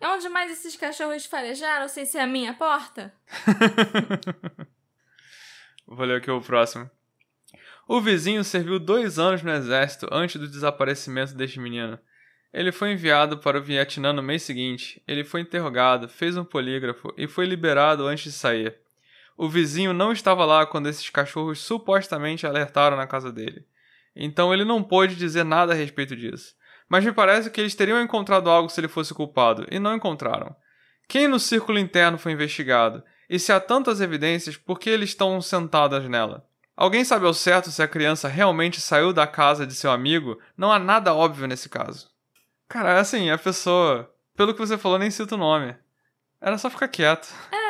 É 0.00 0.08
onde 0.08 0.28
mais 0.28 0.52
esses 0.52 0.76
cachorros 0.76 1.26
farejaram 1.26 1.88
sem 1.88 2.06
ser 2.06 2.18
a 2.18 2.26
minha 2.26 2.54
porta? 2.54 3.12
Vou 5.86 6.06
ler 6.06 6.18
aqui 6.18 6.30
o 6.30 6.40
próximo. 6.40 6.88
O 7.88 8.00
vizinho 8.00 8.44
serviu 8.44 8.78
dois 8.78 9.18
anos 9.18 9.42
no 9.42 9.50
exército 9.50 10.06
antes 10.12 10.40
do 10.40 10.46
desaparecimento 10.46 11.34
deste 11.34 11.58
menino. 11.58 11.98
Ele 12.52 12.70
foi 12.70 12.92
enviado 12.92 13.38
para 13.38 13.58
o 13.58 13.62
Vietnã 13.62 14.12
no 14.12 14.22
mês 14.22 14.42
seguinte. 14.42 15.02
Ele 15.08 15.24
foi 15.24 15.40
interrogado, 15.40 16.08
fez 16.08 16.36
um 16.36 16.44
polígrafo 16.44 17.12
e 17.16 17.26
foi 17.26 17.46
liberado 17.46 18.06
antes 18.06 18.24
de 18.24 18.32
sair. 18.32 18.78
O 19.40 19.48
vizinho 19.48 19.92
não 19.92 20.10
estava 20.10 20.44
lá 20.44 20.66
quando 20.66 20.88
esses 20.88 21.08
cachorros 21.10 21.60
supostamente 21.60 22.44
alertaram 22.44 22.96
na 22.96 23.06
casa 23.06 23.30
dele. 23.30 23.64
Então 24.16 24.52
ele 24.52 24.64
não 24.64 24.82
pôde 24.82 25.14
dizer 25.14 25.44
nada 25.44 25.72
a 25.72 25.76
respeito 25.76 26.16
disso. 26.16 26.56
Mas 26.88 27.04
me 27.04 27.12
parece 27.12 27.48
que 27.48 27.60
eles 27.60 27.76
teriam 27.76 28.02
encontrado 28.02 28.50
algo 28.50 28.68
se 28.68 28.80
ele 28.80 28.88
fosse 28.88 29.14
culpado, 29.14 29.64
e 29.70 29.78
não 29.78 29.94
encontraram. 29.94 30.56
Quem 31.06 31.28
no 31.28 31.38
círculo 31.38 31.78
interno 31.78 32.18
foi 32.18 32.32
investigado? 32.32 33.04
E 33.30 33.38
se 33.38 33.52
há 33.52 33.60
tantas 33.60 34.00
evidências, 34.00 34.56
por 34.56 34.76
que 34.76 34.90
eles 34.90 35.10
estão 35.10 35.40
sentadas 35.40 36.08
nela? 36.08 36.44
Alguém 36.76 37.04
sabe 37.04 37.24
ao 37.24 37.34
certo 37.34 37.70
se 37.70 37.80
a 37.80 37.86
criança 37.86 38.26
realmente 38.26 38.80
saiu 38.80 39.12
da 39.12 39.26
casa 39.26 39.64
de 39.64 39.74
seu 39.74 39.92
amigo? 39.92 40.36
Não 40.56 40.72
há 40.72 40.80
nada 40.80 41.14
óbvio 41.14 41.46
nesse 41.46 41.68
caso. 41.68 42.10
Cara, 42.68 42.98
assim, 42.98 43.30
a 43.30 43.38
pessoa, 43.38 44.12
pelo 44.36 44.52
que 44.52 44.58
você 44.58 44.76
falou, 44.76 44.98
nem 44.98 45.12
cita 45.12 45.36
o 45.36 45.38
nome. 45.38 45.76
Era 46.40 46.58
só 46.58 46.68
ficar 46.68 46.88
quieto. 46.88 47.28
Era. 47.52 47.67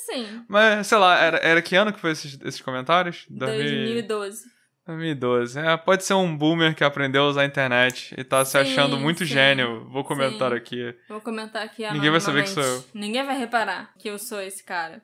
Mas 0.00 0.08
assim. 0.08 0.44
Mas, 0.48 0.86
sei 0.86 0.98
lá, 0.98 1.18
era, 1.18 1.36
era 1.38 1.62
que 1.62 1.76
ano 1.76 1.92
que 1.92 2.00
foi 2.00 2.12
esses, 2.12 2.38
esses 2.42 2.60
comentários? 2.60 3.26
2012. 3.28 4.44
2012. 4.86 5.58
É, 5.58 5.76
pode 5.76 6.04
ser 6.04 6.14
um 6.14 6.36
boomer 6.36 6.74
que 6.74 6.82
aprendeu 6.82 7.24
a 7.24 7.28
usar 7.28 7.42
a 7.42 7.46
internet 7.46 8.14
e 8.16 8.24
tá 8.24 8.44
sim, 8.44 8.52
se 8.52 8.58
achando 8.58 8.98
muito 8.98 9.20
sim, 9.20 9.32
gênio. 9.32 9.88
Vou 9.90 10.04
comentar 10.04 10.50
sim. 10.50 10.56
aqui. 10.56 10.94
Vou 11.08 11.20
comentar 11.20 11.62
aqui 11.62 11.90
Ninguém 11.92 12.10
vai 12.10 12.20
saber 12.20 12.42
que 12.42 12.50
sou 12.50 12.62
eu. 12.62 12.84
Ninguém 12.94 13.24
vai 13.24 13.38
reparar 13.38 13.94
que 13.98 14.08
eu 14.08 14.18
sou 14.18 14.40
esse 14.40 14.64
cara. 14.64 15.02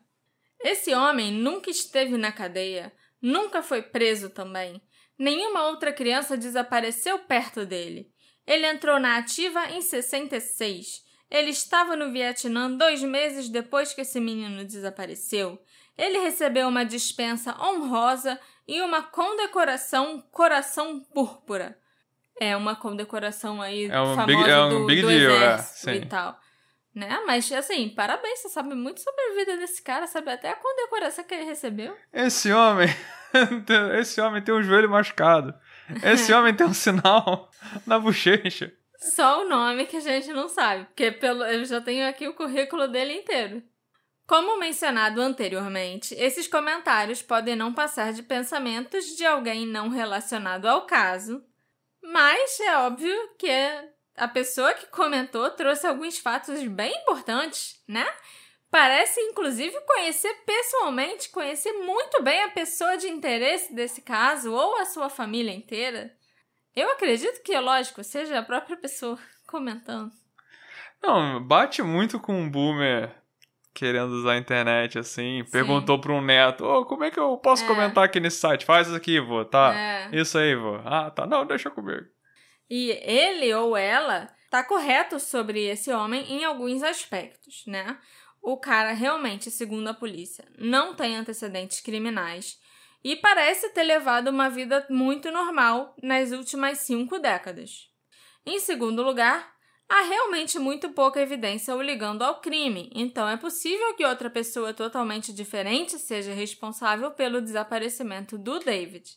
Esse 0.60 0.94
homem 0.94 1.32
nunca 1.32 1.70
esteve 1.70 2.16
na 2.16 2.32
cadeia, 2.32 2.92
nunca 3.20 3.62
foi 3.62 3.82
preso 3.82 4.30
também. 4.30 4.80
Nenhuma 5.18 5.68
outra 5.68 5.92
criança 5.92 6.36
desapareceu 6.36 7.18
perto 7.20 7.64
dele. 7.64 8.10
Ele 8.46 8.66
entrou 8.66 8.98
na 8.98 9.16
ativa 9.16 9.70
em 9.70 9.80
66 9.80 11.05
ele 11.30 11.50
estava 11.50 11.96
no 11.96 12.12
Vietnã 12.12 12.70
dois 12.70 13.02
meses 13.02 13.48
depois 13.48 13.92
que 13.92 14.02
esse 14.02 14.20
menino 14.20 14.64
desapareceu. 14.64 15.58
Ele 15.96 16.18
recebeu 16.18 16.68
uma 16.68 16.84
dispensa 16.84 17.56
honrosa 17.60 18.38
e 18.68 18.80
uma 18.80 19.02
condecoração 19.02 20.22
Coração 20.30 21.00
Púrpura. 21.00 21.78
É 22.38 22.56
uma 22.56 22.76
condecoração 22.76 23.62
aí 23.62 23.86
é 23.86 24.00
um 24.00 24.14
famosa 24.14 24.26
big, 24.26 24.50
é 24.50 24.58
um 24.58 24.68
do, 24.68 24.86
big 24.86 25.02
do 25.02 25.08
deal, 25.08 25.32
é, 25.32 25.36
exército 25.36 25.90
é, 25.90 25.96
e 25.96 26.06
tal. 26.06 26.38
Né? 26.94 27.20
Mas, 27.26 27.50
assim, 27.52 27.88
parabéns, 27.90 28.40
você 28.40 28.48
sabe 28.48 28.74
muito 28.74 29.00
sobre 29.00 29.20
a 29.20 29.34
vida 29.34 29.56
desse 29.56 29.82
cara, 29.82 30.06
sabe 30.06 30.30
até 30.30 30.50
a 30.50 30.56
condecoração 30.56 31.24
que 31.24 31.34
ele 31.34 31.44
recebeu. 31.44 31.96
Esse 32.12 32.52
homem, 32.52 32.88
esse 33.98 34.20
homem 34.20 34.42
tem 34.42 34.54
um 34.54 34.62
joelho 34.62 34.90
machucado. 34.90 35.54
Esse 36.02 36.32
homem 36.34 36.54
tem 36.54 36.66
um 36.66 36.74
sinal 36.74 37.50
na 37.86 37.98
bochecha. 37.98 38.72
Só 38.98 39.42
o 39.42 39.48
nome 39.48 39.86
que 39.86 39.96
a 39.96 40.00
gente 40.00 40.32
não 40.32 40.48
sabe, 40.48 40.84
porque 40.86 41.10
pelo, 41.12 41.44
eu 41.44 41.64
já 41.64 41.80
tenho 41.80 42.08
aqui 42.08 42.26
o 42.26 42.34
currículo 42.34 42.88
dele 42.88 43.14
inteiro. 43.14 43.62
Como 44.26 44.58
mencionado 44.58 45.20
anteriormente, 45.20 46.14
esses 46.14 46.48
comentários 46.48 47.22
podem 47.22 47.54
não 47.54 47.72
passar 47.72 48.12
de 48.12 48.22
pensamentos 48.22 49.16
de 49.16 49.24
alguém 49.24 49.66
não 49.66 49.88
relacionado 49.88 50.66
ao 50.66 50.84
caso, 50.84 51.44
mas 52.02 52.58
é 52.60 52.76
óbvio 52.78 53.14
que 53.38 53.50
a 54.16 54.26
pessoa 54.26 54.74
que 54.74 54.86
comentou 54.86 55.48
trouxe 55.50 55.86
alguns 55.86 56.18
fatos 56.18 56.62
bem 56.64 56.92
importantes, 57.02 57.80
né? 57.86 58.06
Parece 58.70 59.20
inclusive 59.20 59.78
conhecer 59.82 60.32
pessoalmente, 60.44 61.28
conhecer 61.28 61.72
muito 61.72 62.22
bem 62.22 62.42
a 62.42 62.50
pessoa 62.50 62.96
de 62.96 63.08
interesse 63.08 63.72
desse 63.72 64.02
caso 64.02 64.52
ou 64.52 64.76
a 64.76 64.84
sua 64.86 65.08
família 65.08 65.52
inteira. 65.52 66.15
Eu 66.76 66.90
acredito 66.92 67.42
que, 67.42 67.58
lógico, 67.58 68.04
seja 68.04 68.38
a 68.38 68.42
própria 68.42 68.76
pessoa 68.76 69.18
comentando. 69.48 70.12
Não, 71.02 71.42
bate 71.42 71.82
muito 71.82 72.20
com 72.20 72.38
um 72.38 72.50
boomer 72.50 73.14
querendo 73.72 74.12
usar 74.12 74.32
a 74.32 74.38
internet, 74.38 74.98
assim, 74.98 75.44
perguntou 75.52 76.00
para 76.00 76.12
um 76.12 76.22
neto, 76.22 76.64
ô, 76.64 76.86
como 76.86 77.04
é 77.04 77.10
que 77.10 77.20
eu 77.20 77.36
posso 77.36 77.62
é. 77.64 77.66
comentar 77.66 78.04
aqui 78.04 78.18
nesse 78.18 78.38
site? 78.38 78.64
Faz 78.64 78.92
aqui, 78.92 79.20
vô, 79.20 79.44
tá? 79.44 79.74
É. 79.74 80.08
Isso 80.12 80.38
aí, 80.38 80.54
vô. 80.54 80.80
Ah, 80.84 81.10
tá. 81.10 81.26
Não, 81.26 81.44
deixa 81.46 81.70
comigo. 81.70 82.06
E 82.70 82.90
ele 83.02 83.52
ou 83.54 83.76
ela 83.76 84.30
tá 84.50 84.64
correto 84.64 85.20
sobre 85.20 85.64
esse 85.66 85.92
homem 85.92 86.24
em 86.32 86.44
alguns 86.44 86.82
aspectos, 86.82 87.64
né? 87.66 87.98
O 88.42 88.56
cara 88.56 88.92
realmente, 88.92 89.50
segundo 89.50 89.88
a 89.88 89.94
polícia, 89.94 90.44
não 90.58 90.94
tem 90.94 91.16
antecedentes 91.16 91.80
criminais 91.80 92.58
e 93.06 93.14
parece 93.14 93.68
ter 93.68 93.84
levado 93.84 94.26
uma 94.26 94.50
vida 94.50 94.84
muito 94.90 95.30
normal 95.30 95.94
nas 96.02 96.32
últimas 96.32 96.78
cinco 96.78 97.20
décadas. 97.20 97.88
Em 98.44 98.58
segundo 98.58 99.00
lugar, 99.00 99.54
há 99.88 100.02
realmente 100.02 100.58
muito 100.58 100.90
pouca 100.90 101.20
evidência 101.20 101.76
o 101.76 101.80
ligando 101.80 102.22
ao 102.22 102.40
crime, 102.40 102.90
então 102.92 103.28
é 103.28 103.36
possível 103.36 103.94
que 103.94 104.04
outra 104.04 104.28
pessoa 104.28 104.74
totalmente 104.74 105.32
diferente 105.32 106.00
seja 106.00 106.34
responsável 106.34 107.12
pelo 107.12 107.40
desaparecimento 107.40 108.36
do 108.36 108.58
David. 108.58 109.08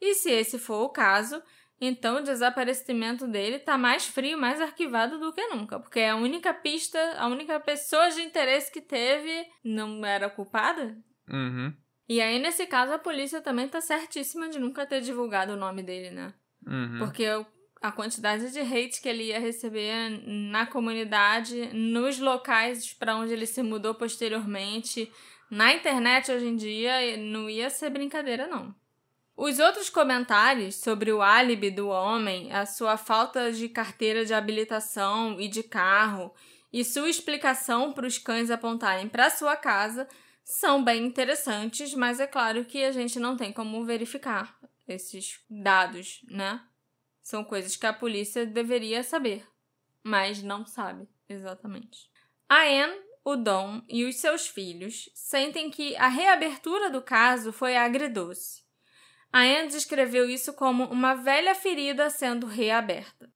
E 0.00 0.14
se 0.14 0.30
esse 0.30 0.56
for 0.56 0.84
o 0.84 0.90
caso, 0.90 1.42
então 1.80 2.18
o 2.18 2.22
desaparecimento 2.22 3.26
dele 3.26 3.56
está 3.56 3.76
mais 3.76 4.06
frio, 4.06 4.38
mais 4.38 4.60
arquivado 4.60 5.18
do 5.18 5.32
que 5.32 5.44
nunca, 5.48 5.80
porque 5.80 6.02
a 6.02 6.14
única 6.14 6.54
pista, 6.54 7.00
a 7.18 7.26
única 7.26 7.58
pessoa 7.58 8.10
de 8.10 8.22
interesse 8.22 8.70
que 8.70 8.80
teve 8.80 9.44
não 9.64 10.06
era 10.06 10.30
culpada. 10.30 10.96
Uhum. 11.28 11.74
E 12.08 12.20
aí, 12.20 12.38
nesse 12.38 12.66
caso, 12.66 12.92
a 12.92 12.98
polícia 12.98 13.40
também 13.40 13.68
tá 13.68 13.80
certíssima 13.80 14.48
de 14.48 14.58
nunca 14.58 14.84
ter 14.86 15.00
divulgado 15.00 15.52
o 15.52 15.56
nome 15.56 15.82
dele, 15.82 16.10
né? 16.10 16.34
Uhum. 16.66 16.98
Porque 16.98 17.24
a 17.80 17.92
quantidade 17.92 18.50
de 18.50 18.60
hate 18.60 19.00
que 19.00 19.08
ele 19.08 19.24
ia 19.24 19.38
receber 19.38 20.22
na 20.26 20.66
comunidade, 20.66 21.70
nos 21.72 22.18
locais 22.18 22.92
para 22.92 23.16
onde 23.16 23.32
ele 23.32 23.46
se 23.46 23.62
mudou 23.62 23.94
posteriormente, 23.94 25.10
na 25.50 25.72
internet 25.72 26.30
hoje 26.30 26.46
em 26.46 26.56
dia, 26.56 27.16
não 27.16 27.48
ia 27.48 27.70
ser 27.70 27.90
brincadeira, 27.90 28.46
não. 28.46 28.74
Os 29.36 29.58
outros 29.58 29.90
comentários 29.90 30.76
sobre 30.76 31.12
o 31.12 31.20
álibi 31.20 31.70
do 31.70 31.88
homem, 31.88 32.52
a 32.52 32.64
sua 32.66 32.96
falta 32.96 33.50
de 33.50 33.68
carteira 33.68 34.24
de 34.24 34.32
habilitação 34.32 35.40
e 35.40 35.48
de 35.48 35.62
carro, 35.62 36.32
e 36.72 36.84
sua 36.84 37.08
explicação 37.08 37.92
para 37.92 38.06
os 38.06 38.16
cães 38.16 38.50
apontarem 38.50 39.08
para 39.08 39.30
sua 39.30 39.56
casa 39.56 40.08
são 40.44 40.84
bem 40.84 41.06
interessantes, 41.06 41.94
mas 41.94 42.20
é 42.20 42.26
claro 42.26 42.64
que 42.66 42.84
a 42.84 42.92
gente 42.92 43.18
não 43.18 43.36
tem 43.36 43.50
como 43.50 43.84
verificar 43.84 44.58
esses 44.86 45.40
dados, 45.48 46.20
né? 46.28 46.62
São 47.22 47.42
coisas 47.42 47.74
que 47.74 47.86
a 47.86 47.92
polícia 47.92 48.44
deveria 48.44 49.02
saber, 49.02 49.48
mas 50.02 50.42
não 50.42 50.66
sabe 50.66 51.08
exatamente. 51.26 52.10
A 52.46 52.62
Anne, 52.64 53.00
o 53.24 53.36
Dom 53.36 53.80
e 53.88 54.04
os 54.04 54.16
seus 54.16 54.46
filhos 54.46 55.08
sentem 55.14 55.70
que 55.70 55.96
a 55.96 56.08
reabertura 56.08 56.90
do 56.90 57.00
caso 57.00 57.50
foi 57.50 57.74
agridoce. 57.74 58.62
A 59.32 59.40
Anne 59.40 59.68
descreveu 59.68 60.28
isso 60.28 60.52
como 60.52 60.84
uma 60.84 61.14
velha 61.14 61.54
ferida 61.54 62.10
sendo 62.10 62.46
reaberta. 62.46 63.32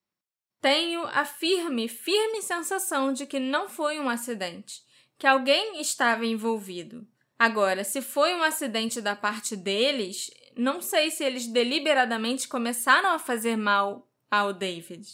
Tenho 0.60 1.06
a 1.06 1.24
firme, 1.24 1.88
firme 1.88 2.42
sensação 2.42 3.12
de 3.14 3.26
que 3.26 3.40
não 3.40 3.68
foi 3.68 3.98
um 3.98 4.10
acidente, 4.10 4.82
que 5.18 5.26
alguém 5.26 5.80
estava 5.80 6.24
envolvido. 6.24 7.06
Agora, 7.38 7.84
se 7.84 8.00
foi 8.00 8.34
um 8.34 8.42
acidente 8.42 9.00
da 9.00 9.14
parte 9.14 9.56
deles, 9.56 10.30
não 10.56 10.80
sei 10.80 11.10
se 11.10 11.24
eles 11.24 11.46
deliberadamente 11.46 12.48
começaram 12.48 13.10
a 13.10 13.18
fazer 13.18 13.56
mal 13.56 14.08
ao 14.30 14.52
David, 14.52 15.06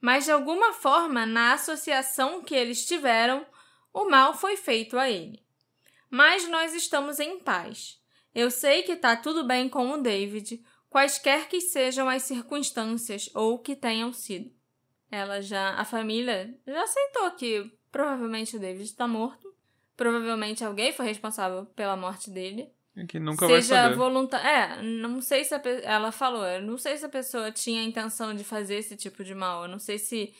mas 0.00 0.24
de 0.24 0.32
alguma 0.32 0.72
forma, 0.72 1.24
na 1.24 1.52
associação 1.52 2.42
que 2.42 2.54
eles 2.54 2.84
tiveram, 2.84 3.46
o 3.92 4.08
mal 4.08 4.34
foi 4.34 4.56
feito 4.56 4.98
a 4.98 5.08
ele. 5.08 5.42
Mas 6.10 6.48
nós 6.48 6.74
estamos 6.74 7.20
em 7.20 7.38
paz. 7.38 8.00
Eu 8.34 8.50
sei 8.50 8.82
que 8.82 8.92
está 8.92 9.14
tudo 9.16 9.46
bem 9.46 9.68
com 9.68 9.90
o 9.92 10.02
David, 10.02 10.62
quaisquer 10.90 11.48
que 11.48 11.60
sejam 11.60 12.08
as 12.08 12.22
circunstâncias 12.22 13.30
ou 13.34 13.58
que 13.58 13.76
tenham 13.76 14.12
sido. 14.12 14.50
Ela 15.10 15.40
já, 15.40 15.74
a 15.74 15.84
família 15.84 16.58
já 16.66 16.82
aceitou 16.82 17.30
que 17.32 17.70
provavelmente 17.92 18.56
o 18.56 18.58
David 18.58 18.84
está 18.84 19.06
morto, 19.06 19.54
provavelmente 19.96 20.64
alguém 20.64 20.92
foi 20.92 21.06
responsável 21.06 21.66
pela 21.66 21.96
morte 21.96 22.30
dele. 22.30 22.72
É 22.96 23.06
que 23.06 23.18
nunca 23.18 23.46
Seja 23.46 23.74
vai 23.74 23.82
saber. 23.84 23.96
voluntário. 23.96 24.46
É, 24.46 24.82
não 24.82 25.20
sei 25.20 25.44
se 25.44 25.54
a 25.54 25.58
pe... 25.58 25.80
ela 25.82 26.10
falou, 26.10 26.44
eu 26.44 26.60
não 26.60 26.76
sei 26.76 26.96
se 26.96 27.04
a 27.04 27.08
pessoa 27.08 27.50
tinha 27.50 27.80
a 27.80 27.84
intenção 27.84 28.34
de 28.34 28.44
fazer 28.44 28.76
esse 28.76 28.96
tipo 28.96 29.22
de 29.22 29.34
mal. 29.34 29.62
Eu 29.62 29.68
não 29.68 29.78
sei 29.78 29.98
se. 29.98 30.34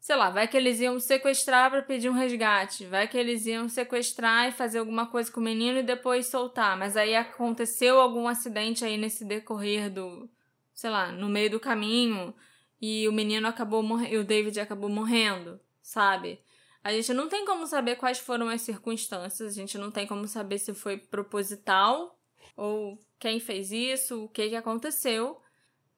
Sei 0.00 0.16
lá, 0.16 0.30
vai 0.30 0.48
que 0.48 0.56
eles 0.56 0.80
iam 0.80 0.98
sequestrar 0.98 1.70
para 1.70 1.82
pedir 1.82 2.08
um 2.08 2.14
resgate. 2.14 2.86
Vai 2.86 3.06
que 3.06 3.16
eles 3.16 3.46
iam 3.46 3.68
sequestrar 3.68 4.48
e 4.48 4.52
fazer 4.52 4.78
alguma 4.78 5.06
coisa 5.06 5.30
com 5.30 5.38
o 5.40 5.44
menino 5.44 5.78
e 5.78 5.82
depois 5.82 6.26
soltar. 6.26 6.76
Mas 6.76 6.96
aí 6.96 7.14
aconteceu 7.14 8.00
algum 8.00 8.26
acidente 8.26 8.84
aí 8.84 8.96
nesse 8.96 9.24
decorrer 9.24 9.90
do. 9.90 10.28
Sei 10.74 10.90
lá, 10.90 11.12
no 11.12 11.28
meio 11.28 11.50
do 11.50 11.60
caminho. 11.60 12.34
E 12.80 13.06
o 13.06 13.12
menino 13.12 13.46
acabou 13.46 13.82
morrendo. 13.82 14.14
E 14.14 14.16
o 14.16 14.24
David 14.24 14.58
acabou 14.58 14.88
morrendo, 14.88 15.60
sabe? 15.82 16.40
A 16.82 16.92
gente 16.92 17.12
não 17.12 17.28
tem 17.28 17.44
como 17.44 17.66
saber 17.66 17.96
quais 17.96 18.18
foram 18.18 18.48
as 18.48 18.62
circunstâncias, 18.62 19.52
a 19.52 19.54
gente 19.54 19.78
não 19.78 19.90
tem 19.90 20.06
como 20.06 20.26
saber 20.26 20.58
se 20.58 20.74
foi 20.74 20.98
proposital 20.98 22.18
ou 22.56 22.98
quem 23.18 23.38
fez 23.38 23.70
isso, 23.70 24.24
o 24.24 24.28
que, 24.28 24.48
que 24.48 24.56
aconteceu. 24.56 25.40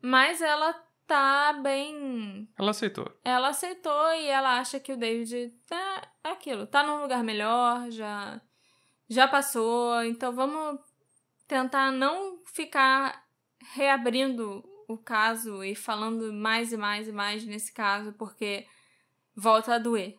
Mas 0.00 0.42
ela 0.42 0.74
tá 1.06 1.52
bem. 1.54 2.48
Ela 2.58 2.70
aceitou. 2.70 3.10
Ela 3.24 3.48
aceitou 3.48 4.12
e 4.14 4.26
ela 4.26 4.58
acha 4.58 4.78
que 4.78 4.92
o 4.92 4.96
David 4.96 5.54
é 5.70 6.28
aquilo, 6.28 6.66
tá 6.66 6.82
num 6.82 7.00
lugar 7.00 7.22
melhor, 7.22 7.90
já 7.90 8.40
já 9.08 9.28
passou, 9.28 10.02
então 10.02 10.32
vamos 10.32 10.80
tentar 11.46 11.92
não 11.92 12.42
ficar 12.46 13.24
reabrindo 13.74 14.64
o 14.88 14.96
caso 14.96 15.62
e 15.62 15.74
falando 15.74 16.32
mais 16.32 16.72
e 16.72 16.76
mais 16.76 17.08
e 17.08 17.12
mais 17.12 17.44
nesse 17.44 17.72
caso, 17.72 18.12
porque 18.14 18.66
volta 19.34 19.74
a 19.74 19.78
doer. 19.78 20.18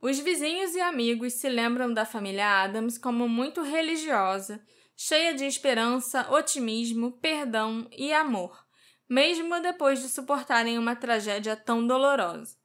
Os 0.00 0.20
vizinhos 0.20 0.76
e 0.76 0.80
amigos 0.80 1.32
se 1.32 1.48
lembram 1.48 1.92
da 1.92 2.04
família 2.04 2.62
Adams 2.62 2.96
como 2.96 3.28
muito 3.28 3.62
religiosa, 3.62 4.64
cheia 4.96 5.34
de 5.34 5.44
esperança, 5.44 6.30
otimismo, 6.30 7.12
perdão 7.12 7.88
e 7.90 8.12
amor, 8.12 8.64
mesmo 9.08 9.60
depois 9.60 10.00
de 10.00 10.08
suportarem 10.08 10.78
uma 10.78 10.94
tragédia 10.94 11.56
tão 11.56 11.84
dolorosa. 11.84 12.56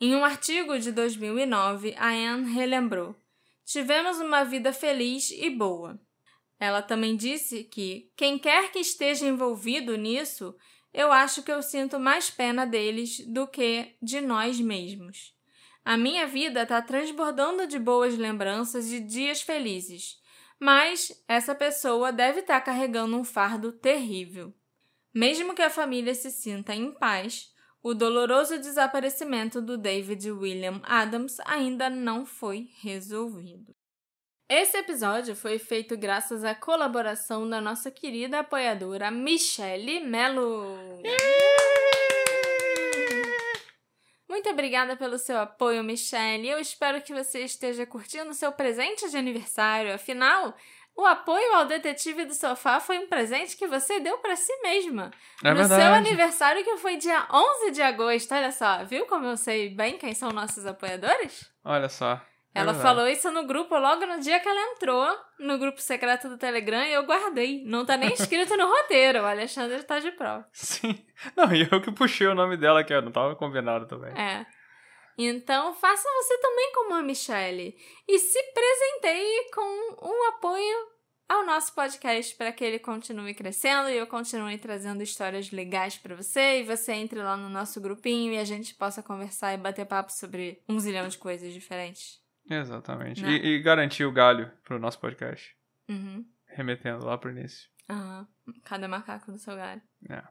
Em 0.00 0.16
um 0.16 0.24
artigo 0.24 0.78
de 0.78 0.90
2009, 0.90 1.94
a 1.98 2.08
Anne 2.08 2.50
relembrou: 2.50 3.14
Tivemos 3.66 4.18
uma 4.18 4.42
vida 4.42 4.72
feliz 4.72 5.30
e 5.30 5.50
boa. 5.50 6.00
Ela 6.58 6.80
também 6.80 7.14
disse 7.14 7.62
que, 7.62 8.10
quem 8.16 8.38
quer 8.38 8.72
que 8.72 8.78
esteja 8.78 9.26
envolvido 9.26 9.96
nisso, 9.96 10.56
eu 10.94 11.12
acho 11.12 11.42
que 11.42 11.52
eu 11.52 11.62
sinto 11.62 12.00
mais 12.00 12.30
pena 12.30 12.66
deles 12.66 13.20
do 13.26 13.46
que 13.46 13.96
de 14.00 14.22
nós 14.22 14.58
mesmos. 14.58 15.38
A 15.84 15.96
minha 15.96 16.26
vida 16.26 16.62
está 16.62 16.80
transbordando 16.82 17.66
de 17.66 17.78
boas 17.78 18.16
lembranças 18.16 18.92
e 18.92 19.00
dias 19.00 19.42
felizes, 19.42 20.18
mas 20.58 21.10
essa 21.26 21.54
pessoa 21.54 22.12
deve 22.12 22.40
estar 22.40 22.60
tá 22.60 22.66
carregando 22.66 23.16
um 23.16 23.24
fardo 23.24 23.72
terrível. 23.72 24.54
Mesmo 25.14 25.54
que 25.54 25.62
a 25.62 25.70
família 25.70 26.14
se 26.14 26.30
sinta 26.30 26.74
em 26.74 26.92
paz, 26.92 27.50
o 27.82 27.94
doloroso 27.94 28.58
desaparecimento 28.58 29.60
do 29.62 29.78
David 29.78 30.30
William 30.30 30.80
Adams 30.84 31.38
ainda 31.46 31.88
não 31.88 32.26
foi 32.26 32.68
resolvido. 32.82 33.74
Esse 34.48 34.76
episódio 34.76 35.34
foi 35.34 35.58
feito 35.58 35.96
graças 35.96 36.44
à 36.44 36.54
colaboração 36.54 37.48
da 37.48 37.60
nossa 37.60 37.90
querida 37.90 38.40
apoiadora 38.40 39.10
Michelle 39.10 40.00
Mello. 40.00 40.76
Muito 44.30 44.48
obrigada 44.48 44.96
pelo 44.96 45.18
seu 45.18 45.36
apoio, 45.40 45.82
Michelle. 45.82 46.48
Eu 46.48 46.60
espero 46.60 47.02
que 47.02 47.12
você 47.12 47.40
esteja 47.40 47.84
curtindo 47.84 48.32
seu 48.32 48.52
presente 48.52 49.10
de 49.10 49.16
aniversário. 49.16 49.92
Afinal, 49.92 50.54
o 50.96 51.04
apoio 51.04 51.52
ao 51.54 51.64
detetive 51.64 52.24
do 52.24 52.32
sofá 52.32 52.78
foi 52.78 53.00
um 53.00 53.08
presente 53.08 53.56
que 53.56 53.66
você 53.66 53.98
deu 53.98 54.18
para 54.18 54.36
si 54.36 54.56
mesma. 54.62 55.10
É 55.42 55.50
no 55.50 55.56
verdade. 55.56 55.82
seu 55.82 55.92
aniversário, 55.92 56.62
que 56.62 56.76
foi 56.76 56.96
dia 56.96 57.26
11 57.28 57.72
de 57.72 57.82
agosto. 57.82 58.32
Olha 58.32 58.52
só, 58.52 58.84
viu 58.84 59.04
como 59.06 59.26
eu 59.26 59.36
sei 59.36 59.68
bem 59.68 59.98
quem 59.98 60.14
são 60.14 60.30
nossos 60.30 60.64
apoiadores? 60.64 61.50
Olha 61.64 61.88
só. 61.88 62.22
Ela 62.52 62.74
falou 62.74 63.06
isso 63.06 63.30
no 63.30 63.46
grupo 63.46 63.78
logo 63.78 64.04
no 64.06 64.18
dia 64.18 64.40
que 64.40 64.48
ela 64.48 64.72
entrou 64.72 65.06
no 65.38 65.56
grupo 65.56 65.80
secreto 65.80 66.28
do 66.28 66.36
Telegram 66.36 66.82
e 66.82 66.92
eu 66.92 67.04
guardei. 67.04 67.62
Não 67.64 67.86
tá 67.86 67.96
nem 67.96 68.12
escrito 68.12 68.56
no 68.56 68.66
roteiro. 68.70 69.20
O 69.20 69.26
Alexandre 69.26 69.82
tá 69.84 70.00
de 70.00 70.10
prova. 70.12 70.46
Sim. 70.52 71.04
Não, 71.36 71.52
e 71.54 71.68
eu 71.70 71.80
que 71.80 71.92
puxei 71.92 72.26
o 72.26 72.34
nome 72.34 72.56
dela, 72.56 72.82
que 72.82 73.00
não 73.00 73.12
tava 73.12 73.36
combinado 73.36 73.86
também. 73.86 74.12
É. 74.20 74.44
Então, 75.16 75.74
faça 75.74 76.08
você 76.22 76.38
também 76.38 76.72
como 76.72 76.94
a 76.94 77.02
Michelle. 77.02 77.76
E 78.08 78.18
se 78.18 78.42
presenteie 78.52 79.50
com 79.52 80.08
um 80.08 80.28
apoio 80.30 81.00
ao 81.28 81.46
nosso 81.46 81.72
podcast 81.74 82.34
para 82.34 82.50
que 82.52 82.64
ele 82.64 82.80
continue 82.80 83.34
crescendo 83.34 83.88
e 83.88 83.96
eu 83.96 84.06
continue 84.06 84.58
trazendo 84.58 85.00
histórias 85.00 85.52
legais 85.52 85.96
para 85.96 86.16
você 86.16 86.58
e 86.58 86.64
você 86.64 86.92
entre 86.92 87.22
lá 87.22 87.36
no 87.36 87.48
nosso 87.48 87.80
grupinho 87.80 88.32
e 88.32 88.38
a 88.38 88.44
gente 88.44 88.74
possa 88.74 89.00
conversar 89.00 89.54
e 89.54 89.56
bater 89.56 89.86
papo 89.86 90.10
sobre 90.10 90.60
um 90.68 90.80
zilhão 90.80 91.06
de 91.06 91.16
coisas 91.16 91.52
diferentes. 91.52 92.19
Exatamente. 92.50 93.22
Né? 93.22 93.30
E, 93.30 93.46
e 93.46 93.62
garantir 93.62 94.04
o 94.04 94.12
galho 94.12 94.50
pro 94.64 94.78
nosso 94.78 94.98
podcast. 94.98 95.56
Uhum. 95.88 96.24
Remetendo 96.46 97.06
lá 97.06 97.16
pro 97.16 97.30
início. 97.30 97.70
Aham. 97.88 98.26
Cada 98.64 98.88
macaco 98.88 99.30
do 99.30 99.38
seu 99.38 99.54
galho. 99.54 99.80
É. 100.08 100.22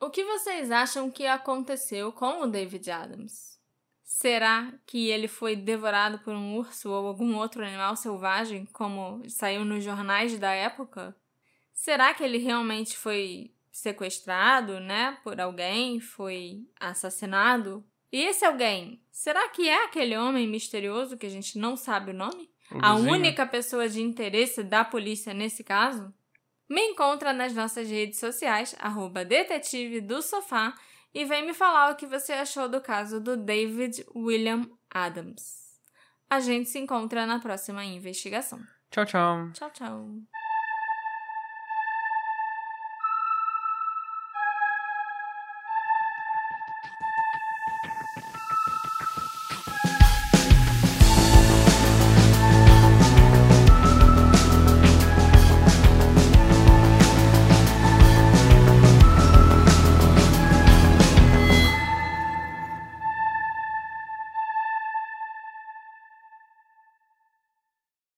O 0.00 0.10
que 0.10 0.24
vocês 0.24 0.70
acham 0.70 1.10
que 1.10 1.26
aconteceu 1.26 2.12
com 2.12 2.42
o 2.42 2.46
David 2.46 2.88
Adams? 2.90 3.58
Será 4.04 4.72
que 4.86 5.10
ele 5.10 5.28
foi 5.28 5.54
devorado 5.54 6.20
por 6.20 6.34
um 6.34 6.56
urso 6.56 6.90
ou 6.90 7.06
algum 7.06 7.36
outro 7.36 7.64
animal 7.64 7.94
selvagem, 7.96 8.64
como 8.66 9.22
saiu 9.28 9.64
nos 9.64 9.84
jornais 9.84 10.38
da 10.38 10.52
época? 10.52 11.14
Será 11.74 12.14
que 12.14 12.24
ele 12.24 12.38
realmente 12.38 12.96
foi 12.96 13.52
sequestrado, 13.70 14.80
né, 14.80 15.18
por 15.22 15.40
alguém, 15.40 16.00
foi 16.00 16.66
assassinado? 16.80 17.84
E 18.10 18.22
esse 18.22 18.44
alguém, 18.44 19.02
será 19.10 19.48
que 19.48 19.68
é 19.68 19.84
aquele 19.84 20.16
homem 20.16 20.48
misterioso 20.48 21.16
que 21.16 21.26
a 21.26 21.30
gente 21.30 21.58
não 21.58 21.76
sabe 21.76 22.10
o 22.10 22.14
nome? 22.14 22.50
O 22.70 22.78
A 22.80 22.94
única 22.94 23.46
pessoa 23.46 23.88
de 23.88 24.00
interesse 24.00 24.62
da 24.62 24.84
polícia 24.84 25.34
nesse 25.34 25.62
caso? 25.62 26.12
Me 26.68 26.82
encontra 26.82 27.32
nas 27.32 27.54
nossas 27.54 27.88
redes 27.88 28.18
sociais, 28.18 28.74
arroba 28.78 29.24
detetive 29.24 30.00
do 30.00 30.20
sofá, 30.20 30.74
e 31.14 31.24
vem 31.24 31.46
me 31.46 31.54
falar 31.54 31.90
o 31.90 31.96
que 31.96 32.06
você 32.06 32.32
achou 32.32 32.68
do 32.68 32.80
caso 32.80 33.20
do 33.20 33.36
David 33.36 34.04
William 34.14 34.68
Adams. 34.90 35.78
A 36.28 36.40
gente 36.40 36.68
se 36.68 36.78
encontra 36.78 37.26
na 37.26 37.38
próxima 37.38 37.84
investigação. 37.84 38.60
Tchau, 38.90 39.06
tchau. 39.06 39.50
Tchau, 39.52 39.70
tchau. 39.70 40.37